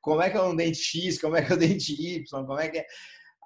como 0.00 0.22
é 0.22 0.30
que 0.30 0.36
é 0.36 0.42
um 0.42 0.54
dente 0.54 0.78
X, 0.78 1.20
como 1.20 1.34
é 1.36 1.42
que 1.42 1.52
é 1.52 1.56
o 1.56 1.58
dente 1.58 1.92
Y, 1.92 2.46
como 2.46 2.60
é 2.60 2.68
que 2.68 2.78
é. 2.78 2.86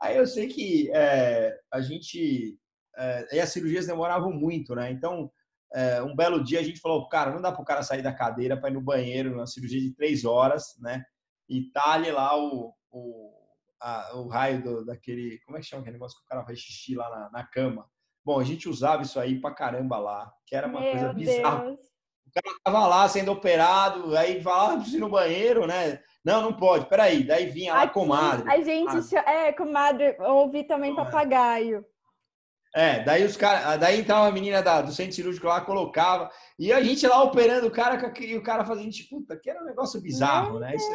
Aí 0.02 0.16
eu 0.18 0.26
sei 0.26 0.48
que 0.48 0.90
é, 0.92 1.58
a 1.72 1.80
gente 1.80 2.58
é, 2.96 3.36
e 3.36 3.40
as 3.40 3.48
cirurgias 3.50 3.86
demoravam 3.86 4.30
muito, 4.32 4.74
né? 4.74 4.90
Então, 4.90 5.30
é, 5.72 6.02
um 6.02 6.14
belo 6.14 6.42
dia 6.42 6.60
a 6.60 6.62
gente 6.62 6.80
falou, 6.80 7.08
cara, 7.08 7.32
não 7.32 7.40
dá 7.40 7.52
para 7.52 7.62
o 7.62 7.64
cara 7.64 7.82
sair 7.82 8.02
da 8.02 8.12
cadeira 8.12 8.58
para 8.58 8.68
ir 8.68 8.74
no 8.74 8.80
banheiro, 8.82 9.34
uma 9.34 9.46
cirurgia 9.46 9.80
de 9.80 9.94
três 9.94 10.24
horas, 10.24 10.76
né? 10.78 11.02
E 11.48 11.70
talhe 11.72 12.10
lá 12.10 12.36
o, 12.36 12.74
o, 12.90 13.39
a, 13.80 14.16
o 14.16 14.28
raio 14.28 14.62
do, 14.62 14.84
daquele, 14.84 15.38
como 15.44 15.56
é 15.56 15.60
que 15.60 15.66
chama 15.66 15.82
aquele 15.82 15.94
negócio 15.94 16.18
que 16.18 16.24
o 16.24 16.28
cara 16.28 16.42
vai 16.42 16.54
xixi 16.54 16.94
lá 16.94 17.08
na, 17.10 17.30
na 17.30 17.44
cama? 17.44 17.86
Bom, 18.24 18.38
a 18.38 18.44
gente 18.44 18.68
usava 18.68 19.02
isso 19.02 19.18
aí 19.18 19.40
pra 19.40 19.54
caramba 19.54 19.98
lá, 19.98 20.32
que 20.46 20.54
era 20.54 20.66
uma 20.66 20.80
Meu 20.80 20.90
coisa 20.90 21.12
bizarra. 21.12 21.64
Deus. 21.64 21.90
O 22.26 22.32
cara 22.32 22.56
tava 22.62 22.86
lá 22.86 23.08
sendo 23.08 23.32
operado, 23.32 24.16
aí 24.16 24.38
vai 24.38 24.54
lá 24.54 24.76
no 24.76 25.08
banheiro, 25.08 25.66
né? 25.66 26.00
Não, 26.24 26.42
não 26.42 26.52
pode, 26.52 26.86
peraí. 26.86 27.24
Daí 27.24 27.46
vinha 27.46 27.74
lá 27.74 27.82
Aqui, 27.82 27.94
comadre. 27.94 28.48
A 28.48 28.60
gente, 28.62 29.16
ah. 29.16 29.30
é, 29.30 29.52
comadre, 29.52 30.16
ouvi 30.20 30.62
também 30.64 30.94
papagaio. 30.94 31.84
É, 32.74 33.02
daí 33.02 33.24
os 33.24 33.36
caras, 33.36 33.80
daí 33.80 34.00
entrava 34.00 34.28
a 34.28 34.32
menina 34.32 34.62
da, 34.62 34.80
do 34.80 34.92
centro 34.92 35.12
cirúrgico 35.12 35.48
lá, 35.48 35.60
colocava, 35.60 36.30
e 36.56 36.72
a 36.72 36.80
gente 36.82 37.04
lá 37.06 37.20
operando 37.22 37.66
o 37.66 37.70
cara, 37.70 38.12
e 38.20 38.36
o 38.36 38.42
cara 38.42 38.64
fazendo 38.64 38.90
tipo, 38.92 39.18
puta, 39.18 39.36
que 39.36 39.50
era 39.50 39.60
um 39.60 39.66
negócio 39.66 40.00
bizarro, 40.00 40.52
Meu 40.52 40.60
né? 40.60 40.76
Isso, 40.76 40.88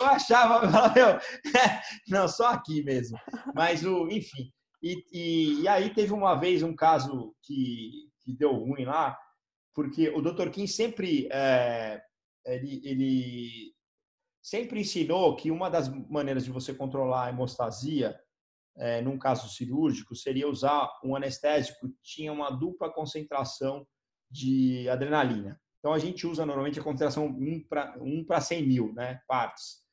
eu 0.00 0.06
achava, 0.06 0.60
meu, 0.94 1.18
não, 2.08 2.28
só 2.28 2.50
aqui 2.50 2.82
mesmo. 2.84 3.18
Mas 3.54 3.84
o, 3.84 4.08
enfim. 4.08 4.52
E, 4.80 5.04
e, 5.12 5.62
e, 5.62 5.68
aí 5.68 5.92
teve 5.92 6.12
uma 6.12 6.36
vez 6.36 6.62
um 6.62 6.76
caso 6.76 7.34
que, 7.42 7.90
que 8.20 8.32
deu 8.32 8.52
ruim 8.52 8.84
lá, 8.84 9.18
porque 9.74 10.10
o 10.10 10.22
Dr. 10.22 10.50
Kim 10.50 10.66
sempre 10.66 11.28
é, 11.32 12.00
ele, 12.44 12.80
ele 12.84 13.74
sempre 14.40 14.80
ensinou 14.80 15.34
que 15.34 15.50
uma 15.50 15.68
das 15.68 15.88
maneiras 15.88 16.44
de 16.44 16.52
você 16.52 16.72
controlar 16.72 17.24
a 17.24 17.28
hemostasia 17.30 18.16
é, 18.78 19.00
num 19.00 19.18
caso 19.18 19.48
cirúrgico 19.48 20.14
seria 20.14 20.48
usar 20.48 20.88
um 21.04 21.16
anestésico 21.16 21.88
que 21.88 22.02
tinha 22.02 22.32
uma 22.32 22.50
dupla 22.50 22.92
concentração 22.92 23.86
de 24.30 24.88
adrenalina. 24.88 25.60
Então 25.78 25.92
a 25.92 25.98
gente 25.98 26.26
usa 26.26 26.44
normalmente 26.44 26.80
a 26.80 26.82
concentração 26.82 27.26
1 27.26 27.66
para 27.68 27.96
1 28.00 28.24
para 28.24 28.40
100 28.40 28.66
mil, 28.66 28.92
né, 28.92 29.20
partes. 29.26 29.86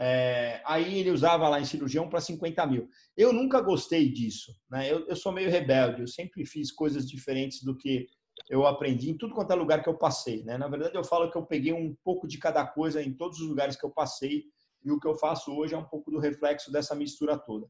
É, 0.00 0.62
aí 0.64 0.98
ele 0.98 1.10
usava 1.10 1.48
lá 1.48 1.60
em 1.60 1.64
cirurgião 1.64 2.08
para 2.08 2.20
50 2.20 2.64
mil. 2.66 2.88
Eu 3.16 3.32
nunca 3.32 3.60
gostei 3.60 4.08
disso. 4.08 4.52
Né? 4.70 4.92
Eu, 4.92 5.08
eu, 5.08 5.16
sou 5.16 5.32
meio 5.32 5.50
rebelde, 5.50 6.02
eu 6.02 6.06
sempre 6.06 6.46
fiz 6.46 6.70
coisas 6.70 7.08
diferentes 7.08 7.64
do 7.64 7.76
que 7.76 8.06
eu 8.48 8.64
aprendi 8.64 9.10
em 9.10 9.18
tudo 9.18 9.34
quanto 9.34 9.52
é 9.52 9.56
lugar 9.56 9.82
que 9.82 9.88
eu 9.88 9.98
passei. 9.98 10.44
Né? 10.44 10.56
Na 10.56 10.68
verdade, 10.68 10.96
eu 10.96 11.02
falo 11.02 11.30
que 11.30 11.36
eu 11.36 11.44
peguei 11.44 11.72
um 11.72 11.96
pouco 12.04 12.28
de 12.28 12.38
cada 12.38 12.64
coisa 12.64 13.02
em 13.02 13.12
todos 13.12 13.40
os 13.40 13.48
lugares 13.48 13.74
que 13.74 13.84
eu 13.84 13.90
passei 13.90 14.44
e 14.84 14.92
o 14.92 15.00
que 15.00 15.08
eu 15.08 15.16
faço 15.16 15.50
hoje 15.52 15.74
é 15.74 15.78
um 15.78 15.84
pouco 15.84 16.12
do 16.12 16.20
reflexo 16.20 16.70
dessa 16.70 16.94
mistura 16.94 17.36
toda. 17.36 17.66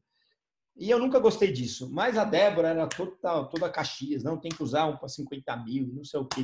E 0.79 0.89
eu 0.89 0.97
nunca 0.97 1.19
gostei 1.19 1.51
disso. 1.51 1.89
Mas 1.91 2.17
a 2.17 2.23
Débora 2.23 2.69
era 2.69 2.87
toda, 2.87 3.43
toda 3.45 3.69
Caxias, 3.69 4.23
não 4.23 4.39
tem 4.39 4.49
que 4.49 4.63
usar 4.63 4.85
um 4.85 4.95
para 4.95 5.09
50 5.09 5.57
mil, 5.57 5.87
não 5.93 6.05
sei 6.05 6.19
o 6.21 6.25
que. 6.25 6.41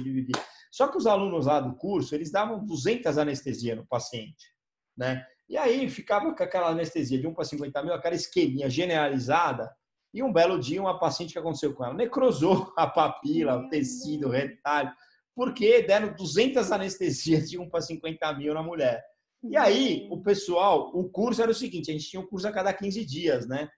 Só 0.70 0.90
que 0.90 0.98
os 0.98 1.08
alunos 1.08 1.46
lá 1.46 1.62
do 1.62 1.74
curso, 1.78 2.14
eles 2.14 2.32
davam 2.32 2.64
200 2.66 3.18
anestesia 3.18 3.78
no 3.78 3.88
paciente. 3.88 4.54
Né? 4.98 5.26
E 5.48 5.56
aí 5.58 5.90
ficava 5.90 6.34
com 6.34 6.44
aquela 6.44 6.70
anestesia 6.70 7.18
de 7.18 7.26
1 7.26 7.34
para 7.34 7.46
50 7.46 7.84
mil, 7.84 7.94
aquela 7.94 8.16
esqueminha 8.16 8.70
generalizada. 8.70 9.74
E 10.14 10.22
um 10.22 10.34
belo 10.34 10.60
dia, 10.60 10.82
uma 10.82 11.00
paciente 11.00 11.32
que 11.32 11.40
aconteceu 11.40 11.74
com 11.74 11.86
ela 11.86 11.94
necrosou 11.94 12.74
a 12.78 12.88
papila, 12.88 13.58
o 13.58 13.70
tecido, 13.70 14.28
o 14.28 14.32
retalho, 14.32 14.92
porque 15.34 15.82
deram 15.84 16.14
200 16.14 16.72
anestesias 16.74 17.50
de 17.50 17.58
1 17.58 17.70
para 17.70 17.82
50 17.82 18.34
mil 18.34 18.54
na 18.54 18.64
mulher. 18.64 19.02
E 19.44 19.56
aí, 19.56 20.08
o 20.10 20.22
pessoal, 20.22 20.92
o 20.94 21.08
curso 21.10 21.42
era 21.42 21.52
o 21.52 21.56
seguinte: 21.56 21.92
a 21.92 21.94
gente 21.94 22.10
tinha 22.10 22.22
um 22.22 22.26
curso 22.26 22.48
a 22.48 22.52
cada 22.52 22.74
15 22.74 23.06
dias, 23.06 23.48
né? 23.48 23.70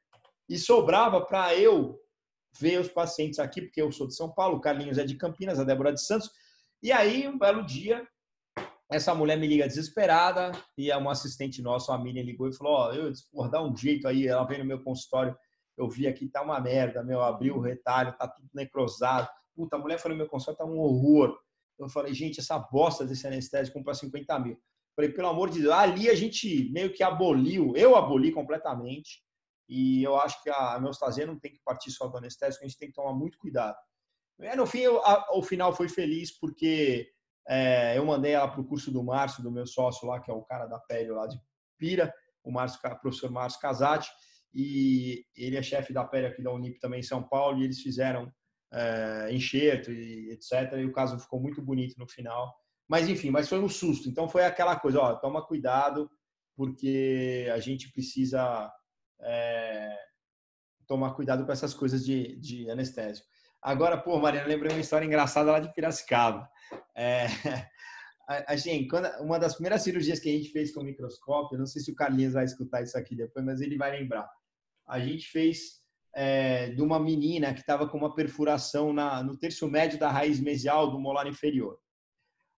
E 0.49 0.57
sobrava 0.57 1.25
para 1.25 1.55
eu 1.55 1.99
ver 2.59 2.79
os 2.79 2.87
pacientes 2.87 3.39
aqui, 3.39 3.61
porque 3.61 3.81
eu 3.81 3.91
sou 3.91 4.07
de 4.07 4.15
São 4.15 4.31
Paulo, 4.31 4.57
o 4.57 4.61
Carlinhos 4.61 4.97
é 4.97 5.03
de 5.03 5.15
Campinas, 5.15 5.59
a 5.59 5.63
Débora 5.63 5.93
de 5.93 6.01
Santos. 6.01 6.29
E 6.81 6.91
aí, 6.91 7.27
um 7.27 7.37
belo 7.37 7.65
dia, 7.65 8.07
essa 8.91 9.13
mulher 9.13 9.37
me 9.37 9.47
liga 9.47 9.67
desesperada 9.67 10.51
e 10.77 10.89
é 10.89 10.97
uma 10.97 11.11
assistente 11.11 11.61
nossa, 11.61 11.93
a 11.93 11.97
Miriam, 11.97 12.23
ligou 12.23 12.47
e 12.47 12.53
falou: 12.53 12.73
Ó, 12.73 12.89
oh, 12.89 12.93
eu 12.93 13.11
vou 13.33 13.49
dar 13.49 13.63
um 13.63 13.75
jeito 13.75 14.07
aí. 14.07 14.27
Ela 14.27 14.45
veio 14.45 14.59
no 14.59 14.65
meu 14.65 14.81
consultório, 14.81 15.35
eu 15.77 15.89
vi 15.89 16.07
aqui, 16.07 16.27
tá 16.29 16.41
uma 16.41 16.59
merda, 16.59 17.03
meu, 17.03 17.21
abriu 17.21 17.57
o 17.57 17.61
retalho, 17.61 18.15
tá 18.17 18.27
tudo 18.27 18.49
necrosado. 18.53 19.27
Puta, 19.55 19.75
a 19.75 19.79
mulher 19.79 19.99
no 20.05 20.15
meu 20.15 20.27
consultório, 20.27 20.57
tá 20.57 20.65
um 20.65 20.79
horror. 20.79 21.37
Eu 21.77 21.89
falei, 21.89 22.13
gente, 22.13 22.39
essa 22.39 22.57
bosta 22.57 23.05
desse 23.05 23.27
anestésico 23.27 23.77
comprar 23.77 23.93
50 23.93 24.39
mil. 24.39 24.57
Falei, 24.95 25.11
pelo 25.11 25.27
amor 25.27 25.49
de 25.49 25.61
Deus, 25.61 25.73
ali 25.73 26.09
a 26.09 26.15
gente 26.15 26.71
meio 26.71 26.91
que 26.91 27.03
aboliu, 27.03 27.73
eu 27.75 27.95
aboli 27.95 28.31
completamente. 28.31 29.21
E 29.67 30.03
eu 30.03 30.15
acho 30.17 30.41
que 30.41 30.49
a 30.49 30.75
hemostasia 30.77 31.25
não 31.25 31.37
tem 31.37 31.51
que 31.51 31.61
partir 31.63 31.91
só 31.91 32.07
do 32.07 32.17
anestésico, 32.17 32.63
a 32.63 32.67
gente 32.67 32.77
tem 32.77 32.87
que 32.87 32.93
tomar 32.93 33.13
muito 33.13 33.37
cuidado. 33.37 33.75
E, 34.39 34.55
no 34.55 34.65
fim, 34.65 34.79
eu, 34.79 35.03
a, 35.05 35.35
o 35.35 35.41
final 35.41 35.73
foi 35.73 35.89
feliz 35.89 36.37
porque 36.39 37.09
é, 37.47 37.97
eu 37.97 38.05
mandei 38.05 38.33
ela 38.33 38.47
para 38.47 38.61
o 38.61 38.67
curso 38.67 38.91
do 38.91 39.03
Márcio, 39.03 39.43
do 39.43 39.51
meu 39.51 39.65
sócio 39.65 40.07
lá, 40.07 40.19
que 40.19 40.29
é 40.29 40.33
o 40.33 40.43
cara 40.43 40.65
da 40.67 40.79
pele 40.79 41.11
lá 41.11 41.27
de 41.27 41.37
Pira, 41.77 42.13
o 42.43 42.51
Márcio, 42.51 42.79
o 42.83 42.99
professor 42.99 43.31
Márcio 43.31 43.59
Casati, 43.59 44.09
e 44.53 45.25
ele 45.35 45.57
é 45.57 45.61
chefe 45.61 45.93
da 45.93 46.03
pele 46.03 46.27
aqui 46.27 46.41
da 46.41 46.51
Unip 46.51 46.79
também 46.79 46.99
em 46.99 47.03
São 47.03 47.23
Paulo, 47.23 47.59
e 47.59 47.63
eles 47.63 47.79
fizeram 47.81 48.31
é, 48.73 49.29
enxerto 49.31 49.91
e 49.91 50.31
etc. 50.31 50.73
E 50.77 50.85
o 50.85 50.91
caso 50.91 51.19
ficou 51.19 51.39
muito 51.39 51.61
bonito 51.61 51.97
no 51.97 52.07
final. 52.07 52.53
Mas 52.87 53.09
enfim, 53.09 53.29
mas 53.29 53.49
foi 53.49 53.59
um 53.59 53.69
susto. 53.69 54.09
Então 54.09 54.29
foi 54.29 54.45
aquela 54.45 54.77
coisa, 54.77 54.99
ó, 54.99 55.15
toma 55.15 55.45
cuidado, 55.45 56.09
porque 56.55 57.47
a 57.53 57.59
gente 57.59 57.91
precisa 57.91 58.71
é, 59.21 59.97
tomar 60.87 61.13
cuidado 61.13 61.45
com 61.45 61.51
essas 61.51 61.73
coisas 61.73 62.05
de, 62.05 62.35
de 62.37 62.69
anestésico. 62.69 63.27
Agora, 63.61 63.97
pô, 63.97 64.19
Mariana, 64.19 64.47
lembrei 64.47 64.71
uma 64.71 64.81
história 64.81 65.05
engraçada 65.05 65.51
lá 65.51 65.59
de 65.59 65.73
Piracicaba. 65.73 66.49
É, 66.95 67.27
gente, 68.57 68.87
quando, 68.87 69.07
uma 69.21 69.39
das 69.39 69.55
primeiras 69.55 69.81
cirurgias 69.81 70.19
que 70.19 70.29
a 70.29 70.31
gente 70.31 70.49
fez 70.49 70.73
com 70.73 70.83
microscópio, 70.83 71.57
não 71.57 71.65
sei 71.65 71.81
se 71.81 71.91
o 71.91 71.95
Carlinhos 71.95 72.33
vai 72.33 72.45
escutar 72.45 72.81
isso 72.81 72.97
aqui 72.97 73.15
depois, 73.15 73.45
mas 73.45 73.61
ele 73.61 73.77
vai 73.77 73.91
lembrar. 73.91 74.29
A 74.87 74.99
gente 74.99 75.27
fez 75.27 75.81
é, 76.15 76.69
de 76.69 76.81
uma 76.81 76.99
menina 76.99 77.53
que 77.53 77.59
estava 77.59 77.87
com 77.87 77.97
uma 77.97 78.13
perfuração 78.13 78.93
na, 78.93 79.21
no 79.21 79.37
terço 79.37 79.67
médio 79.67 79.99
da 79.99 80.09
raiz 80.09 80.39
mesial 80.39 80.89
do 80.89 80.99
molar 80.99 81.27
inferior. 81.27 81.77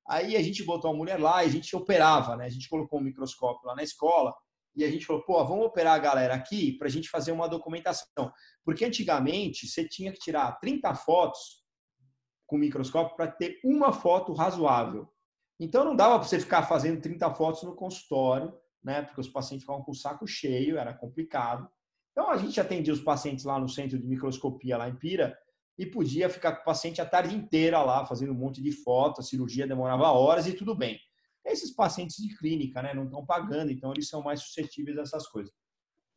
Aí 0.08 0.36
a 0.36 0.42
gente 0.42 0.64
botou 0.64 0.92
a 0.92 0.94
mulher 0.94 1.20
lá 1.20 1.44
e 1.44 1.48
a 1.48 1.52
gente 1.52 1.76
operava, 1.76 2.36
né? 2.36 2.46
A 2.46 2.50
gente 2.50 2.68
colocou 2.68 3.00
um 3.00 3.04
microscópio 3.04 3.68
lá 3.68 3.76
na 3.76 3.84
escola 3.84 4.34
e 4.80 4.86
a 4.86 4.92
gente 4.92 5.06
falou, 5.06 5.24
pô, 5.24 5.44
vamos 5.46 5.66
operar 5.66 5.96
a 5.96 6.00
galera 6.00 6.34
aqui 6.34 6.74
para 6.78 6.88
a 6.88 6.90
gente 6.90 7.10
fazer 7.10 7.32
uma 7.32 7.50
documentação. 7.50 8.32
Porque 8.64 8.86
antigamente 8.86 9.68
você 9.68 9.88
tinha 9.88 10.12
que 10.12 10.20
tirar 10.20 10.60
30 10.60 10.96
fotos 10.96 11.64
com 12.48 12.58
microscópio 12.58 13.16
para 13.16 13.28
ter 13.28 13.60
uma 13.64 13.92
foto 13.92 14.34
razoável. 14.34 15.08
Então 15.60 15.84
não 15.84 15.96
dava 15.96 16.18
para 16.18 16.28
você 16.28 16.40
ficar 16.40 16.64
fazendo 16.64 17.02
30 17.02 17.30
fotos 17.36 17.64
no 17.64 17.76
consultório, 17.76 18.54
né? 18.82 19.02
Porque 19.02 19.20
os 19.20 19.28
pacientes 19.28 19.64
ficavam 19.64 19.84
com 19.84 19.92
o 19.92 19.96
saco 19.96 20.26
cheio, 20.26 20.78
era 20.78 20.94
complicado. 20.94 21.70
Então 22.12 22.30
a 22.30 22.38
gente 22.38 22.60
atendia 22.60 22.94
os 22.94 23.02
pacientes 23.02 23.44
lá 23.44 23.60
no 23.60 23.68
centro 23.68 24.00
de 24.00 24.08
microscopia 24.08 24.78
lá 24.78 24.88
em 24.88 24.96
Pira 24.96 25.38
e 25.78 25.86
podia 25.86 26.30
ficar 26.30 26.54
com 26.54 26.62
o 26.62 26.66
paciente 26.66 27.02
a 27.02 27.06
tarde 27.06 27.36
inteira 27.36 27.82
lá 27.82 28.06
fazendo 28.06 28.32
um 28.32 28.38
monte 28.38 28.62
de 28.62 28.72
fotos, 28.72 29.26
a 29.26 29.30
cirurgia 29.30 29.68
demorava 29.68 30.12
horas 30.12 30.48
e 30.48 30.54
tudo 30.54 30.74
bem. 30.74 31.00
Esses 31.52 31.72
pacientes 31.72 32.18
de 32.18 32.36
clínica, 32.38 32.82
né, 32.82 32.94
não 32.94 33.06
estão 33.06 33.26
pagando, 33.26 33.72
então 33.72 33.92
eles 33.92 34.08
são 34.08 34.22
mais 34.22 34.42
suscetíveis 34.42 34.98
a 34.98 35.02
essas 35.02 35.28
coisas. 35.28 35.54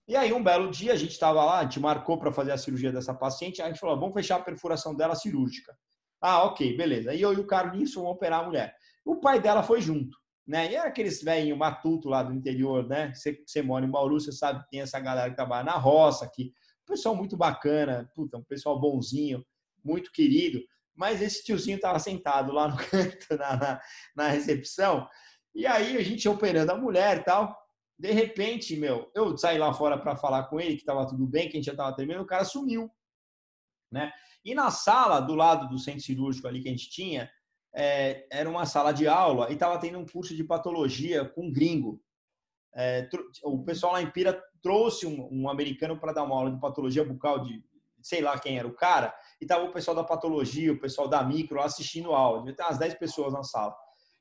E 0.07 0.17
aí 0.17 0.33
um 0.33 0.43
belo 0.43 0.71
dia 0.71 0.93
a 0.93 0.97
gente 0.97 1.13
estava 1.13 1.45
lá, 1.45 1.61
a 1.61 1.63
gente 1.63 1.81
marcou 1.81 2.19
para 2.19 2.33
fazer 2.33 2.53
a 2.53 2.59
cirurgia 2.59 2.93
dessa 2.93 3.15
paciente, 3.15 3.63
a 3.63 3.69
gente 3.69 3.79
falou, 3.79 3.99
vamos 3.99 4.15
fechar 4.15 4.37
a 4.37 4.43
perfuração 4.43 4.95
dela 4.95 5.15
cirúrgica. 5.15 5.77
Ah, 6.21 6.45
ok, 6.45 6.77
beleza. 6.77 7.15
E 7.15 7.23
eu 7.23 7.33
e 7.33 7.37
o 7.37 7.47
Carlinhos 7.47 7.95
vamos 7.95 8.11
operar 8.11 8.41
a 8.41 8.47
mulher. 8.47 8.75
O 9.05 9.17
pai 9.17 9.41
dela 9.41 9.63
foi 9.63 9.81
junto 9.81 10.23
né? 10.47 10.71
E 10.71 10.75
era 10.75 10.89
aqueles 10.89 11.23
velhinho 11.23 11.57
matuto 11.57 12.09
lá 12.09 12.23
do 12.23 12.33
interior, 12.33 12.87
né? 12.87 13.13
Você, 13.15 13.63
mora 13.63 13.85
em 13.85 13.91
Bauru, 13.91 14.21
você 14.21 14.33
sabe 14.33 14.63
que 14.63 14.71
tem 14.71 14.81
essa 14.81 14.99
galera 14.99 15.31
que 15.31 15.37
trabalha 15.37 15.65
na 15.65 15.77
roça 15.77 16.25
aqui. 16.25 16.53
Pessoal 16.87 17.15
muito 17.15 17.37
bacana, 17.37 18.11
puta, 18.15 18.37
um 18.37 18.45
pessoal 18.45 18.79
bonzinho, 18.79 19.45
muito 19.85 20.11
querido. 20.13 20.61
Mas 20.95 21.23
esse 21.23 21.45
tiozinho 21.45 21.77
estava 21.77 21.99
sentado 21.99 22.53
lá 22.53 22.69
no 22.69 22.77
canto, 22.89 23.37
na, 23.37 23.57
na, 23.57 23.81
na, 24.15 24.29
recepção. 24.29 25.09
E 25.55 25.67
aí 25.67 25.97
a 25.97 26.03
gente 26.03 26.29
operando 26.29 26.73
a 26.73 26.79
mulher 26.79 27.25
tal. 27.25 27.57
De 27.99 28.11
repente, 28.11 28.77
meu, 28.77 29.11
eu 29.15 29.37
saí 29.37 29.59
lá 29.59 29.73
fora 29.73 29.97
para 29.99 30.17
falar 30.17 30.45
com 30.45 30.61
ele 30.61 30.75
que 30.75 30.83
estava 30.83 31.07
tudo 31.07 31.27
bem, 31.27 31.49
que 31.49 31.57
a 31.57 31.61
gente 31.61 31.67
já 31.67 31.73
estava 31.73 31.95
terminando, 31.95 32.23
o 32.23 32.27
cara 32.27 32.45
sumiu, 32.45 32.91
né? 33.91 34.13
E 34.45 34.55
na 34.55 34.71
sala 34.71 35.21
do 35.21 35.35
lado 35.35 35.69
do 35.69 35.79
centro 35.79 36.01
cirúrgico 36.01 36.49
ali 36.49 36.61
que 36.61 36.69
a 36.69 36.73
gente 36.73 36.91
tinha, 36.91 37.31
é, 37.75 38.27
era 38.31 38.49
uma 38.49 38.67
sala 38.67 38.93
de 38.93 39.07
aula 39.07 39.51
e 39.51 39.55
estava 39.55 39.79
tendo 39.79 39.99
um 39.99 40.07
curso 40.07 40.35
de 40.35 40.45
patologia 40.45 41.25
com 41.25 41.47
um 41.47 41.53
gringo. 41.53 42.03
É, 42.75 43.09
o 43.45 43.63
pessoal 43.63 43.93
lá 43.93 44.03
em 44.03 44.11
Pira 44.11 44.43
trouxe 44.63 45.07
um, 45.07 45.29
um 45.31 45.49
americano 45.49 45.99
para 45.99 46.13
dar 46.13 46.25
uma 46.25 46.35
aula 46.35 46.51
de 46.51 46.61
patologia 46.61 47.05
bucal 47.05 47.41
de 47.41 47.63
sei 48.03 48.21
lá 48.21 48.39
quem 48.39 48.59
era 48.59 48.67
o 48.67 48.75
cara, 48.75 49.15
e 49.41 49.47
tava 49.47 49.65
o 49.65 49.73
pessoal 49.73 49.95
da 49.95 50.05
patologia, 50.05 50.73
o 50.73 50.81
pessoal 50.81 51.09
da 51.09 51.23
micro 51.23 51.61
assistindo 51.61 52.15
a 52.15 52.19
aula. 52.19 52.41
Devia 52.41 52.57
ter 52.57 52.63
umas 52.63 52.79
10 52.79 52.95
pessoas 52.95 53.33
na 53.33 53.43
sala. 53.43 53.75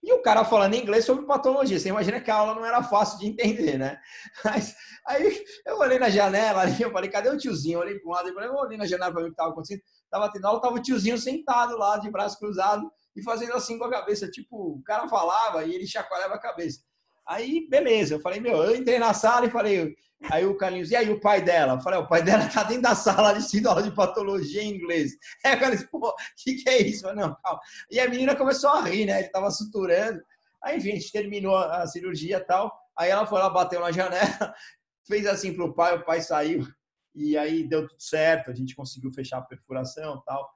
E 0.03 0.11
o 0.13 0.21
cara 0.21 0.43
falando 0.43 0.73
inglês 0.73 1.05
sobre 1.05 1.25
patologia. 1.25 1.79
Você 1.79 1.89
imagina 1.89 2.19
que 2.19 2.31
a 2.31 2.35
aula 2.35 2.55
não 2.55 2.65
era 2.65 2.81
fácil 2.81 3.19
de 3.19 3.27
entender, 3.27 3.77
né? 3.77 3.99
Mas, 4.43 4.75
aí 5.07 5.43
eu 5.65 5.77
olhei 5.77 5.99
na 5.99 6.09
janela 6.09 6.61
ali, 6.61 6.81
eu 6.81 6.91
falei, 6.91 7.09
cadê 7.09 7.29
o 7.29 7.37
tiozinho? 7.37 7.75
Eu 7.75 7.81
olhei 7.81 7.99
para 7.99 8.09
um 8.09 8.13
lado 8.13 8.29
e 8.29 8.33
falei, 8.33 8.49
eu 8.49 8.55
olhei 8.55 8.77
na 8.77 8.87
janela 8.87 9.11
para 9.11 9.21
ver 9.21 9.27
o 9.27 9.29
que 9.29 9.33
estava 9.33 9.51
acontecendo. 9.51 9.81
Tava 10.09 10.31
tendo 10.31 10.45
aula, 10.45 10.59
tava 10.59 10.75
o 10.75 10.81
tiozinho 10.81 11.17
sentado 11.17 11.77
lá, 11.77 11.97
de 11.99 12.09
braço 12.09 12.39
cruzado, 12.39 12.91
e 13.15 13.21
fazendo 13.23 13.53
assim 13.53 13.77
com 13.77 13.85
a 13.85 13.91
cabeça. 13.91 14.27
Tipo, 14.27 14.75
o 14.75 14.83
cara 14.83 15.07
falava 15.07 15.63
e 15.65 15.75
ele 15.75 15.85
chacoalhava 15.85 16.33
a 16.33 16.39
cabeça. 16.39 16.79
Aí, 17.27 17.67
beleza. 17.69 18.15
Eu 18.15 18.19
falei, 18.19 18.39
meu, 18.39 18.57
eu 18.57 18.75
entrei 18.75 18.99
na 18.99 19.13
sala 19.13 19.45
e 19.45 19.51
falei, 19.51 19.95
aí 20.29 20.45
o 20.45 20.55
Carlinhos, 20.55 20.91
e 20.91 20.95
aí 20.95 21.09
o 21.09 21.19
pai 21.19 21.41
dela? 21.41 21.73
Eu 21.73 21.81
falei, 21.81 21.99
o 21.99 22.07
pai 22.07 22.21
dela 22.23 22.47
tá 22.53 22.63
dentro 22.63 22.83
da 22.83 22.95
sala 22.95 23.33
de 23.33 23.67
aula 23.67 23.83
de 23.83 23.91
patologia 23.91 24.61
em 24.61 24.75
inglês. 24.75 25.13
Aí 25.45 25.55
o 25.55 25.59
Carlinhos, 25.59 25.85
pô, 25.85 26.09
o 26.09 26.15
que, 26.37 26.55
que 26.55 26.69
é 26.69 26.81
isso? 26.81 27.01
falei, 27.01 27.17
não, 27.17 27.35
calma. 27.35 27.59
E 27.89 27.99
a 27.99 28.09
menina 28.09 28.35
começou 28.35 28.69
a 28.69 28.81
rir, 28.81 29.05
né? 29.05 29.19
Ele 29.19 29.29
tava 29.29 29.49
suturando. 29.51 30.21
Aí, 30.63 30.77
enfim, 30.77 30.91
a 30.91 30.95
gente 30.95 31.11
terminou 31.11 31.55
a 31.55 31.87
cirurgia 31.87 32.37
e 32.37 32.45
tal. 32.45 32.71
Aí 32.97 33.09
ela 33.09 33.25
foi 33.25 33.39
lá, 33.39 33.49
bateu 33.49 33.79
na 33.79 33.91
janela, 33.91 34.53
fez 35.07 35.25
assim 35.25 35.53
pro 35.53 35.73
pai, 35.73 35.95
o 35.95 36.05
pai 36.05 36.21
saiu. 36.21 36.67
E 37.15 37.37
aí 37.37 37.67
deu 37.67 37.87
tudo 37.87 38.01
certo, 38.01 38.51
a 38.51 38.53
gente 38.53 38.75
conseguiu 38.75 39.11
fechar 39.11 39.39
a 39.39 39.41
perfuração 39.41 40.17
e 40.17 40.25
tal. 40.25 40.49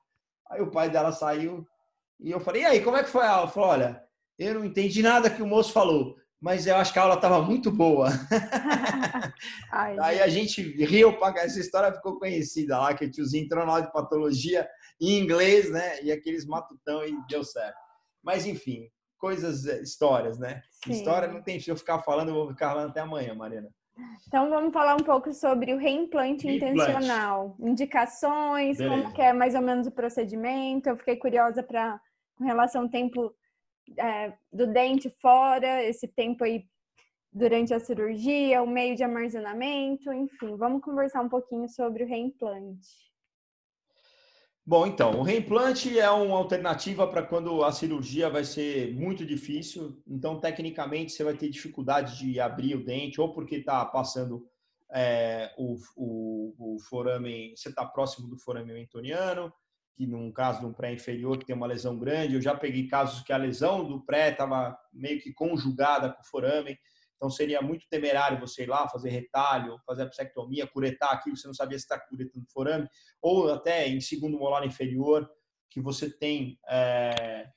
Aí 0.50 0.62
o 0.62 0.70
pai 0.70 0.90
dela 0.90 1.12
saiu, 1.12 1.68
e 2.20 2.32
eu 2.32 2.40
falei, 2.40 2.62
e 2.62 2.66
aí, 2.66 2.84
como 2.84 2.98
é 2.98 3.04
que 3.04 3.10
foi 3.10 3.26
a 3.26 3.32
aula? 3.32 3.48
Falei, 3.48 3.70
olha, 3.70 4.04
eu 4.38 4.54
não 4.56 4.66
entendi 4.66 5.02
nada 5.02 5.30
que 5.30 5.42
o 5.42 5.48
moço 5.48 5.72
falou, 5.72 6.16
mas 6.46 6.68
eu 6.68 6.76
acho 6.76 6.94
que 6.94 7.00
a 7.00 7.02
aula 7.02 7.16
estava 7.16 7.42
muito 7.42 7.72
boa. 7.72 8.08
Ai, 9.74 9.98
aí 10.00 10.22
a 10.22 10.28
gente 10.28 10.62
riu, 10.86 11.18
essa 11.38 11.60
história 11.60 11.92
ficou 11.92 12.20
conhecida 12.20 12.78
lá, 12.78 12.94
que 12.94 13.04
o 13.04 13.10
tiozinho 13.10 13.46
entrou 13.46 13.66
na 13.66 13.72
aula 13.72 13.86
de 13.88 13.92
patologia 13.92 14.70
em 15.02 15.18
inglês, 15.20 15.72
né? 15.72 16.04
E 16.04 16.12
aqueles 16.12 16.46
matutão 16.46 17.04
e 17.04 17.18
deu 17.28 17.44
certo. 17.44 17.80
Mas, 18.22 18.46
enfim, 18.46 18.88
coisas, 19.18 19.66
eh, 19.66 19.82
histórias, 19.82 20.38
né? 20.38 20.62
Sim. 20.84 20.92
História 20.92 21.28
não 21.28 21.42
tem, 21.42 21.60
se 21.60 21.72
eu 21.72 21.76
ficar 21.76 22.04
falando, 22.04 22.28
eu 22.28 22.36
vou 22.36 22.50
ficar 22.50 22.70
falando 22.70 22.92
até 22.92 23.00
amanhã, 23.00 23.34
Mariana. 23.34 23.70
Então 24.28 24.48
vamos 24.48 24.72
falar 24.72 24.94
um 24.94 25.04
pouco 25.04 25.34
sobre 25.34 25.74
o 25.74 25.80
reimplante, 25.80 26.46
reimplante. 26.46 26.80
intencional, 26.80 27.56
indicações, 27.60 28.78
Beleza. 28.78 29.02
como 29.02 29.16
que 29.16 29.22
é 29.24 29.34
mais 29.34 29.56
ou 29.56 29.62
menos 29.62 29.88
o 29.88 29.92
procedimento. 29.92 30.90
Eu 30.90 30.98
fiquei 30.98 31.16
curiosa 31.16 31.64
para 31.64 32.00
com 32.38 32.44
relação 32.44 32.84
ao 32.84 32.90
tempo 32.90 33.34
é, 33.98 34.34
do 34.52 34.68
dente 34.68 35.10
fora, 35.22 35.84
esse 35.84 36.08
tempo 36.08 36.44
aí 36.44 36.66
durante 37.32 37.74
a 37.74 37.80
cirurgia, 37.80 38.64
o 38.64 38.68
meio 38.68 38.96
de 38.96 39.04
armazenamento, 39.04 40.12
enfim, 40.14 40.56
vamos 40.56 40.82
conversar 40.82 41.22
um 41.22 41.30
pouquinho 41.30 41.68
sobre 41.68 42.04
o 42.04 42.08
reimplante. 42.08 43.06
Bom, 44.68 44.88
então, 44.88 45.20
o 45.20 45.22
reimplante 45.22 46.00
é 46.00 46.10
uma 46.10 46.38
alternativa 46.38 47.06
para 47.06 47.22
quando 47.22 47.64
a 47.64 47.72
cirurgia 47.72 48.32
vai 48.32 48.44
ser 48.44 48.96
muito 48.96 49.24
difícil. 49.24 50.02
Então, 50.08 50.40
tecnicamente, 50.40 51.12
você 51.12 51.24
vai 51.24 51.36
ter 51.36 51.50
dificuldade 51.50 52.18
de 52.18 52.40
abrir 52.40 52.74
o 52.76 52.84
dente, 52.84 53.22
ou 53.22 53.32
porque 53.32 53.58
está 53.58 53.86
passando 53.86 54.48
é, 54.92 55.54
o, 55.58 55.76
o, 55.96 56.76
o 56.76 56.80
forame, 56.80 57.54
você 57.56 57.70
está 57.70 57.86
próximo 57.86 58.28
do 58.28 58.40
forame 58.40 58.74
mentoniano, 58.74 59.54
que 59.96 60.06
num 60.06 60.32
caso 60.32 60.60
de 60.60 60.66
um 60.66 60.74
pré 60.74 60.94
inferior 60.94 61.38
que 61.38 61.46
tem 61.46 61.56
uma 61.56 61.68
lesão 61.68 61.98
grande, 61.98 62.36
eu 62.36 62.42
já 62.42 62.54
peguei 62.54 62.88
casos 62.88 63.22
que 63.24 63.32
a 63.32 63.38
lesão 63.38 63.88
do 63.88 64.06
pré 64.06 64.30
estava 64.30 64.78
meio 64.92 65.22
que 65.22 65.34
conjugada 65.34 66.12
com 66.12 66.22
o 66.22 66.26
forame. 66.26 66.78
Então 67.16 67.30
seria 67.30 67.62
muito 67.62 67.88
temerário 67.90 68.40
você 68.40 68.64
ir 68.64 68.70
lá 68.70 68.90
fazer 68.90 69.10
retalho, 69.10 69.80
fazer 69.86 70.04
a 70.04 70.10
psectomia, 70.10 70.68
curetar 70.68 71.14
aquilo, 71.14 71.38
você 71.38 71.48
não 71.48 71.54
sabia 71.54 71.78
se 71.78 71.86
está 71.86 71.98
curetando 71.98 72.46
forame, 72.52 72.90
ou 73.22 73.52
até 73.54 73.88
em 73.88 74.02
segundo 74.02 74.38
molar 74.38 74.66
inferior, 74.66 75.30
que 75.70 75.80
você 75.80 76.10
tem 76.10 76.60
é, 76.68 77.48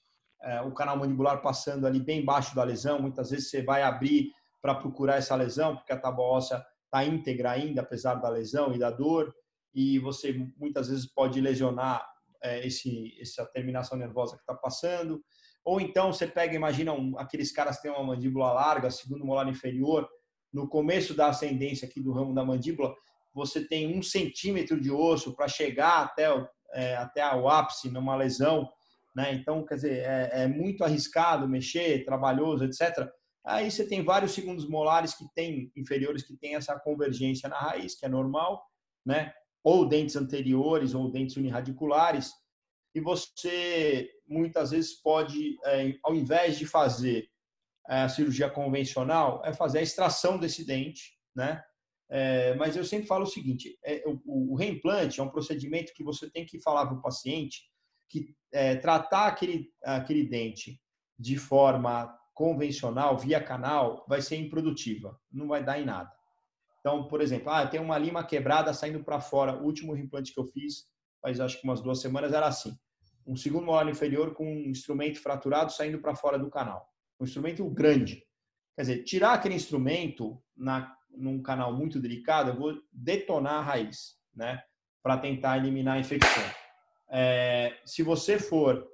é, 0.42 0.60
o 0.62 0.72
canal 0.72 0.96
mandibular 0.96 1.42
passando 1.42 1.86
ali 1.88 1.98
bem 1.98 2.20
embaixo 2.20 2.54
da 2.54 2.62
lesão. 2.62 3.02
Muitas 3.02 3.30
vezes 3.30 3.50
você 3.50 3.62
vai 3.62 3.82
abrir 3.82 4.30
para 4.62 4.76
procurar 4.76 5.16
essa 5.16 5.34
lesão, 5.34 5.76
porque 5.76 5.92
a 5.92 5.98
tábua 5.98 6.24
óssea 6.24 6.64
está 6.84 7.04
íntegra 7.04 7.50
ainda, 7.50 7.80
apesar 7.80 8.14
da 8.14 8.28
lesão 8.28 8.72
e 8.72 8.78
da 8.78 8.90
dor, 8.90 9.34
e 9.74 9.98
você 9.98 10.32
muitas 10.56 10.88
vezes 10.88 11.04
pode 11.06 11.40
lesionar 11.40 12.08
é, 12.42 12.66
esse, 12.66 13.16
essa 13.20 13.44
terminação 13.46 13.98
nervosa 13.98 14.36
que 14.36 14.42
está 14.42 14.54
passando. 14.54 15.22
Ou 15.64 15.80
então 15.80 16.12
você 16.12 16.26
pega, 16.26 16.54
imagina 16.54 16.92
um, 16.92 17.18
aqueles 17.18 17.52
caras 17.52 17.76
que 17.76 17.82
têm 17.82 17.90
uma 17.90 18.04
mandíbula 18.04 18.52
larga, 18.52 18.90
segundo 18.90 19.24
molar 19.24 19.48
inferior, 19.48 20.08
no 20.52 20.68
começo 20.68 21.14
da 21.14 21.28
ascendência 21.28 21.86
aqui 21.86 22.00
do 22.00 22.12
ramo 22.12 22.34
da 22.34 22.44
mandíbula, 22.44 22.94
você 23.34 23.66
tem 23.66 23.96
um 23.96 24.02
centímetro 24.02 24.80
de 24.80 24.90
osso 24.90 25.34
para 25.34 25.46
chegar 25.46 26.02
até 26.02 26.32
o, 26.32 26.48
é, 26.72 26.96
até 26.96 27.34
o 27.34 27.48
ápice 27.48 27.90
numa 27.90 28.16
lesão, 28.16 28.68
né? 29.14 29.32
Então, 29.34 29.64
quer 29.64 29.74
dizer, 29.76 29.98
é, 29.98 30.30
é, 30.44 30.48
muito 30.48 30.84
arriscado 30.84 31.48
mexer, 31.48 32.04
trabalhoso, 32.04 32.64
etc. 32.64 33.08
Aí 33.44 33.70
você 33.70 33.86
tem 33.86 34.04
vários 34.04 34.32
segundos 34.32 34.68
molares 34.68 35.14
que 35.14 35.24
tem 35.34 35.70
inferiores 35.76 36.22
que 36.22 36.36
tem 36.36 36.54
essa 36.54 36.78
convergência 36.78 37.48
na 37.48 37.58
raiz, 37.58 37.94
que 37.94 38.06
é 38.06 38.08
normal, 38.08 38.62
né? 39.04 39.32
Ou 39.62 39.86
dentes 39.86 40.16
anteriores 40.16 40.94
ou 40.94 41.10
dentes 41.10 41.36
unirradiculares. 41.36 42.32
E 42.94 43.00
você 43.00 44.10
muitas 44.26 44.70
vezes 44.70 44.94
pode, 44.94 45.58
é, 45.64 45.94
ao 46.02 46.14
invés 46.14 46.58
de 46.58 46.66
fazer 46.66 47.28
é, 47.88 48.02
a 48.02 48.08
cirurgia 48.08 48.50
convencional, 48.50 49.42
é 49.44 49.52
fazer 49.52 49.78
a 49.78 49.82
extração 49.82 50.38
desse 50.38 50.64
dente, 50.64 51.18
né? 51.34 51.62
É, 52.10 52.54
mas 52.54 52.74
eu 52.74 52.84
sempre 52.84 53.06
falo 53.06 53.24
o 53.24 53.26
seguinte: 53.26 53.78
é, 53.84 54.02
o, 54.06 54.52
o, 54.52 54.54
reimplante 54.54 55.20
é 55.20 55.22
um 55.22 55.28
procedimento 55.28 55.92
que 55.92 56.02
você 56.02 56.30
tem 56.30 56.46
que 56.46 56.58
falar 56.60 56.86
para 56.86 56.96
o 56.96 57.02
paciente 57.02 57.68
que 58.08 58.34
é, 58.52 58.76
tratar 58.76 59.26
aquele, 59.26 59.70
aquele 59.82 60.24
dente 60.24 60.80
de 61.18 61.36
forma 61.36 62.14
convencional, 62.32 63.18
via 63.18 63.42
canal, 63.42 64.06
vai 64.08 64.22
ser 64.22 64.36
improdutiva, 64.36 65.20
não 65.30 65.48
vai 65.48 65.62
dar 65.62 65.80
em 65.80 65.84
nada. 65.84 66.10
Então, 66.80 67.08
por 67.08 67.20
exemplo, 67.20 67.50
ah, 67.50 67.66
tem 67.66 67.80
uma 67.80 67.98
lima 67.98 68.24
quebrada 68.24 68.72
saindo 68.72 69.02
para 69.02 69.20
fora. 69.20 69.56
O 69.56 69.64
último 69.64 69.92
reimplante 69.92 70.32
que 70.32 70.40
eu 70.40 70.44
fiz, 70.44 70.84
faz 71.20 71.40
acho 71.40 71.60
que 71.60 71.64
umas 71.64 71.80
duas 71.80 72.00
semanas, 72.00 72.32
era 72.32 72.46
assim: 72.46 72.76
um 73.26 73.36
segundo 73.36 73.66
molar 73.66 73.88
inferior 73.88 74.34
com 74.34 74.44
um 74.44 74.70
instrumento 74.70 75.20
fraturado 75.20 75.72
saindo 75.72 75.98
para 75.98 76.14
fora 76.14 76.38
do 76.38 76.50
canal. 76.50 76.88
Um 77.20 77.24
instrumento 77.24 77.68
grande. 77.68 78.24
Quer 78.76 78.82
dizer, 78.82 79.04
tirar 79.04 79.34
aquele 79.34 79.54
instrumento 79.54 80.40
na 80.56 80.96
num 81.10 81.42
canal 81.42 81.72
muito 81.72 81.98
delicado, 81.98 82.50
eu 82.50 82.56
vou 82.56 82.78
detonar 82.92 83.54
a 83.54 83.62
raiz, 83.62 84.16
né? 84.34 84.62
Para 85.02 85.18
tentar 85.18 85.58
eliminar 85.58 85.96
a 85.96 86.00
infecção. 86.00 86.44
É, 87.10 87.76
se 87.84 88.02
você 88.02 88.38
for 88.38 88.86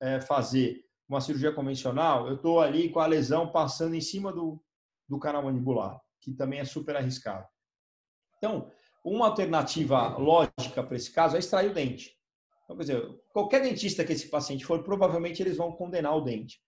é, 0.00 0.20
fazer 0.20 0.84
uma 1.08 1.20
cirurgia 1.20 1.52
convencional, 1.52 2.26
eu 2.26 2.36
estou 2.36 2.60
ali 2.60 2.90
com 2.90 3.00
a 3.00 3.06
lesão 3.06 3.50
passando 3.50 3.94
em 3.94 4.00
cima 4.00 4.32
do, 4.32 4.62
do 5.08 5.18
canal 5.18 5.42
mandibular, 5.42 6.00
que 6.22 6.32
também 6.32 6.60
é 6.60 6.64
super 6.64 6.96
arriscado. 6.96 7.46
Então, 8.38 8.70
uma 9.04 9.26
alternativa 9.26 10.16
lógica 10.16 10.82
para 10.82 10.96
esse 10.96 11.10
caso 11.10 11.36
é 11.36 11.38
extrair 11.38 11.70
o 11.70 11.74
dente. 11.74 12.16
Então, 12.64 12.76
quer 12.76 12.82
dizer, 12.82 13.20
qualquer 13.32 13.60
dentista 13.60 14.04
que 14.04 14.12
esse 14.12 14.28
paciente 14.28 14.64
for, 14.64 14.82
provavelmente 14.82 15.42
eles 15.42 15.56
vão 15.56 15.72
condenar 15.72 16.16
o 16.16 16.20
dente. 16.20 16.62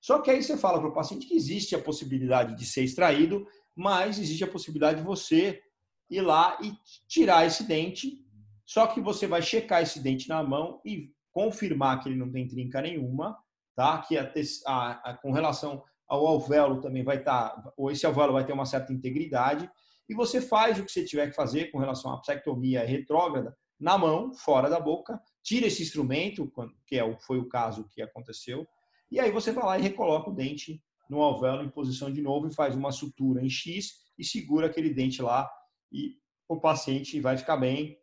Só 0.00 0.20
que 0.20 0.30
aí 0.30 0.42
você 0.42 0.56
fala 0.56 0.78
para 0.78 0.88
o 0.88 0.94
paciente 0.94 1.26
que 1.26 1.34
existe 1.34 1.74
a 1.74 1.82
possibilidade 1.82 2.56
de 2.56 2.64
ser 2.64 2.84
extraído 2.84 3.46
mas 3.80 4.18
existe 4.18 4.44
a 4.44 4.50
possibilidade 4.50 4.98
de 4.98 5.06
você 5.06 5.62
ir 6.08 6.20
lá 6.20 6.58
e 6.62 6.72
tirar 7.08 7.46
esse 7.46 7.64
dente, 7.64 8.22
só 8.66 8.86
que 8.86 9.00
você 9.00 9.26
vai 9.26 9.42
checar 9.42 9.82
esse 9.82 10.00
dente 10.00 10.28
na 10.28 10.42
mão 10.42 10.80
e 10.84 11.12
confirmar 11.32 12.00
que 12.00 12.08
ele 12.08 12.18
não 12.18 12.30
tem 12.30 12.46
trinca 12.46 12.82
nenhuma, 12.82 13.38
tá? 13.74 13.98
Que 13.98 14.18
a, 14.18 14.32
a, 14.66 15.10
a, 15.10 15.14
com 15.14 15.32
relação 15.32 15.82
ao 16.10 16.26
alvéolo 16.26 16.80
também 16.80 17.04
vai 17.04 17.18
estar, 17.18 17.50
tá, 17.50 17.72
ou 17.76 17.88
esse 17.88 18.04
alvéolo 18.04 18.32
vai 18.32 18.44
ter 18.44 18.52
uma 18.52 18.66
certa 18.66 18.92
integridade, 18.92 19.70
e 20.08 20.14
você 20.14 20.40
faz 20.40 20.78
o 20.78 20.84
que 20.84 20.90
você 20.90 21.04
tiver 21.04 21.28
que 21.28 21.36
fazer 21.36 21.70
com 21.70 21.78
relação 21.78 22.12
à 22.12 22.20
psectomia 22.20 22.84
retrógrada 22.84 23.56
na 23.78 23.96
mão, 23.96 24.34
fora 24.34 24.68
da 24.68 24.80
boca, 24.80 25.22
tira 25.40 25.68
esse 25.68 25.82
instrumento, 25.82 26.52
que 26.84 26.98
é, 26.98 27.18
foi 27.20 27.38
o 27.38 27.48
caso 27.48 27.88
que 27.88 28.02
aconteceu, 28.02 28.66
e 29.08 29.20
aí 29.20 29.30
você 29.30 29.52
vai 29.52 29.64
lá 29.64 29.78
e 29.78 29.82
recoloca 29.82 30.30
o 30.30 30.34
dente 30.34 30.82
no 31.08 31.22
alvéolo 31.22 31.62
em 31.62 31.70
posição 31.70 32.12
de 32.12 32.20
novo 32.20 32.48
e 32.48 32.54
faz 32.54 32.74
uma 32.74 32.90
sutura 32.90 33.40
em 33.40 33.48
X 33.48 34.00
e 34.18 34.24
segura 34.24 34.66
aquele 34.66 34.92
dente 34.92 35.22
lá 35.22 35.48
e 35.92 36.16
o 36.48 36.60
paciente 36.60 37.20
vai 37.20 37.36
ficar 37.36 37.56
bem, 37.56 37.98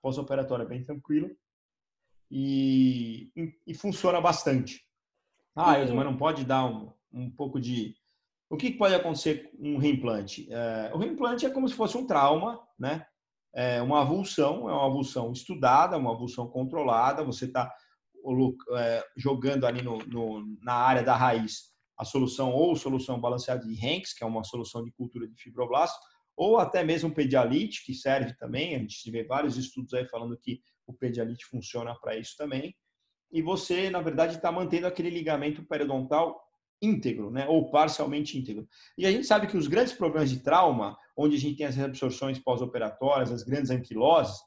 pós-operatório 0.00 0.64
é 0.64 0.68
bem 0.68 0.82
tranquilo 0.82 1.30
e, 2.30 3.32
e, 3.66 3.74
funciona 3.74 4.20
bastante. 4.20 4.84
Ah, 5.54 5.78
Ilse, 5.78 5.92
mas 5.92 6.04
não 6.04 6.16
pode 6.16 6.44
dar 6.44 6.64
um, 6.66 6.92
um 7.12 7.30
pouco 7.30 7.60
de... 7.60 7.94
O 8.50 8.56
que 8.56 8.70
pode 8.70 8.94
acontecer 8.94 9.50
com 9.50 9.74
um 9.74 9.78
reimplante? 9.78 10.48
É, 10.50 10.90
o 10.94 10.98
reimplante 10.98 11.44
é 11.44 11.50
como 11.50 11.68
se 11.68 11.74
fosse 11.74 11.96
um 11.98 12.06
trauma, 12.06 12.60
né? 12.78 13.06
É 13.54 13.82
uma 13.82 14.02
avulsão, 14.02 14.68
é 14.68 14.72
uma 14.72 14.86
avulsão 14.86 15.32
estudada, 15.32 15.96
uma 15.96 16.12
avulsão 16.12 16.48
controlada, 16.48 17.24
você 17.24 17.46
está 17.46 17.70
é, 18.76 19.04
jogando 19.16 19.66
ali 19.66 19.82
no, 19.82 19.98
no, 19.98 20.56
na 20.62 20.74
área 20.74 21.02
da 21.02 21.16
raiz 21.16 21.68
a 21.98 22.04
solução 22.04 22.52
ou 22.52 22.76
solução 22.76 23.20
balanceada 23.20 23.66
de 23.66 23.74
Hanks, 23.74 24.14
que 24.14 24.22
é 24.22 24.26
uma 24.26 24.44
solução 24.44 24.84
de 24.84 24.92
cultura 24.92 25.26
de 25.26 25.34
fibroblasto, 25.34 25.98
ou 26.36 26.56
até 26.56 26.84
mesmo 26.84 27.12
pedialite, 27.12 27.84
que 27.84 27.92
serve 27.92 28.36
também. 28.36 28.76
A 28.76 28.78
gente 28.78 29.10
vê 29.10 29.24
vários 29.24 29.56
estudos 29.56 29.92
aí 29.92 30.06
falando 30.06 30.38
que 30.38 30.60
o 30.86 30.94
pedialite 30.94 31.44
funciona 31.46 31.92
para 32.00 32.16
isso 32.16 32.36
também. 32.36 32.72
E 33.32 33.42
você, 33.42 33.90
na 33.90 34.00
verdade, 34.00 34.36
está 34.36 34.52
mantendo 34.52 34.86
aquele 34.86 35.10
ligamento 35.10 35.66
periodontal 35.66 36.40
íntegro, 36.80 37.30
né? 37.30 37.46
ou 37.48 37.70
parcialmente 37.70 38.38
íntegro. 38.38 38.66
E 38.96 39.06
a 39.06 39.10
gente 39.10 39.26
sabe 39.26 39.46
que 39.46 39.56
os 39.56 39.66
grandes 39.66 39.92
problemas 39.92 40.30
de 40.30 40.40
trauma, 40.40 40.96
onde 41.16 41.36
a 41.36 41.38
gente 41.38 41.56
tem 41.56 41.66
as 41.66 41.76
reabsorções 41.76 42.38
pós-operatórias, 42.38 43.32
as 43.32 43.42
grandes 43.42 43.70
anquiloses, 43.70 44.38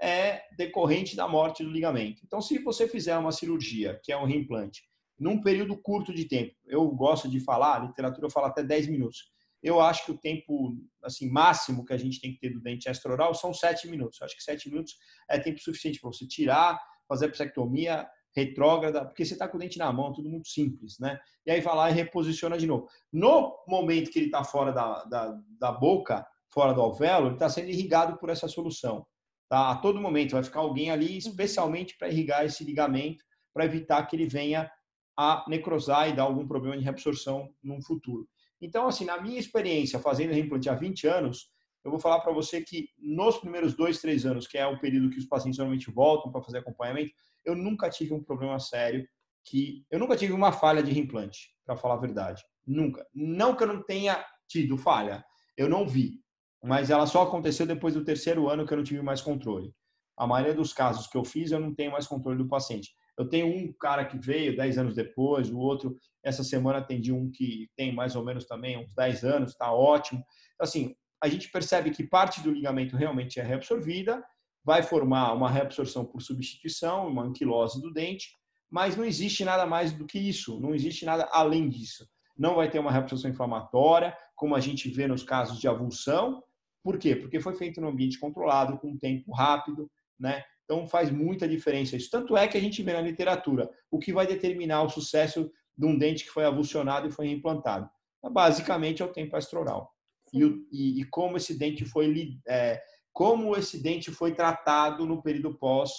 é 0.00 0.42
decorrente 0.56 1.16
da 1.16 1.26
morte 1.26 1.64
do 1.64 1.70
ligamento. 1.70 2.22
Então, 2.24 2.40
se 2.40 2.58
você 2.58 2.86
fizer 2.86 3.16
uma 3.16 3.32
cirurgia, 3.32 3.98
que 4.04 4.12
é 4.12 4.16
um 4.16 4.26
reimplante, 4.26 4.82
num 5.18 5.40
período 5.40 5.76
curto 5.76 6.14
de 6.14 6.24
tempo. 6.24 6.54
Eu 6.66 6.88
gosto 6.90 7.28
de 7.28 7.40
falar, 7.40 7.76
a 7.76 7.86
literatura 7.86 8.30
fala 8.30 8.48
até 8.48 8.62
10 8.62 8.86
minutos. 8.88 9.30
Eu 9.60 9.80
acho 9.80 10.04
que 10.04 10.12
o 10.12 10.18
tempo 10.18 10.78
assim 11.02 11.28
máximo 11.28 11.84
que 11.84 11.92
a 11.92 11.96
gente 11.96 12.20
tem 12.20 12.32
que 12.32 12.38
ter 12.38 12.50
do 12.50 12.60
dente 12.60 12.88
extraoral 12.88 13.34
são 13.34 13.52
7 13.52 13.88
minutos. 13.88 14.20
Eu 14.20 14.26
acho 14.26 14.36
que 14.36 14.42
7 14.42 14.70
minutos 14.70 14.94
é 15.28 15.38
tempo 15.38 15.58
suficiente 15.58 16.00
para 16.00 16.12
você 16.12 16.26
tirar, 16.26 16.80
fazer 17.08 17.26
a 17.26 17.30
psectomia 17.30 18.08
retrógrada, 18.36 19.04
porque 19.04 19.24
você 19.24 19.32
está 19.32 19.48
com 19.48 19.56
o 19.56 19.60
dente 19.60 19.78
na 19.78 19.92
mão, 19.92 20.12
tudo 20.12 20.28
muito 20.28 20.48
simples, 20.48 20.98
né? 20.98 21.18
E 21.46 21.50
aí 21.50 21.60
vai 21.60 21.74
lá 21.74 21.90
e 21.90 21.94
reposiciona 21.94 22.56
de 22.56 22.66
novo. 22.66 22.88
No 23.12 23.56
momento 23.66 24.10
que 24.10 24.18
ele 24.18 24.26
está 24.26 24.44
fora 24.44 24.72
da, 24.72 25.04
da, 25.04 25.38
da 25.58 25.72
boca, 25.72 26.26
fora 26.48 26.72
do 26.72 26.80
alvéolo, 26.80 27.26
ele 27.26 27.34
está 27.34 27.48
sendo 27.48 27.68
irrigado 27.68 28.18
por 28.18 28.30
essa 28.30 28.48
solução. 28.48 29.06
Tá? 29.48 29.70
A 29.70 29.76
todo 29.76 30.00
momento 30.00 30.32
vai 30.32 30.42
ficar 30.42 30.60
alguém 30.60 30.90
ali 30.90 31.16
especialmente 31.16 31.96
para 31.96 32.08
irrigar 32.08 32.44
esse 32.44 32.64
ligamento, 32.64 33.24
para 33.52 33.64
evitar 33.64 34.06
que 34.06 34.14
ele 34.14 34.26
venha 34.26 34.70
a 35.16 35.44
necrosar 35.48 36.08
e 36.08 36.12
dar 36.12 36.24
algum 36.24 36.46
problema 36.46 36.76
de 36.76 36.84
reabsorção 36.84 37.48
no 37.62 37.82
futuro. 37.82 38.28
Então, 38.60 38.86
assim, 38.86 39.04
na 39.04 39.20
minha 39.20 39.38
experiência 39.38 39.98
fazendo 39.98 40.32
reimplante 40.32 40.68
há 40.68 40.74
20 40.74 41.06
anos, 41.06 41.50
eu 41.84 41.90
vou 41.90 42.00
falar 42.00 42.20
para 42.20 42.32
você 42.32 42.60
que 42.62 42.88
nos 42.98 43.38
primeiros 43.38 43.74
dois, 43.74 44.00
três 44.00 44.26
anos, 44.26 44.46
que 44.46 44.58
é 44.58 44.66
o 44.66 44.78
período 44.78 45.10
que 45.10 45.18
os 45.18 45.26
pacientes 45.26 45.58
normalmente 45.58 45.90
voltam 45.90 46.30
para 46.30 46.42
fazer 46.42 46.58
acompanhamento, 46.58 47.12
eu 47.44 47.54
nunca 47.54 47.88
tive 47.88 48.12
um 48.12 48.22
problema 48.22 48.58
sério, 48.58 49.06
que 49.44 49.84
eu 49.90 49.98
nunca 49.98 50.16
tive 50.16 50.32
uma 50.32 50.52
falha 50.52 50.82
de 50.82 50.92
reimplante, 50.92 51.50
para 51.64 51.76
falar 51.76 51.94
a 51.94 52.00
verdade. 52.00 52.42
Nunca. 52.66 53.06
Não 53.14 53.56
que 53.56 53.62
eu 53.62 53.68
não 53.68 53.82
tenha 53.82 54.24
tido 54.46 54.76
falha, 54.76 55.24
eu 55.56 55.68
não 55.68 55.86
vi. 55.86 56.20
Mas 56.62 56.90
ela 56.90 57.06
só 57.06 57.22
aconteceu 57.22 57.66
depois 57.66 57.94
do 57.94 58.04
terceiro 58.04 58.48
ano 58.48 58.66
que 58.66 58.72
eu 58.72 58.76
não 58.76 58.84
tive 58.84 59.00
mais 59.00 59.20
controle. 59.20 59.72
A 60.16 60.26
maioria 60.26 60.54
dos 60.54 60.72
casos 60.72 61.06
que 61.06 61.16
eu 61.16 61.24
fiz, 61.24 61.52
eu 61.52 61.60
não 61.60 61.74
tenho 61.74 61.92
mais 61.92 62.06
controle 62.06 62.36
do 62.36 62.48
paciente. 62.48 62.90
Eu 63.16 63.28
tenho 63.28 63.46
um 63.46 63.72
cara 63.72 64.04
que 64.04 64.18
veio 64.18 64.56
10 64.56 64.78
anos 64.78 64.94
depois, 64.94 65.50
o 65.50 65.58
outro, 65.58 65.96
essa 66.22 66.44
semana 66.44 66.78
atendi 66.78 67.12
um 67.12 67.30
que 67.30 67.68
tem 67.76 67.92
mais 67.94 68.14
ou 68.14 68.24
menos 68.24 68.44
também 68.44 68.78
uns 68.78 68.92
10 68.94 69.24
anos, 69.24 69.50
está 69.52 69.72
ótimo. 69.72 70.20
Então, 70.54 70.64
assim, 70.64 70.94
a 71.22 71.28
gente 71.28 71.50
percebe 71.50 71.90
que 71.90 72.04
parte 72.04 72.40
do 72.42 72.50
ligamento 72.50 72.96
realmente 72.96 73.40
é 73.40 73.42
reabsorvida, 73.42 74.24
vai 74.64 74.82
formar 74.82 75.32
uma 75.32 75.50
reabsorção 75.50 76.04
por 76.04 76.20
substituição, 76.20 77.08
uma 77.08 77.24
anquilose 77.24 77.80
do 77.80 77.92
dente, 77.92 78.30
mas 78.70 78.96
não 78.96 79.04
existe 79.04 79.44
nada 79.44 79.66
mais 79.66 79.92
do 79.92 80.04
que 80.04 80.18
isso, 80.18 80.60
não 80.60 80.74
existe 80.74 81.04
nada 81.04 81.28
além 81.32 81.68
disso. 81.68 82.06
Não 82.36 82.56
vai 82.56 82.70
ter 82.70 82.78
uma 82.78 82.92
reabsorção 82.92 83.30
inflamatória, 83.30 84.16
como 84.36 84.54
a 84.54 84.60
gente 84.60 84.88
vê 84.90 85.08
nos 85.08 85.22
casos 85.22 85.58
de 85.58 85.66
avulsão. 85.66 86.42
Por 86.84 86.98
quê? 86.98 87.16
Porque 87.16 87.40
foi 87.40 87.54
feito 87.54 87.80
no 87.80 87.88
ambiente 87.88 88.18
controlado, 88.18 88.78
com 88.78 88.90
um 88.90 88.98
tempo 88.98 89.32
rápido, 89.32 89.90
né? 90.18 90.44
Então 90.64 90.86
faz 90.86 91.10
muita 91.10 91.48
diferença 91.48 91.96
isso. 91.96 92.10
Tanto 92.10 92.36
é 92.36 92.46
que 92.46 92.56
a 92.56 92.60
gente 92.60 92.82
vê 92.82 92.92
na 92.92 93.00
literatura 93.00 93.68
o 93.90 93.98
que 93.98 94.12
vai 94.12 94.26
determinar 94.26 94.82
o 94.82 94.90
sucesso 94.90 95.50
de 95.76 95.86
um 95.86 95.96
dente 95.96 96.24
que 96.24 96.30
foi 96.30 96.44
avulsionado 96.44 97.08
e 97.08 97.10
foi 97.10 97.28
implantado. 97.30 97.88
Então, 98.18 98.32
basicamente 98.32 99.02
é 99.02 99.04
o 99.04 99.12
tempo 99.12 99.36
extraoral. 99.36 99.92
E, 100.32 101.00
e, 101.00 101.04
como 101.06 101.36
esse 101.36 101.58
dente 101.58 101.84
foi 101.84 102.38
é, 102.46 102.80
como 103.12 103.56
esse 103.56 103.82
dente 103.82 104.10
foi 104.10 104.34
tratado 104.34 105.06
no 105.06 105.22
período 105.22 105.56
pós 105.58 105.90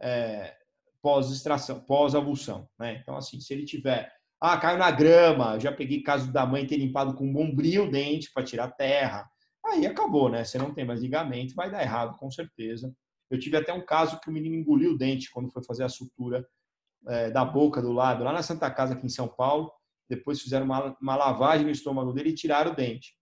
é, 0.00 0.54
pós 1.00 1.30
extração, 1.30 1.80
pós 1.80 2.14
avulsão, 2.14 2.68
né? 2.78 2.98
Então 3.00 3.16
assim, 3.16 3.40
se 3.40 3.52
ele 3.52 3.64
tiver 3.64 4.12
ah, 4.40 4.56
caiu 4.56 4.76
na 4.76 4.90
grama, 4.90 5.58
já 5.60 5.70
peguei 5.70 6.02
caso 6.02 6.32
da 6.32 6.44
mãe 6.44 6.66
ter 6.66 6.76
limpado 6.76 7.14
com 7.14 7.24
um 7.24 7.32
bombril 7.32 7.84
o 7.84 7.90
dente 7.90 8.32
para 8.32 8.42
tirar 8.42 8.72
terra. 8.72 9.24
Aí 9.64 9.86
acabou, 9.86 10.28
né? 10.28 10.42
Você 10.44 10.58
não 10.58 10.74
tem 10.74 10.84
mais 10.84 11.00
ligamento, 11.00 11.54
vai 11.54 11.70
dar 11.70 11.80
errado 11.80 12.18
com 12.18 12.28
certeza. 12.28 12.92
Eu 13.30 13.38
tive 13.38 13.56
até 13.56 13.72
um 13.72 13.84
caso 13.84 14.20
que 14.20 14.28
o 14.28 14.32
menino 14.32 14.56
engoliu 14.56 14.92
o 14.92 14.98
dente 14.98 15.30
quando 15.30 15.50
foi 15.50 15.62
fazer 15.62 15.84
a 15.84 15.88
sutura 15.88 16.44
é, 17.06 17.30
da 17.30 17.44
boca 17.44 17.80
do 17.80 17.92
lado, 17.92 18.24
lá 18.24 18.32
na 18.32 18.42
Santa 18.42 18.68
Casa, 18.68 18.94
aqui 18.94 19.06
em 19.06 19.08
São 19.08 19.28
Paulo. 19.28 19.72
Depois 20.08 20.40
fizeram 20.40 20.66
uma, 20.66 20.96
uma 21.00 21.14
lavagem 21.16 21.64
no 21.64 21.72
estômago 21.72 22.12
dele 22.12 22.30
e 22.30 22.34
tiraram 22.34 22.72
o 22.72 22.74
dente. 22.74 23.14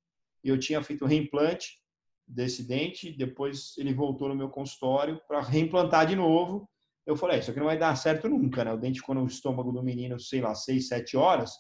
E 0.42 0.48
eu 0.48 0.58
tinha 0.58 0.82
feito 0.82 1.04
o 1.04 1.08
reimplante 1.08 1.78
desse 2.26 2.62
dente, 2.62 3.10
depois 3.10 3.74
ele 3.76 3.92
voltou 3.92 4.28
no 4.28 4.34
meu 4.34 4.48
consultório 4.48 5.20
para 5.26 5.40
reimplantar 5.40 6.06
de 6.06 6.14
novo. 6.14 6.68
Eu 7.04 7.16
falei, 7.16 7.36
é, 7.36 7.40
isso 7.40 7.50
aqui 7.50 7.58
não 7.58 7.66
vai 7.66 7.78
dar 7.78 7.96
certo 7.96 8.28
nunca, 8.28 8.64
né? 8.64 8.72
O 8.72 8.76
dente 8.76 9.00
ficou 9.00 9.14
no 9.14 9.26
estômago 9.26 9.72
do 9.72 9.82
menino, 9.82 10.18
sei 10.20 10.40
lá, 10.40 10.54
seis, 10.54 10.88
sete 10.88 11.16
horas. 11.16 11.52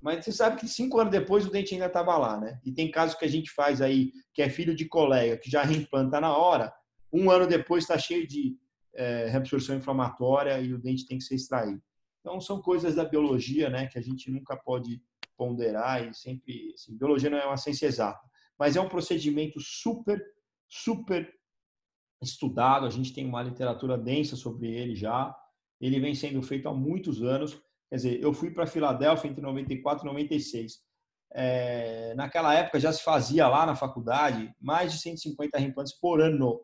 Mas 0.00 0.24
você 0.24 0.32
sabe 0.32 0.58
que 0.58 0.66
cinco 0.66 0.98
anos 0.98 1.12
depois 1.12 1.46
o 1.46 1.50
dente 1.50 1.74
ainda 1.74 1.86
estava 1.86 2.16
lá, 2.16 2.40
né? 2.40 2.58
E 2.64 2.72
tem 2.72 2.90
casos 2.90 3.16
que 3.16 3.24
a 3.24 3.28
gente 3.28 3.50
faz 3.52 3.80
aí, 3.80 4.12
que 4.34 4.42
é 4.42 4.48
filho 4.48 4.74
de 4.74 4.86
colega, 4.86 5.36
que 5.36 5.50
já 5.50 5.62
reimplanta 5.62 6.20
na 6.20 6.36
hora, 6.36 6.72
um 7.12 7.30
ano 7.30 7.46
depois 7.46 7.84
está 7.84 7.98
cheio 7.98 8.26
de 8.26 8.56
é, 8.94 9.26
reabsorção 9.26 9.76
inflamatória 9.76 10.58
e 10.60 10.72
o 10.72 10.78
dente 10.78 11.06
tem 11.06 11.18
que 11.18 11.24
ser 11.24 11.34
extraído. 11.34 11.82
Então, 12.20 12.40
são 12.40 12.60
coisas 12.60 12.94
da 12.94 13.04
biologia, 13.04 13.70
né, 13.70 13.86
que 13.86 13.98
a 13.98 14.02
gente 14.02 14.30
nunca 14.30 14.56
pode 14.56 15.02
ponderar 15.40 16.06
e 16.06 16.12
sempre. 16.12 16.72
Assim, 16.74 16.94
biologia 16.98 17.30
não 17.30 17.38
é 17.38 17.46
uma 17.46 17.56
ciência 17.56 17.86
exata, 17.86 18.20
mas 18.58 18.76
é 18.76 18.80
um 18.80 18.88
procedimento 18.90 19.58
super, 19.58 20.22
super 20.68 21.32
estudado. 22.22 22.84
A 22.84 22.90
gente 22.90 23.14
tem 23.14 23.24
uma 23.24 23.42
literatura 23.42 23.96
densa 23.96 24.36
sobre 24.36 24.70
ele 24.70 24.94
já. 24.94 25.34
Ele 25.80 25.98
vem 25.98 26.14
sendo 26.14 26.42
feito 26.42 26.68
há 26.68 26.74
muitos 26.74 27.22
anos. 27.22 27.58
Quer 27.88 27.96
dizer, 27.96 28.22
eu 28.22 28.34
fui 28.34 28.50
para 28.50 28.66
Filadélfia 28.66 29.30
entre 29.30 29.40
94 29.40 30.04
e 30.04 30.10
96. 30.10 30.78
É, 31.32 32.12
naquela 32.16 32.52
época 32.52 32.78
já 32.78 32.92
se 32.92 33.02
fazia 33.02 33.48
lá 33.48 33.64
na 33.64 33.74
faculdade 33.74 34.52
mais 34.60 34.92
de 34.92 34.98
150 34.98 35.58
reimplantes 35.58 35.94
por 35.94 36.20
ano, 36.20 36.60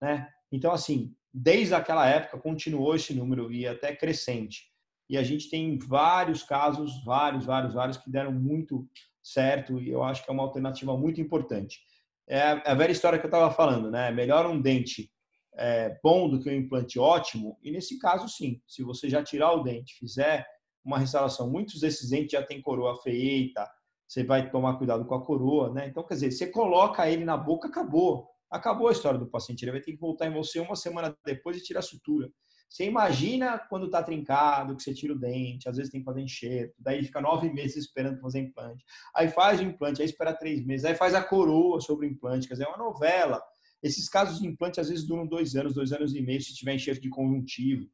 né? 0.00 0.28
Então 0.50 0.72
assim, 0.72 1.14
desde 1.32 1.74
aquela 1.74 2.08
época 2.08 2.40
continuou 2.40 2.96
esse 2.96 3.14
número 3.14 3.52
e 3.52 3.66
até 3.66 3.94
crescente. 3.94 4.71
E 5.12 5.18
a 5.18 5.22
gente 5.22 5.50
tem 5.50 5.78
vários 5.78 6.42
casos, 6.42 7.04
vários, 7.04 7.44
vários, 7.44 7.74
vários 7.74 7.98
que 7.98 8.10
deram 8.10 8.32
muito 8.32 8.88
certo 9.22 9.78
e 9.78 9.90
eu 9.90 10.02
acho 10.02 10.24
que 10.24 10.30
é 10.30 10.32
uma 10.32 10.42
alternativa 10.42 10.96
muito 10.96 11.20
importante. 11.20 11.80
É, 12.26 12.38
é 12.38 12.70
a 12.70 12.74
velha 12.74 12.92
história 12.92 13.18
que 13.18 13.26
eu 13.26 13.28
estava 13.28 13.52
falando, 13.52 13.90
né? 13.90 14.10
Melhor 14.10 14.46
um 14.46 14.58
dente 14.58 15.12
é, 15.54 16.00
bom 16.02 16.30
do 16.30 16.40
que 16.40 16.48
um 16.48 16.54
implante 16.54 16.98
ótimo. 16.98 17.58
E 17.62 17.70
nesse 17.70 17.98
caso, 17.98 18.26
sim, 18.26 18.62
se 18.66 18.82
você 18.82 19.06
já 19.10 19.22
tirar 19.22 19.52
o 19.52 19.62
dente, 19.62 19.98
fizer 19.98 20.46
uma 20.82 20.98
restauração, 20.98 21.50
muitos 21.50 21.78
desses 21.78 22.08
dentes 22.08 22.32
já 22.32 22.42
têm 22.42 22.62
coroa 22.62 22.96
feita, 23.02 23.70
você 24.08 24.24
vai 24.24 24.50
tomar 24.50 24.78
cuidado 24.78 25.04
com 25.04 25.14
a 25.14 25.22
coroa, 25.22 25.70
né? 25.74 25.88
Então, 25.88 26.06
quer 26.06 26.14
dizer, 26.14 26.30
você 26.30 26.46
coloca 26.46 27.06
ele 27.06 27.22
na 27.22 27.36
boca, 27.36 27.68
acabou. 27.68 28.30
Acabou 28.50 28.88
a 28.88 28.92
história 28.92 29.18
do 29.18 29.28
paciente. 29.28 29.62
Ele 29.62 29.72
vai 29.72 29.80
ter 29.82 29.92
que 29.92 30.00
voltar 30.00 30.26
em 30.26 30.32
você 30.32 30.58
uma 30.58 30.74
semana 30.74 31.14
depois 31.22 31.58
e 31.58 31.62
tirar 31.62 31.80
a 31.80 31.82
sutura. 31.82 32.30
Você 32.72 32.86
imagina 32.86 33.58
quando 33.58 33.84
está 33.84 34.02
trincado, 34.02 34.74
que 34.74 34.82
você 34.82 34.94
tira 34.94 35.12
o 35.12 35.18
dente, 35.18 35.68
às 35.68 35.76
vezes 35.76 35.92
tem 35.92 36.00
que 36.00 36.06
fazer 36.06 36.22
enxerto, 36.22 36.74
daí 36.78 37.04
fica 37.04 37.20
nove 37.20 37.52
meses 37.52 37.76
esperando 37.76 38.18
fazer 38.18 38.40
implante. 38.40 38.82
Aí 39.14 39.28
faz 39.28 39.60
o 39.60 39.62
implante, 39.62 40.00
aí 40.00 40.08
espera 40.08 40.32
três 40.32 40.64
meses, 40.64 40.86
aí 40.86 40.94
faz 40.94 41.14
a 41.14 41.22
coroa 41.22 41.82
sobre 41.82 42.06
o 42.06 42.10
implante, 42.10 42.48
quer 42.48 42.54
dizer, 42.54 42.64
é 42.64 42.68
uma 42.68 42.78
novela. 42.78 43.42
Esses 43.82 44.08
casos 44.08 44.40
de 44.40 44.46
implante 44.46 44.80
às 44.80 44.88
vezes 44.88 45.06
duram 45.06 45.26
dois 45.26 45.54
anos, 45.54 45.74
dois 45.74 45.92
anos 45.92 46.14
e 46.14 46.22
meio, 46.22 46.40
se 46.40 46.54
tiver 46.54 46.74
enxerto 46.74 47.02
de 47.02 47.10
conjuntivo. 47.10 47.86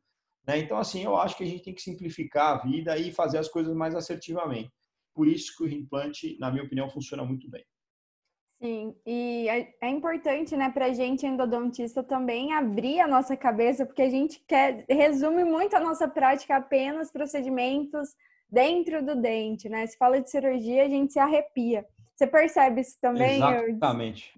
Né? 0.46 0.58
Então, 0.58 0.78
assim, 0.78 1.02
eu 1.02 1.16
acho 1.16 1.36
que 1.36 1.42
a 1.42 1.46
gente 1.46 1.64
tem 1.64 1.74
que 1.74 1.82
simplificar 1.82 2.54
a 2.54 2.62
vida 2.62 2.96
e 2.96 3.10
fazer 3.10 3.38
as 3.38 3.48
coisas 3.48 3.74
mais 3.74 3.96
assertivamente. 3.96 4.70
Por 5.12 5.26
isso 5.26 5.56
que 5.56 5.64
o 5.64 5.68
implante, 5.68 6.38
na 6.38 6.52
minha 6.52 6.62
opinião, 6.62 6.88
funciona 6.88 7.24
muito 7.24 7.50
bem. 7.50 7.64
Sim, 8.60 8.92
e 9.06 9.48
é, 9.48 9.72
é 9.80 9.88
importante, 9.88 10.56
né, 10.56 10.68
para 10.68 10.86
a 10.86 10.92
gente 10.92 11.24
endodontista 11.24 12.02
também 12.02 12.52
abrir 12.52 12.98
a 13.00 13.06
nossa 13.06 13.36
cabeça, 13.36 13.86
porque 13.86 14.02
a 14.02 14.10
gente 14.10 14.42
quer, 14.48 14.84
resume 14.88 15.44
muito 15.44 15.76
a 15.76 15.80
nossa 15.80 16.08
prática 16.08 16.56
apenas 16.56 17.12
procedimentos 17.12 18.08
dentro 18.50 19.04
do 19.04 19.14
dente, 19.14 19.68
né? 19.68 19.86
Se 19.86 19.96
fala 19.96 20.20
de 20.20 20.28
cirurgia, 20.28 20.84
a 20.84 20.88
gente 20.88 21.12
se 21.12 21.20
arrepia. 21.20 21.86
Você 22.16 22.26
percebe 22.26 22.80
isso 22.80 22.96
também? 23.00 23.36
Exatamente. 23.36 24.32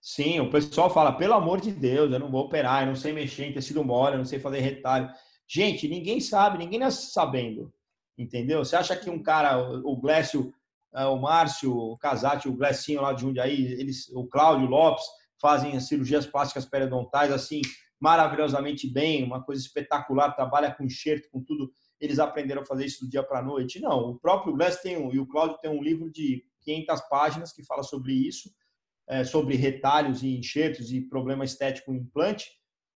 Sim, 0.00 0.38
o 0.40 0.50
pessoal 0.50 0.88
fala, 0.88 1.12
pelo 1.12 1.34
amor 1.34 1.60
de 1.60 1.72
Deus, 1.72 2.12
eu 2.12 2.18
não 2.18 2.30
vou 2.30 2.44
operar, 2.44 2.82
eu 2.82 2.88
não 2.88 2.96
sei 2.96 3.12
mexer 3.12 3.46
em 3.46 3.52
tecido 3.52 3.84
mole, 3.84 4.14
eu 4.14 4.18
não 4.18 4.24
sei 4.24 4.38
fazer 4.38 4.60
retalho. 4.60 5.10
Gente, 5.48 5.88
ninguém 5.88 6.20
sabe, 6.20 6.58
ninguém 6.58 6.78
nasce 6.78 7.12
sabendo, 7.12 7.72
entendeu? 8.16 8.64
Você 8.64 8.76
acha 8.76 8.96
que 8.96 9.10
um 9.10 9.22
cara, 9.22 9.58
o 9.84 9.96
Glécio 9.96 10.52
o 10.94 11.16
Márcio, 11.16 11.74
o 11.74 11.96
Casati, 11.96 12.48
o 12.48 12.56
Glessinho 12.56 13.00
lá 13.00 13.12
de 13.12 13.22
Jundiaí, 13.22 13.64
eles, 13.72 14.08
o 14.10 14.26
Cláudio 14.26 14.66
Lopes 14.66 15.04
fazem 15.40 15.76
as 15.76 15.88
cirurgias 15.88 16.26
plásticas 16.26 16.64
periodontais 16.64 17.32
assim 17.32 17.62
maravilhosamente 18.00 18.92
bem, 18.92 19.22
uma 19.22 19.42
coisa 19.44 19.62
espetacular, 19.62 20.32
trabalha 20.32 20.74
com 20.74 20.82
enxerto, 20.82 21.30
com 21.30 21.40
tudo. 21.40 21.72
Eles 22.00 22.18
aprenderam 22.18 22.62
a 22.62 22.66
fazer 22.66 22.84
isso 22.84 23.04
do 23.04 23.08
dia 23.08 23.22
para 23.22 23.38
a 23.38 23.42
noite. 23.42 23.80
Não, 23.80 24.10
o 24.10 24.18
próprio 24.18 24.52
Gless 24.52 24.82
tem 24.82 24.96
um, 24.96 25.12
e 25.12 25.20
o 25.20 25.26
Cláudio 25.26 25.56
tem 25.62 25.70
um 25.70 25.80
livro 25.80 26.10
de 26.10 26.44
500 26.62 27.00
páginas 27.02 27.52
que 27.52 27.64
fala 27.64 27.84
sobre 27.84 28.12
isso, 28.12 28.50
é, 29.08 29.22
sobre 29.22 29.54
retalhos 29.54 30.24
e 30.24 30.36
enxertos 30.36 30.92
e 30.92 31.00
problema 31.00 31.44
estético 31.44 31.92
no 31.92 31.98
implante. 31.98 32.50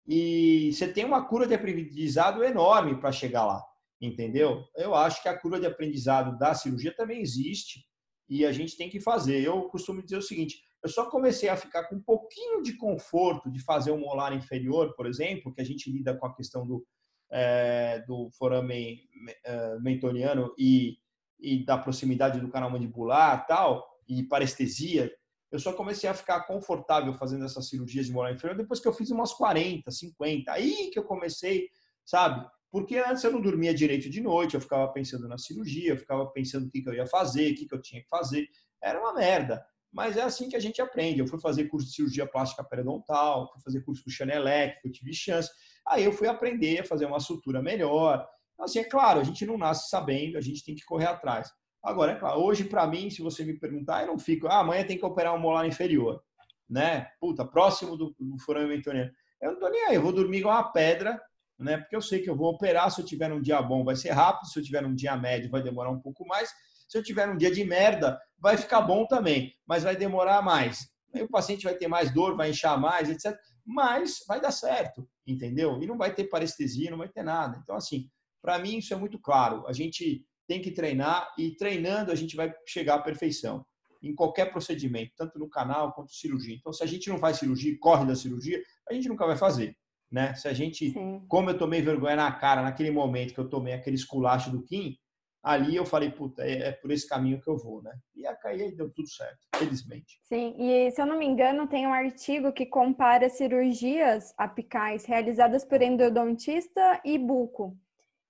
E 0.05 0.71
você 0.73 0.89
tem 0.89 1.05
uma 1.05 1.25
cura 1.25 1.47
de 1.47 1.53
aprendizado 1.53 2.43
enorme 2.43 2.99
para 2.99 3.11
chegar 3.11 3.45
lá 3.45 3.63
entendeu? 4.01 4.63
Eu 4.75 4.95
acho 4.95 5.21
que 5.21 5.29
a 5.29 5.37
curva 5.37 5.59
de 5.59 5.65
aprendizado 5.65 6.37
da 6.37 6.53
cirurgia 6.53 6.95
também 6.95 7.21
existe 7.21 7.85
e 8.29 8.45
a 8.45 8.51
gente 8.51 8.77
tem 8.77 8.89
que 8.89 8.99
fazer. 8.99 9.41
Eu 9.41 9.63
costumo 9.69 10.03
dizer 10.03 10.17
o 10.17 10.21
seguinte: 10.21 10.61
eu 10.83 10.89
só 10.89 11.09
comecei 11.09 11.49
a 11.49 11.57
ficar 11.57 11.85
com 11.85 11.95
um 11.95 12.01
pouquinho 12.01 12.61
de 12.61 12.77
conforto 12.77 13.51
de 13.51 13.59
fazer 13.63 13.91
o 13.91 13.99
molar 13.99 14.33
inferior, 14.33 14.95
por 14.95 15.07
exemplo, 15.07 15.53
que 15.53 15.61
a 15.61 15.65
gente 15.65 15.91
lida 15.91 16.15
com 16.15 16.27
a 16.27 16.35
questão 16.35 16.65
do, 16.65 16.85
é, 17.31 18.03
do 18.07 18.29
forame 18.37 19.01
é, 19.43 19.79
mentoniano 19.79 20.53
e, 20.57 20.97
e 21.39 21.65
da 21.65 21.77
proximidade 21.77 22.39
do 22.39 22.49
canal 22.49 22.69
mandibular 22.69 23.45
tal, 23.47 23.85
e 24.07 24.23
parestesia. 24.23 25.11
Eu 25.51 25.59
só 25.59 25.71
comecei 25.73 26.09
a 26.09 26.13
ficar 26.13 26.41
confortável 26.41 27.13
fazendo 27.13 27.45
essas 27.45 27.69
cirurgias 27.69 28.05
de 28.05 28.11
molar 28.11 28.33
inferior 28.33 28.57
depois 28.57 28.79
que 28.79 28.87
eu 28.87 28.93
fiz 28.93 29.09
umas 29.11 29.33
40, 29.33 29.89
50. 29.89 30.51
Aí 30.51 30.89
que 30.91 30.99
eu 30.99 31.03
comecei, 31.05 31.69
sabe? 32.05 32.45
Porque 32.71 32.97
antes 32.97 33.23
eu 33.23 33.31
não 33.31 33.41
dormia 33.41 33.73
direito 33.73 34.09
de 34.09 34.21
noite, 34.21 34.55
eu 34.55 34.61
ficava 34.61 34.87
pensando 34.91 35.27
na 35.27 35.37
cirurgia, 35.37 35.91
eu 35.91 35.97
ficava 35.97 36.25
pensando 36.27 36.67
o 36.67 36.69
que, 36.69 36.81
que 36.81 36.89
eu 36.89 36.93
ia 36.93 37.07
fazer, 37.07 37.51
o 37.51 37.55
que, 37.55 37.65
que 37.65 37.73
eu 37.73 37.81
tinha 37.81 38.01
que 38.01 38.09
fazer. 38.09 38.47
Era 38.81 38.99
uma 38.99 39.13
merda. 39.13 39.65
Mas 39.91 40.17
é 40.17 40.21
assim 40.21 40.49
que 40.49 40.55
a 40.55 40.59
gente 40.59 40.81
aprende. 40.81 41.19
Eu 41.19 41.27
fui 41.27 41.39
fazer 41.39 41.65
curso 41.65 41.87
de 41.87 41.93
cirurgia 41.93 42.27
plástica 42.27 42.63
periodontal, 42.63 43.49
fui 43.51 43.61
fazer 43.61 43.83
curso 43.83 44.03
do 44.03 44.11
Chanelec, 44.11 44.77
eu 44.83 44.91
tive 44.91 45.13
chance. 45.13 45.49
Aí 45.87 46.03
eu 46.03 46.11
fui 46.11 46.27
aprender 46.27 46.81
a 46.81 46.83
fazer 46.83 47.05
uma 47.05 47.19
sutura 47.19 47.61
melhor. 47.61 48.27
Então, 48.53 48.65
assim, 48.65 48.79
é 48.79 48.83
claro, 48.83 49.19
a 49.19 49.23
gente 49.23 49.45
não 49.45 49.57
nasce 49.57 49.89
sabendo, 49.89 50.37
a 50.37 50.41
gente 50.41 50.63
tem 50.63 50.75
que 50.75 50.85
correr 50.85 51.05
atrás. 51.05 51.49
Agora, 51.83 52.11
é 52.11 52.15
claro, 52.15 52.41
hoje 52.41 52.65
para 52.65 52.85
mim, 52.85 53.09
se 53.09 53.21
você 53.21 53.45
me 53.45 53.57
perguntar, 53.57 54.01
eu 54.01 54.07
não 54.07 54.19
fico, 54.19 54.47
ah, 54.47 54.59
amanhã 54.59 54.85
tem 54.85 54.97
que 54.97 55.05
operar 55.05 55.33
um 55.33 55.39
molar 55.39 55.65
inferior, 55.65 56.21
né? 56.69 57.07
Puta, 57.19 57.45
próximo 57.45 57.95
do, 57.95 58.13
do 58.19 58.37
forame 58.39 58.75
mentoniano. 58.75 59.11
Eu 59.41 59.53
não 59.53 59.59
tô 59.59 59.69
nem 59.69 59.85
aí, 59.85 59.95
eu 59.95 60.01
vou 60.01 60.11
dormir 60.11 60.39
igual 60.39 60.55
uma 60.55 60.71
pedra, 60.71 61.21
né? 61.59 61.77
Porque 61.77 61.95
eu 61.95 62.01
sei 62.01 62.21
que 62.21 62.29
eu 62.29 62.35
vou 62.35 62.49
operar, 62.49 62.91
se 62.91 63.01
eu 63.01 63.05
tiver 63.05 63.31
um 63.31 63.41
dia 63.41 63.61
bom 63.61 63.83
vai 63.83 63.95
ser 63.95 64.11
rápido, 64.11 64.47
se 64.47 64.59
eu 64.59 64.63
tiver 64.63 64.85
um 64.85 64.93
dia 64.93 65.15
médio 65.15 65.49
vai 65.49 65.61
demorar 65.61 65.89
um 65.89 65.99
pouco 65.99 66.25
mais, 66.25 66.49
se 66.87 66.97
eu 66.97 67.03
tiver 67.03 67.27
um 67.27 67.37
dia 67.37 67.51
de 67.51 67.63
merda 67.63 68.19
vai 68.37 68.57
ficar 68.57 68.81
bom 68.81 69.05
também, 69.05 69.53
mas 69.65 69.83
vai 69.83 69.95
demorar 69.95 70.41
mais. 70.41 70.89
Aí 71.13 71.23
o 71.23 71.29
paciente 71.29 71.63
vai 71.63 71.75
ter 71.75 71.87
mais 71.87 72.13
dor, 72.13 72.35
vai 72.35 72.51
inchar 72.51 72.79
mais, 72.79 73.09
etc. 73.09 73.37
Mas 73.65 74.19
vai 74.27 74.39
dar 74.39 74.51
certo, 74.51 75.07
entendeu? 75.25 75.81
E 75.81 75.87
não 75.87 75.97
vai 75.97 76.13
ter 76.13 76.25
parestesia, 76.25 76.91
não 76.91 76.97
vai 76.97 77.09
ter 77.09 77.23
nada. 77.23 77.59
Então, 77.61 77.75
assim, 77.75 78.09
para 78.41 78.59
mim 78.59 78.77
isso 78.77 78.93
é 78.93 78.97
muito 78.97 79.19
claro. 79.19 79.65
A 79.67 79.73
gente 79.73 80.25
tem 80.47 80.61
que 80.61 80.71
treinar 80.71 81.33
e 81.37 81.55
treinando 81.55 82.11
a 82.11 82.15
gente 82.15 82.35
vai 82.35 82.53
chegar 82.65 82.95
à 82.95 83.01
perfeição 83.01 83.65
em 84.01 84.13
qualquer 84.13 84.51
procedimento, 84.51 85.11
tanto 85.17 85.39
no 85.39 85.49
canal 85.49 85.91
quanto 85.91 86.13
cirurgia. 86.13 86.55
Então, 86.55 86.71
se 86.71 86.83
a 86.83 86.87
gente 86.87 87.09
não 87.09 87.17
faz 87.17 87.37
cirurgia, 87.37 87.75
corre 87.79 88.05
da 88.05 88.15
cirurgia, 88.15 88.61
a 88.87 88.93
gente 88.93 89.09
nunca 89.09 89.25
vai 89.25 89.35
fazer 89.35 89.75
né? 90.11 90.33
Se 90.35 90.47
a 90.47 90.53
gente, 90.53 90.91
Sim. 90.91 91.23
como 91.27 91.49
eu 91.49 91.57
tomei 91.57 91.81
vergonha 91.81 92.15
na 92.15 92.31
cara 92.31 92.61
naquele 92.61 92.91
momento 92.91 93.33
que 93.33 93.39
eu 93.39 93.49
tomei 93.49 93.73
aquele 93.73 93.95
esculacho 93.95 94.49
do 94.51 94.63
Kim, 94.63 94.95
ali 95.43 95.75
eu 95.75 95.85
falei, 95.85 96.11
puta, 96.11 96.43
é, 96.43 96.69
é, 96.69 96.71
por 96.71 96.91
esse 96.91 97.07
caminho 97.07 97.41
que 97.41 97.49
eu 97.49 97.57
vou, 97.57 97.81
né? 97.81 97.93
E 98.15 98.25
aí 98.27 98.75
deu 98.75 98.89
tudo 98.89 99.07
certo, 99.09 99.39
felizmente. 99.55 100.19
Sim, 100.23 100.55
e 100.57 100.91
se 100.91 101.01
eu 101.01 101.05
não 101.05 101.17
me 101.17 101.25
engano, 101.25 101.67
tem 101.67 101.87
um 101.87 101.93
artigo 101.93 102.51
que 102.51 102.65
compara 102.65 103.29
cirurgias 103.29 104.33
apicais 104.37 105.05
realizadas 105.05 105.63
por 105.63 105.81
endodontista 105.81 107.01
e 107.05 107.17
buco. 107.17 107.77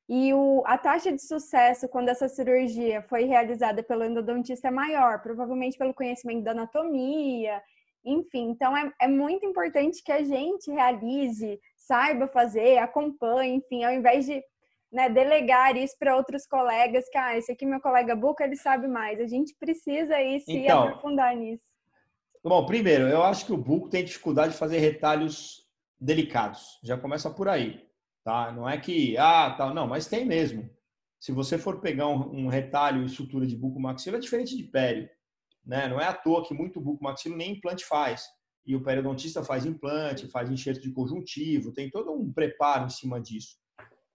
E 0.09 0.33
o, 0.33 0.63
a 0.65 0.77
taxa 0.77 1.11
de 1.11 1.21
sucesso 1.21 1.89
quando 1.89 2.09
essa 2.09 2.29
cirurgia 2.29 3.01
foi 3.01 3.25
realizada 3.25 3.83
pelo 3.83 4.05
endodontista 4.05 4.69
é 4.69 4.71
maior, 4.71 5.21
provavelmente 5.21 5.77
pelo 5.77 5.93
conhecimento 5.93 6.43
da 6.43 6.51
anatomia 6.51 7.61
enfim, 8.03 8.49
então 8.49 8.75
é, 8.75 8.91
é 9.01 9.07
muito 9.07 9.45
importante 9.45 10.03
que 10.03 10.11
a 10.11 10.23
gente 10.23 10.71
realize, 10.71 11.59
saiba 11.75 12.27
fazer, 12.27 12.77
acompanhe, 12.77 13.55
enfim, 13.55 13.83
ao 13.83 13.93
invés 13.93 14.25
de 14.25 14.41
né, 14.91 15.09
delegar 15.09 15.75
isso 15.75 15.95
para 15.99 16.15
outros 16.15 16.45
colegas, 16.47 17.09
que, 17.09 17.17
ah, 17.17 17.37
esse 17.37 17.51
aqui 17.51 17.65
meu 17.65 17.81
colega 17.81 18.15
Buca, 18.15 18.43
ele 18.43 18.55
sabe 18.55 18.87
mais. 18.87 19.19
A 19.19 19.27
gente 19.27 19.55
precisa 19.59 20.21
ir 20.21 20.39
se 20.41 20.57
então, 20.57 20.83
aprofundar 20.83 21.35
nisso. 21.35 21.63
Bom, 22.43 22.65
primeiro, 22.65 23.07
eu 23.07 23.23
acho 23.23 23.45
que 23.45 23.51
o 23.51 23.57
Buco 23.57 23.89
tem 23.89 24.05
dificuldade 24.05 24.53
de 24.53 24.59
fazer 24.59 24.77
retalhos 24.77 25.67
delicados. 25.99 26.79
Já 26.83 26.97
começa 26.97 27.29
por 27.29 27.49
aí, 27.49 27.85
tá? 28.23 28.51
Não 28.51 28.67
é 28.67 28.77
que, 28.77 29.17
ah, 29.17 29.53
tal, 29.57 29.73
não, 29.73 29.87
mas 29.87 30.07
tem 30.07 30.25
mesmo. 30.25 30.69
Se 31.19 31.31
você 31.31 31.57
for 31.57 31.81
pegar 31.81 32.07
um, 32.07 32.45
um 32.45 32.47
retalho 32.47 33.03
e 33.03 33.09
sutura 33.09 33.45
de 33.45 33.55
buco 33.55 33.79
maxila, 33.79 34.17
é 34.17 34.19
diferente 34.19 34.55
de 34.55 34.63
pério. 34.63 35.09
Né? 35.67 35.87
Não 35.89 35.99
é 35.99 36.05
à 36.05 36.13
toa 36.13 36.47
que 36.47 36.53
muito 36.53 36.79
bucomaxilo 36.79 37.35
nem 37.35 37.51
implante 37.51 37.83
faz. 37.85 38.25
E 38.65 38.75
o 38.75 38.81
periodontista 38.81 39.43
faz 39.43 39.65
implante, 39.65 40.27
faz 40.27 40.49
enxerto 40.49 40.81
de 40.81 40.91
conjuntivo, 40.91 41.73
tem 41.73 41.89
todo 41.89 42.11
um 42.13 42.31
preparo 42.31 42.85
em 42.85 42.89
cima 42.89 43.19
disso. 43.19 43.57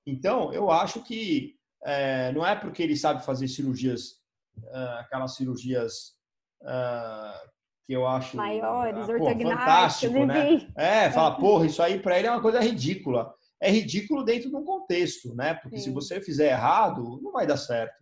Então, 0.07 0.53
eu 0.53 0.71
acho 0.71 1.03
que 1.03 1.55
é, 1.85 2.33
não 2.33 2.45
é 2.47 2.57
porque 2.57 2.83
ele 2.83 2.97
sabe 2.97 3.25
fazer 3.25 3.49
cirurgias, 3.49 4.13
uh, 4.59 4.99
aquelas 5.01 5.35
cirurgias 5.37 6.15
uh, 6.63 7.51
que 7.87 7.93
eu 7.93 8.07
acho 8.07 8.37
maiores, 8.37 9.07
pô, 9.07 9.25
fantástico, 9.25 10.25
né? 10.25 10.69
É, 10.77 11.11
fala, 11.11 11.37
porra, 11.37 11.67
isso 11.67 11.83
aí 11.83 11.99
para 12.01 12.19
ele 12.19 12.29
é 12.29 12.31
uma 12.31 12.43
coisa 12.43 12.61
ridícula. 12.61 13.35
É 13.61 13.71
ridículo 13.71 14.25
dentro 14.25 14.51
de 14.51 14.57
um 14.57 14.65
contexto, 14.65 15.35
né? 15.35 15.55
Porque 15.55 15.79
Sim. 15.79 15.85
se 15.85 15.91
você 15.91 16.21
fizer 16.21 16.51
errado, 16.51 17.21
não 17.23 17.33
vai 17.33 17.47
dar 17.47 17.57
certo. 17.57 18.02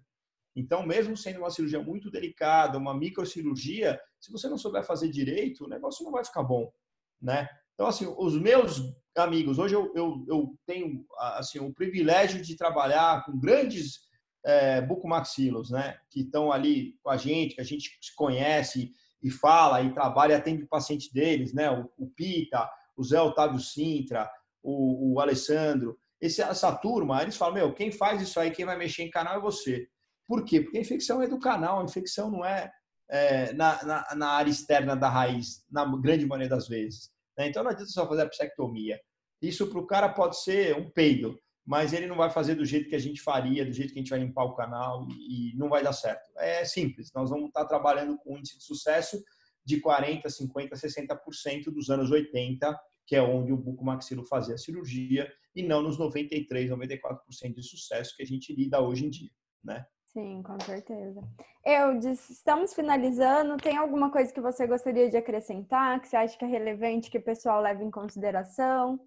Então, 0.55 0.85
mesmo 0.85 1.17
sendo 1.17 1.39
uma 1.39 1.51
cirurgia 1.51 1.83
muito 1.83 2.11
delicada, 2.11 2.79
uma 2.79 2.97
microcirurgia, 2.97 4.01
se 4.21 4.33
você 4.33 4.49
não 4.49 4.59
souber 4.59 4.85
fazer 4.85 5.09
direito, 5.09 5.65
o 5.65 5.69
negócio 5.69 6.05
não 6.05 6.13
vai 6.13 6.25
ficar 6.25 6.43
bom, 6.43 6.73
né? 7.21 7.49
Então, 7.75 7.87
assim, 7.87 8.13
os 8.19 8.39
meus 8.39 8.83
amigos, 9.17 9.59
hoje 9.59 9.75
eu, 9.75 9.93
eu, 9.95 10.25
eu 10.29 10.55
tenho 10.67 11.05
assim, 11.19 11.59
o 11.61 11.73
privilégio 11.73 12.43
de 12.43 12.57
trabalhar 12.57 13.25
com 13.25 13.39
grandes 13.39 14.01
é, 14.45 14.81
bucomaxilos, 14.81 15.71
né? 15.71 15.99
Que 16.11 16.21
estão 16.21 16.53
ali 16.53 16.99
com 17.03 17.11
a 17.11 17.17
gente, 17.17 17.55
que 17.55 17.61
a 17.61 17.65
gente 17.65 17.97
se 18.01 18.15
conhece 18.15 18.91
e 19.23 19.31
fala 19.31 19.83
e 19.83 19.93
trabalha 19.93 20.37
atende 20.37 20.65
o 20.65 20.69
paciente 20.69 21.13
deles, 21.13 21.53
né? 21.53 21.71
O, 21.71 21.91
o 21.97 22.11
Pita, 22.11 22.69
o 22.97 23.05
Zé 23.05 23.21
Otávio 23.21 23.61
Sintra, 23.61 24.31
o, 24.63 25.15
o 25.15 25.21
Alessandro. 25.21 25.99
Esse, 26.21 26.43
essa 26.43 26.75
turma, 26.75 27.23
eles 27.23 27.37
falam, 27.37 27.55
meu, 27.55 27.73
quem 27.73 27.91
faz 27.91 28.21
isso 28.21 28.39
aí, 28.39 28.51
quem 28.51 28.67
vai 28.67 28.77
mexer 28.77 29.03
em 29.05 29.11
canal 29.11 29.37
é 29.37 29.41
você. 29.41 29.89
Por 30.31 30.45
quê? 30.45 30.61
Porque 30.61 30.79
a 30.79 30.81
infecção 30.81 31.21
é 31.21 31.27
do 31.27 31.41
canal, 31.41 31.81
a 31.81 31.85
infecção 31.85 32.31
não 32.31 32.45
é, 32.45 32.71
é 33.11 33.53
na, 33.53 33.83
na, 33.83 34.15
na, 34.15 34.29
área 34.29 34.49
externa 34.49 34.95
da 34.95 35.09
raiz, 35.09 35.65
na 35.69 35.85
grande 35.97 36.25
maioria 36.25 36.49
das 36.49 36.69
vezes. 36.69 37.11
Né? 37.37 37.49
Então 37.49 37.65
não 37.65 37.73
adianta 37.73 37.91
só 37.91 38.07
fazer 38.07 38.23
a 38.23 38.29
psectomia. 38.29 39.01
Isso 39.43 39.67
para 39.67 39.81
o 39.81 39.87
cara 39.89 40.09
pode 40.09 40.41
ser 40.41 40.77
um 40.77 40.89
peido, 40.89 41.37
mas 41.67 41.93
ele 41.93 42.07
não 42.07 42.15
vai 42.15 42.31
fazer 42.31 42.55
do 42.55 42.65
jeito 42.65 42.89
que 42.89 42.95
a 42.95 43.01
gente 43.01 43.21
faria, 43.21 43.67
do 43.67 43.73
jeito 43.73 43.93
que 43.93 43.99
a 43.99 44.03
gente 44.03 44.11
vai 44.11 44.21
limpar 44.21 44.45
o 44.45 44.55
canal 44.55 45.05
e, 45.11 45.51
e 45.51 45.57
não 45.57 45.69
vai 45.69 45.83
dar 45.83 45.93
certo. 45.93 46.31
É 46.39 46.65
simples, 46.65 47.11
nós 47.13 47.29
vamos 47.29 47.49
estar 47.49 47.65
trabalhando 47.65 48.17
com 48.19 48.35
um 48.35 48.39
índice 48.39 48.57
de 48.57 48.63
sucesso 48.63 49.21
de 49.65 49.83
40%, 49.83 50.23
50%, 50.27 50.71
60% 50.71 51.65
dos 51.73 51.91
anos 51.91 52.09
80, 52.09 52.79
que 53.05 53.17
é 53.17 53.21
onde 53.21 53.53
o 53.53 53.57
bucomaxilo 53.57 54.25
fazia 54.25 54.55
a 54.55 54.59
cirurgia, 54.59 55.29
e 55.57 55.65
não 55.65 55.83
nos 55.83 55.99
93%, 55.99 56.47
94% 56.49 57.53
de 57.53 57.65
sucesso 57.65 58.15
que 58.17 58.23
a 58.23 58.27
gente 58.27 58.55
lida 58.55 58.81
hoje 58.81 59.07
em 59.07 59.11
dia, 59.11 59.31
né? 59.65 59.85
Sim, 60.13 60.43
com 60.43 60.59
certeza. 60.61 61.23
Eu 61.65 61.99
disse, 61.99 62.33
estamos 62.33 62.75
finalizando. 62.75 63.57
Tem 63.57 63.77
alguma 63.77 64.11
coisa 64.11 64.33
que 64.33 64.41
você 64.41 64.67
gostaria 64.67 65.09
de 65.09 65.17
acrescentar, 65.17 66.01
que 66.01 66.09
você 66.09 66.17
acha 66.17 66.37
que 66.37 66.45
é 66.45 66.49
relevante, 66.49 67.11
que 67.11 67.19
o 67.19 67.23
pessoal 67.23 67.61
leve 67.61 67.85
em 67.85 67.91
consideração? 67.91 68.99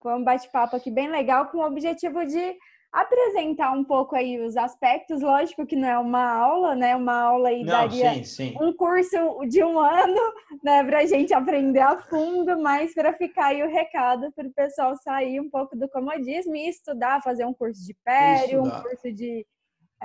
Foi 0.00 0.14
um 0.14 0.22
bate-papo 0.22 0.76
aqui 0.76 0.90
bem 0.90 1.08
legal, 1.08 1.46
com 1.46 1.58
o 1.58 1.66
objetivo 1.66 2.24
de 2.24 2.56
apresentar 2.92 3.72
um 3.72 3.82
pouco 3.82 4.14
aí 4.14 4.40
os 4.40 4.56
aspectos. 4.56 5.20
Lógico 5.20 5.66
que 5.66 5.74
não 5.74 5.88
é 5.88 5.98
uma 5.98 6.30
aula, 6.30 6.76
né? 6.76 6.94
Uma 6.94 7.22
aula 7.22 7.48
aí 7.48 7.64
não, 7.64 7.72
daria 7.72 8.14
sim, 8.14 8.24
sim. 8.24 8.54
um 8.60 8.72
curso 8.72 9.16
de 9.48 9.64
um 9.64 9.80
ano, 9.80 10.32
né? 10.62 10.84
Para 10.84 11.00
a 11.00 11.06
gente 11.06 11.34
aprender 11.34 11.80
a 11.80 11.98
fundo, 11.98 12.56
mas 12.62 12.94
para 12.94 13.12
ficar 13.14 13.46
aí 13.46 13.64
o 13.64 13.68
recado 13.68 14.30
para 14.32 14.46
o 14.46 14.52
pessoal 14.52 14.96
sair 14.98 15.40
um 15.40 15.50
pouco 15.50 15.76
do 15.76 15.88
comodismo 15.88 16.54
e 16.54 16.68
estudar, 16.68 17.20
fazer 17.20 17.44
um 17.44 17.52
curso 17.52 17.84
de 17.84 17.96
pério, 18.04 18.62
um 18.62 18.70
curso 18.70 19.12
de 19.12 19.44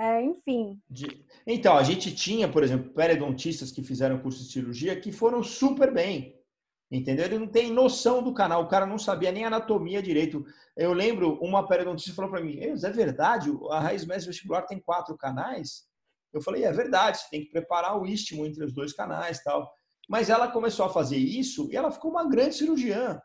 é, 0.02 0.20
enfim. 0.20 0.82
De... 0.90 1.24
Então, 1.46 1.76
a 1.76 1.82
gente 1.84 2.12
tinha, 2.12 2.50
por 2.50 2.64
exemplo, 2.64 2.92
periodontistas 2.92 3.70
que 3.70 3.84
fizeram 3.84 4.18
curso 4.18 4.42
de 4.42 4.50
cirurgia 4.50 5.00
que 5.00 5.12
foram 5.12 5.44
super 5.44 5.94
bem. 5.94 6.36
Entendeu? 6.90 7.24
Ele 7.24 7.38
não 7.38 7.46
tem 7.46 7.72
noção 7.72 8.20
do 8.20 8.34
canal, 8.34 8.64
o 8.64 8.68
cara 8.68 8.84
não 8.84 8.98
sabia 8.98 9.30
nem 9.30 9.44
anatomia 9.44 10.02
direito. 10.02 10.44
Eu 10.76 10.92
lembro, 10.92 11.38
uma 11.40 11.66
periodontista 11.66 12.12
falou 12.14 12.32
para 12.32 12.42
mim: 12.42 12.58
é 12.58 12.74
verdade, 12.74 13.50
a 13.70 13.78
raiz 13.78 14.04
mestre 14.04 14.26
vestibular 14.26 14.62
tem 14.62 14.80
quatro 14.80 15.16
canais? 15.16 15.84
Eu 16.34 16.42
falei: 16.42 16.64
é 16.64 16.72
verdade, 16.72 17.18
você 17.18 17.30
tem 17.30 17.44
que 17.44 17.50
preparar 17.50 17.96
o 17.96 18.04
istmo 18.04 18.44
entre 18.44 18.64
os 18.64 18.74
dois 18.74 18.92
canais 18.92 19.42
tal. 19.42 19.72
Mas 20.08 20.28
ela 20.28 20.50
começou 20.50 20.84
a 20.84 20.90
fazer 20.90 21.16
isso 21.16 21.68
e 21.70 21.76
ela 21.76 21.92
ficou 21.92 22.10
uma 22.10 22.28
grande 22.28 22.56
cirurgiã. 22.56 23.22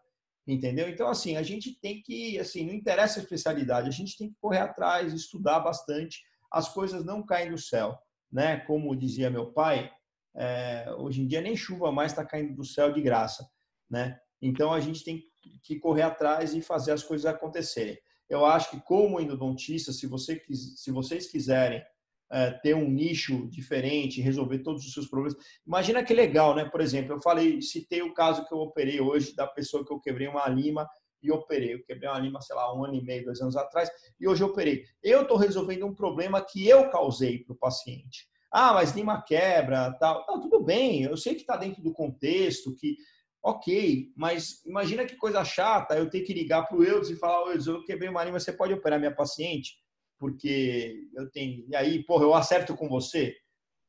Entendeu? 0.48 0.88
Então, 0.88 1.10
assim, 1.10 1.36
a 1.36 1.44
gente 1.44 1.78
tem 1.82 2.02
que, 2.02 2.40
assim, 2.40 2.66
não 2.66 2.74
interessa 2.74 3.20
a 3.20 3.24
especialidade, 3.24 3.90
a 3.90 3.92
gente 3.92 4.16
tem 4.16 4.30
que 4.30 4.36
correr 4.40 4.60
atrás, 4.60 5.12
estudar 5.12 5.60
bastante 5.60 6.22
as 6.52 6.70
coisas 6.70 7.04
não 7.06 7.26
caem 7.26 7.52
do 7.52 7.58
céu, 7.58 7.98
né? 8.32 8.58
Como 8.62 8.96
dizia 8.96 9.30
meu 9.30 9.52
pai, 9.52 9.92
é, 10.36 10.94
hoje 10.98 11.22
em 11.22 11.28
dia 11.28 11.42
nem 11.42 11.56
chuva 11.56 11.92
mais 11.92 12.12
está 12.12 12.26
caindo 12.26 12.56
do 12.56 12.64
céu 12.64 12.92
de 12.92 13.02
graça, 13.02 13.48
né? 13.90 14.20
Então 14.42 14.72
a 14.72 14.80
gente 14.80 15.04
tem 15.04 15.24
que 15.64 15.80
correr 15.80 16.04
atrás 16.04 16.54
e 16.54 16.62
fazer 16.62 16.92
as 16.92 17.04
coisas 17.04 17.26
acontecerem. 17.26 17.98
Eu 18.30 18.46
acho 18.46 18.72
que 18.72 18.82
como 18.82 19.20
endodontista, 19.20 19.92
se, 19.92 20.06
você, 20.06 20.42
se 20.52 20.92
vocês 20.92 21.32
quiserem 21.32 21.82
é, 22.30 22.52
ter 22.52 22.76
um 22.76 22.90
nicho 22.90 23.48
diferente, 23.50 24.22
resolver 24.22 24.60
todos 24.60 24.86
os 24.86 24.94
seus 24.94 25.08
problemas, 25.08 25.38
imagina 25.66 26.04
que 26.04 26.14
legal, 26.14 26.54
né? 26.56 26.66
Por 26.66 26.82
exemplo, 26.82 27.14
eu 27.14 27.22
falei, 27.22 27.62
citei 27.62 28.02
o 28.02 28.14
caso 28.14 28.46
que 28.46 28.54
eu 28.54 28.60
operei 28.60 29.00
hoje 29.00 29.34
da 29.36 29.48
pessoa 29.48 29.86
que 29.86 29.94
eu 29.94 30.00
quebrei 30.00 30.28
uma 30.28 30.48
lima 30.48 30.88
e 31.22 31.32
operei. 31.32 31.74
Eu 31.74 31.84
quebrei 31.84 32.10
uma 32.10 32.20
lima, 32.20 32.42
sei 32.42 32.56
lá, 32.56 32.74
um 32.76 32.84
ano 32.84 32.96
e 32.96 33.04
meio, 33.04 33.26
dois 33.26 33.42
anos 33.42 33.56
atrás, 33.56 33.90
e 34.20 34.28
hoje 34.28 34.44
eu 34.44 34.48
operei. 34.48 34.84
Eu 35.04 35.24
estou 35.24 35.38
resolvendo 35.38 35.86
um 35.86 35.96
problema 35.96 36.42
que 36.42 36.68
eu 36.68 36.90
causei 36.90 37.44
para 37.44 37.54
o 37.54 37.58
paciente. 37.58 38.28
Ah, 38.52 38.74
mas 38.74 38.96
lima 38.96 39.22
quebra, 39.22 39.92
tal. 40.00 40.26
Não, 40.28 40.40
tudo 40.40 40.64
bem, 40.64 41.04
eu 41.04 41.18
sei 41.18 41.36
que 41.36 41.42
está 41.42 41.58
dentro 41.58 41.82
do 41.82 41.92
contexto, 41.92 42.76
que 42.76 42.96
ok, 43.44 44.12
mas 44.16 44.64
imagina 44.66 45.06
que 45.06 45.16
coisa 45.16 45.44
chata 45.44 45.98
eu 45.98 46.10
ter 46.10 46.22
que 46.22 46.34
ligar 46.34 46.68
para 46.68 46.78
o 46.78 46.84
Eudes 46.84 47.10
e 47.10 47.16
falar, 47.16 47.50
Eudes, 47.52 47.68
eu 47.68 47.84
quebrei 47.84 48.10
uma 48.10 48.24
lima, 48.24 48.40
você 48.40 48.52
pode 48.52 48.74
operar 48.74 49.00
minha 49.00 49.14
paciente? 49.14 49.78
Porque 50.20 51.08
eu 51.16 51.30
tenho. 51.30 51.66
E 51.70 51.76
aí, 51.76 52.04
porra, 52.04 52.24
eu 52.24 52.34
acerto 52.34 52.76
com 52.76 52.90
você? 52.90 53.36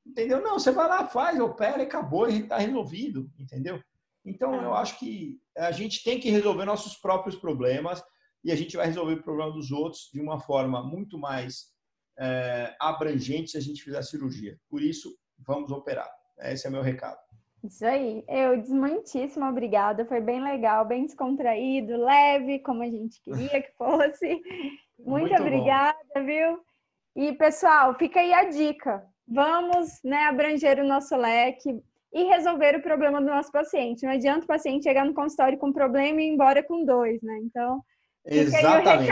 Entendeu? 0.06 0.40
Não, 0.40 0.58
você 0.58 0.70
vai 0.70 0.88
lá, 0.88 1.06
faz, 1.06 1.38
opera 1.40 1.78
e 1.82 1.86
acabou, 1.86 2.28
e 2.30 2.40
está 2.40 2.58
resolvido, 2.58 3.30
entendeu? 3.38 3.80
Então, 4.28 4.54
eu 4.54 4.74
é. 4.74 4.78
acho 4.78 4.98
que 4.98 5.38
a 5.56 5.72
gente 5.72 6.04
tem 6.04 6.20
que 6.20 6.30
resolver 6.30 6.64
nossos 6.64 6.96
próprios 6.96 7.36
problemas 7.36 8.02
e 8.44 8.52
a 8.52 8.56
gente 8.56 8.76
vai 8.76 8.86
resolver 8.86 9.14
o 9.14 9.22
problema 9.22 9.52
dos 9.52 9.70
outros 9.70 10.10
de 10.12 10.20
uma 10.20 10.40
forma 10.40 10.82
muito 10.82 11.18
mais 11.18 11.72
é, 12.18 12.74
abrangente 12.80 13.50
se 13.50 13.58
a 13.58 13.60
gente 13.60 13.82
fizer 13.82 13.98
a 13.98 14.02
cirurgia. 14.02 14.58
Por 14.68 14.82
isso, 14.82 15.16
vamos 15.38 15.70
operar. 15.70 16.10
Esse 16.40 16.66
é 16.66 16.70
meu 16.70 16.82
recado. 16.82 17.18
Isso 17.64 17.84
aí. 17.84 18.24
Eu 18.28 18.60
desmuitíssimo 18.60 19.44
obrigada. 19.46 20.04
Foi 20.04 20.20
bem 20.20 20.42
legal, 20.42 20.84
bem 20.84 21.04
descontraído, 21.04 21.96
leve, 21.96 22.60
como 22.60 22.82
a 22.82 22.86
gente 22.86 23.20
queria 23.22 23.62
que 23.62 23.72
fosse. 23.76 24.40
Muito, 24.98 25.28
Muito 25.28 25.42
obrigada, 25.42 25.98
bom. 26.14 26.24
viu? 26.24 26.60
E 27.16 27.32
pessoal, 27.32 27.94
fica 27.94 28.20
aí 28.20 28.32
a 28.32 28.44
dica. 28.44 29.04
Vamos, 29.26 30.00
né, 30.02 30.24
abranger 30.24 30.78
o 30.80 30.86
nosso 30.86 31.16
leque 31.16 31.82
e 32.12 32.24
resolver 32.24 32.76
o 32.76 32.82
problema 32.82 33.20
do 33.20 33.26
nosso 33.26 33.52
paciente. 33.52 34.04
Não 34.04 34.12
adianta 34.12 34.44
o 34.44 34.48
paciente 34.48 34.84
chegar 34.84 35.04
no 35.04 35.14
consultório 35.14 35.58
com 35.58 35.68
um 35.68 35.72
problema 35.72 36.20
e 36.20 36.24
ir 36.24 36.28
embora 36.28 36.62
com 36.62 36.84
dois, 36.84 37.20
né? 37.22 37.38
Então, 37.42 37.82
Exatamente. 38.24 39.10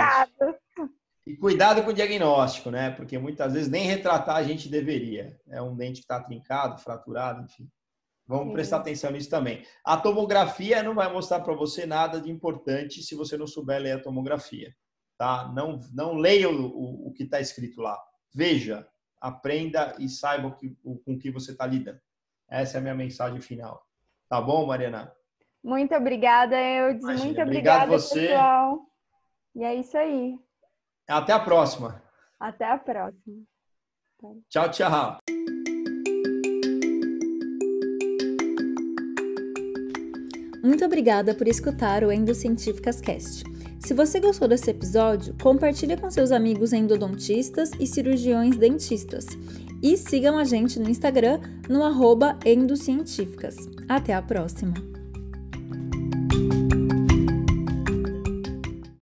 E 1.26 1.36
cuidado 1.36 1.82
com 1.82 1.90
o 1.90 1.94
diagnóstico, 1.94 2.70
né? 2.70 2.90
Porque 2.90 3.18
muitas 3.18 3.52
vezes 3.52 3.68
nem 3.68 3.84
retratar 3.84 4.36
a 4.36 4.42
gente 4.44 4.68
deveria. 4.68 5.36
É 5.48 5.60
um 5.60 5.74
dente 5.74 5.94
que 5.94 6.04
está 6.04 6.20
trincado, 6.20 6.80
fraturado, 6.80 7.42
enfim. 7.42 7.68
Vamos 8.28 8.48
Sim. 8.48 8.52
prestar 8.52 8.76
atenção 8.78 9.10
nisso 9.10 9.28
também. 9.28 9.64
A 9.84 9.96
tomografia 9.96 10.82
não 10.82 10.94
vai 10.94 11.12
mostrar 11.12 11.40
para 11.40 11.54
você 11.54 11.84
nada 11.84 12.20
de 12.20 12.30
importante 12.30 13.02
se 13.02 13.14
você 13.14 13.36
não 13.36 13.46
souber 13.46 13.80
ler 13.80 13.92
a 13.92 14.02
tomografia. 14.02 14.72
Tá? 15.18 15.50
Não, 15.52 15.80
não 15.92 16.14
leia 16.14 16.48
o, 16.48 16.66
o, 16.66 17.08
o 17.08 17.12
que 17.12 17.24
está 17.24 17.40
escrito 17.40 17.80
lá. 17.80 17.98
Veja, 18.32 18.86
aprenda 19.20 19.96
e 19.98 20.08
saiba 20.08 20.48
o 20.48 20.54
que, 20.54 20.76
o, 20.84 20.98
com 20.98 21.14
o 21.14 21.18
que 21.18 21.30
você 21.30 21.52
está 21.52 21.66
lidando. 21.66 22.00
Essa 22.48 22.76
é 22.76 22.78
a 22.78 22.82
minha 22.82 22.94
mensagem 22.94 23.40
final. 23.40 23.84
Tá 24.28 24.40
bom, 24.40 24.66
Mariana? 24.66 25.12
Muito 25.62 25.94
obrigada, 25.94 26.56
Eudes. 26.56 27.02
Muito 27.02 27.40
obrigada, 27.40 27.86
você. 27.86 28.28
pessoal. 28.28 28.80
E 29.54 29.64
é 29.64 29.74
isso 29.74 29.96
aí. 29.96 30.38
Até 31.08 31.32
a 31.32 31.40
próxima. 31.40 32.02
Até 32.38 32.64
a 32.70 32.78
próxima. 32.78 33.42
Tchau, 34.48 34.70
tchau. 34.70 35.18
Muito 40.62 40.84
obrigada 40.84 41.34
por 41.34 41.46
escutar 41.46 42.02
o 42.02 42.10
Endocientíficas 42.10 43.00
Cast. 43.00 43.44
Se 43.78 43.94
você 43.94 44.18
gostou 44.18 44.48
desse 44.48 44.70
episódio, 44.70 45.34
compartilhe 45.40 45.96
com 45.96 46.10
seus 46.10 46.32
amigos 46.32 46.72
endodontistas 46.72 47.70
e 47.78 47.86
cirurgiões 47.86 48.56
dentistas. 48.56 49.26
E 49.82 49.96
sigam 49.96 50.38
a 50.38 50.44
gente 50.44 50.78
no 50.78 50.88
Instagram 50.88 51.40
no 51.68 51.84
arroba 51.84 52.38
endocientíficas. 52.44 53.56
Até 53.88 54.14
a 54.14 54.22
próxima! 54.22 54.95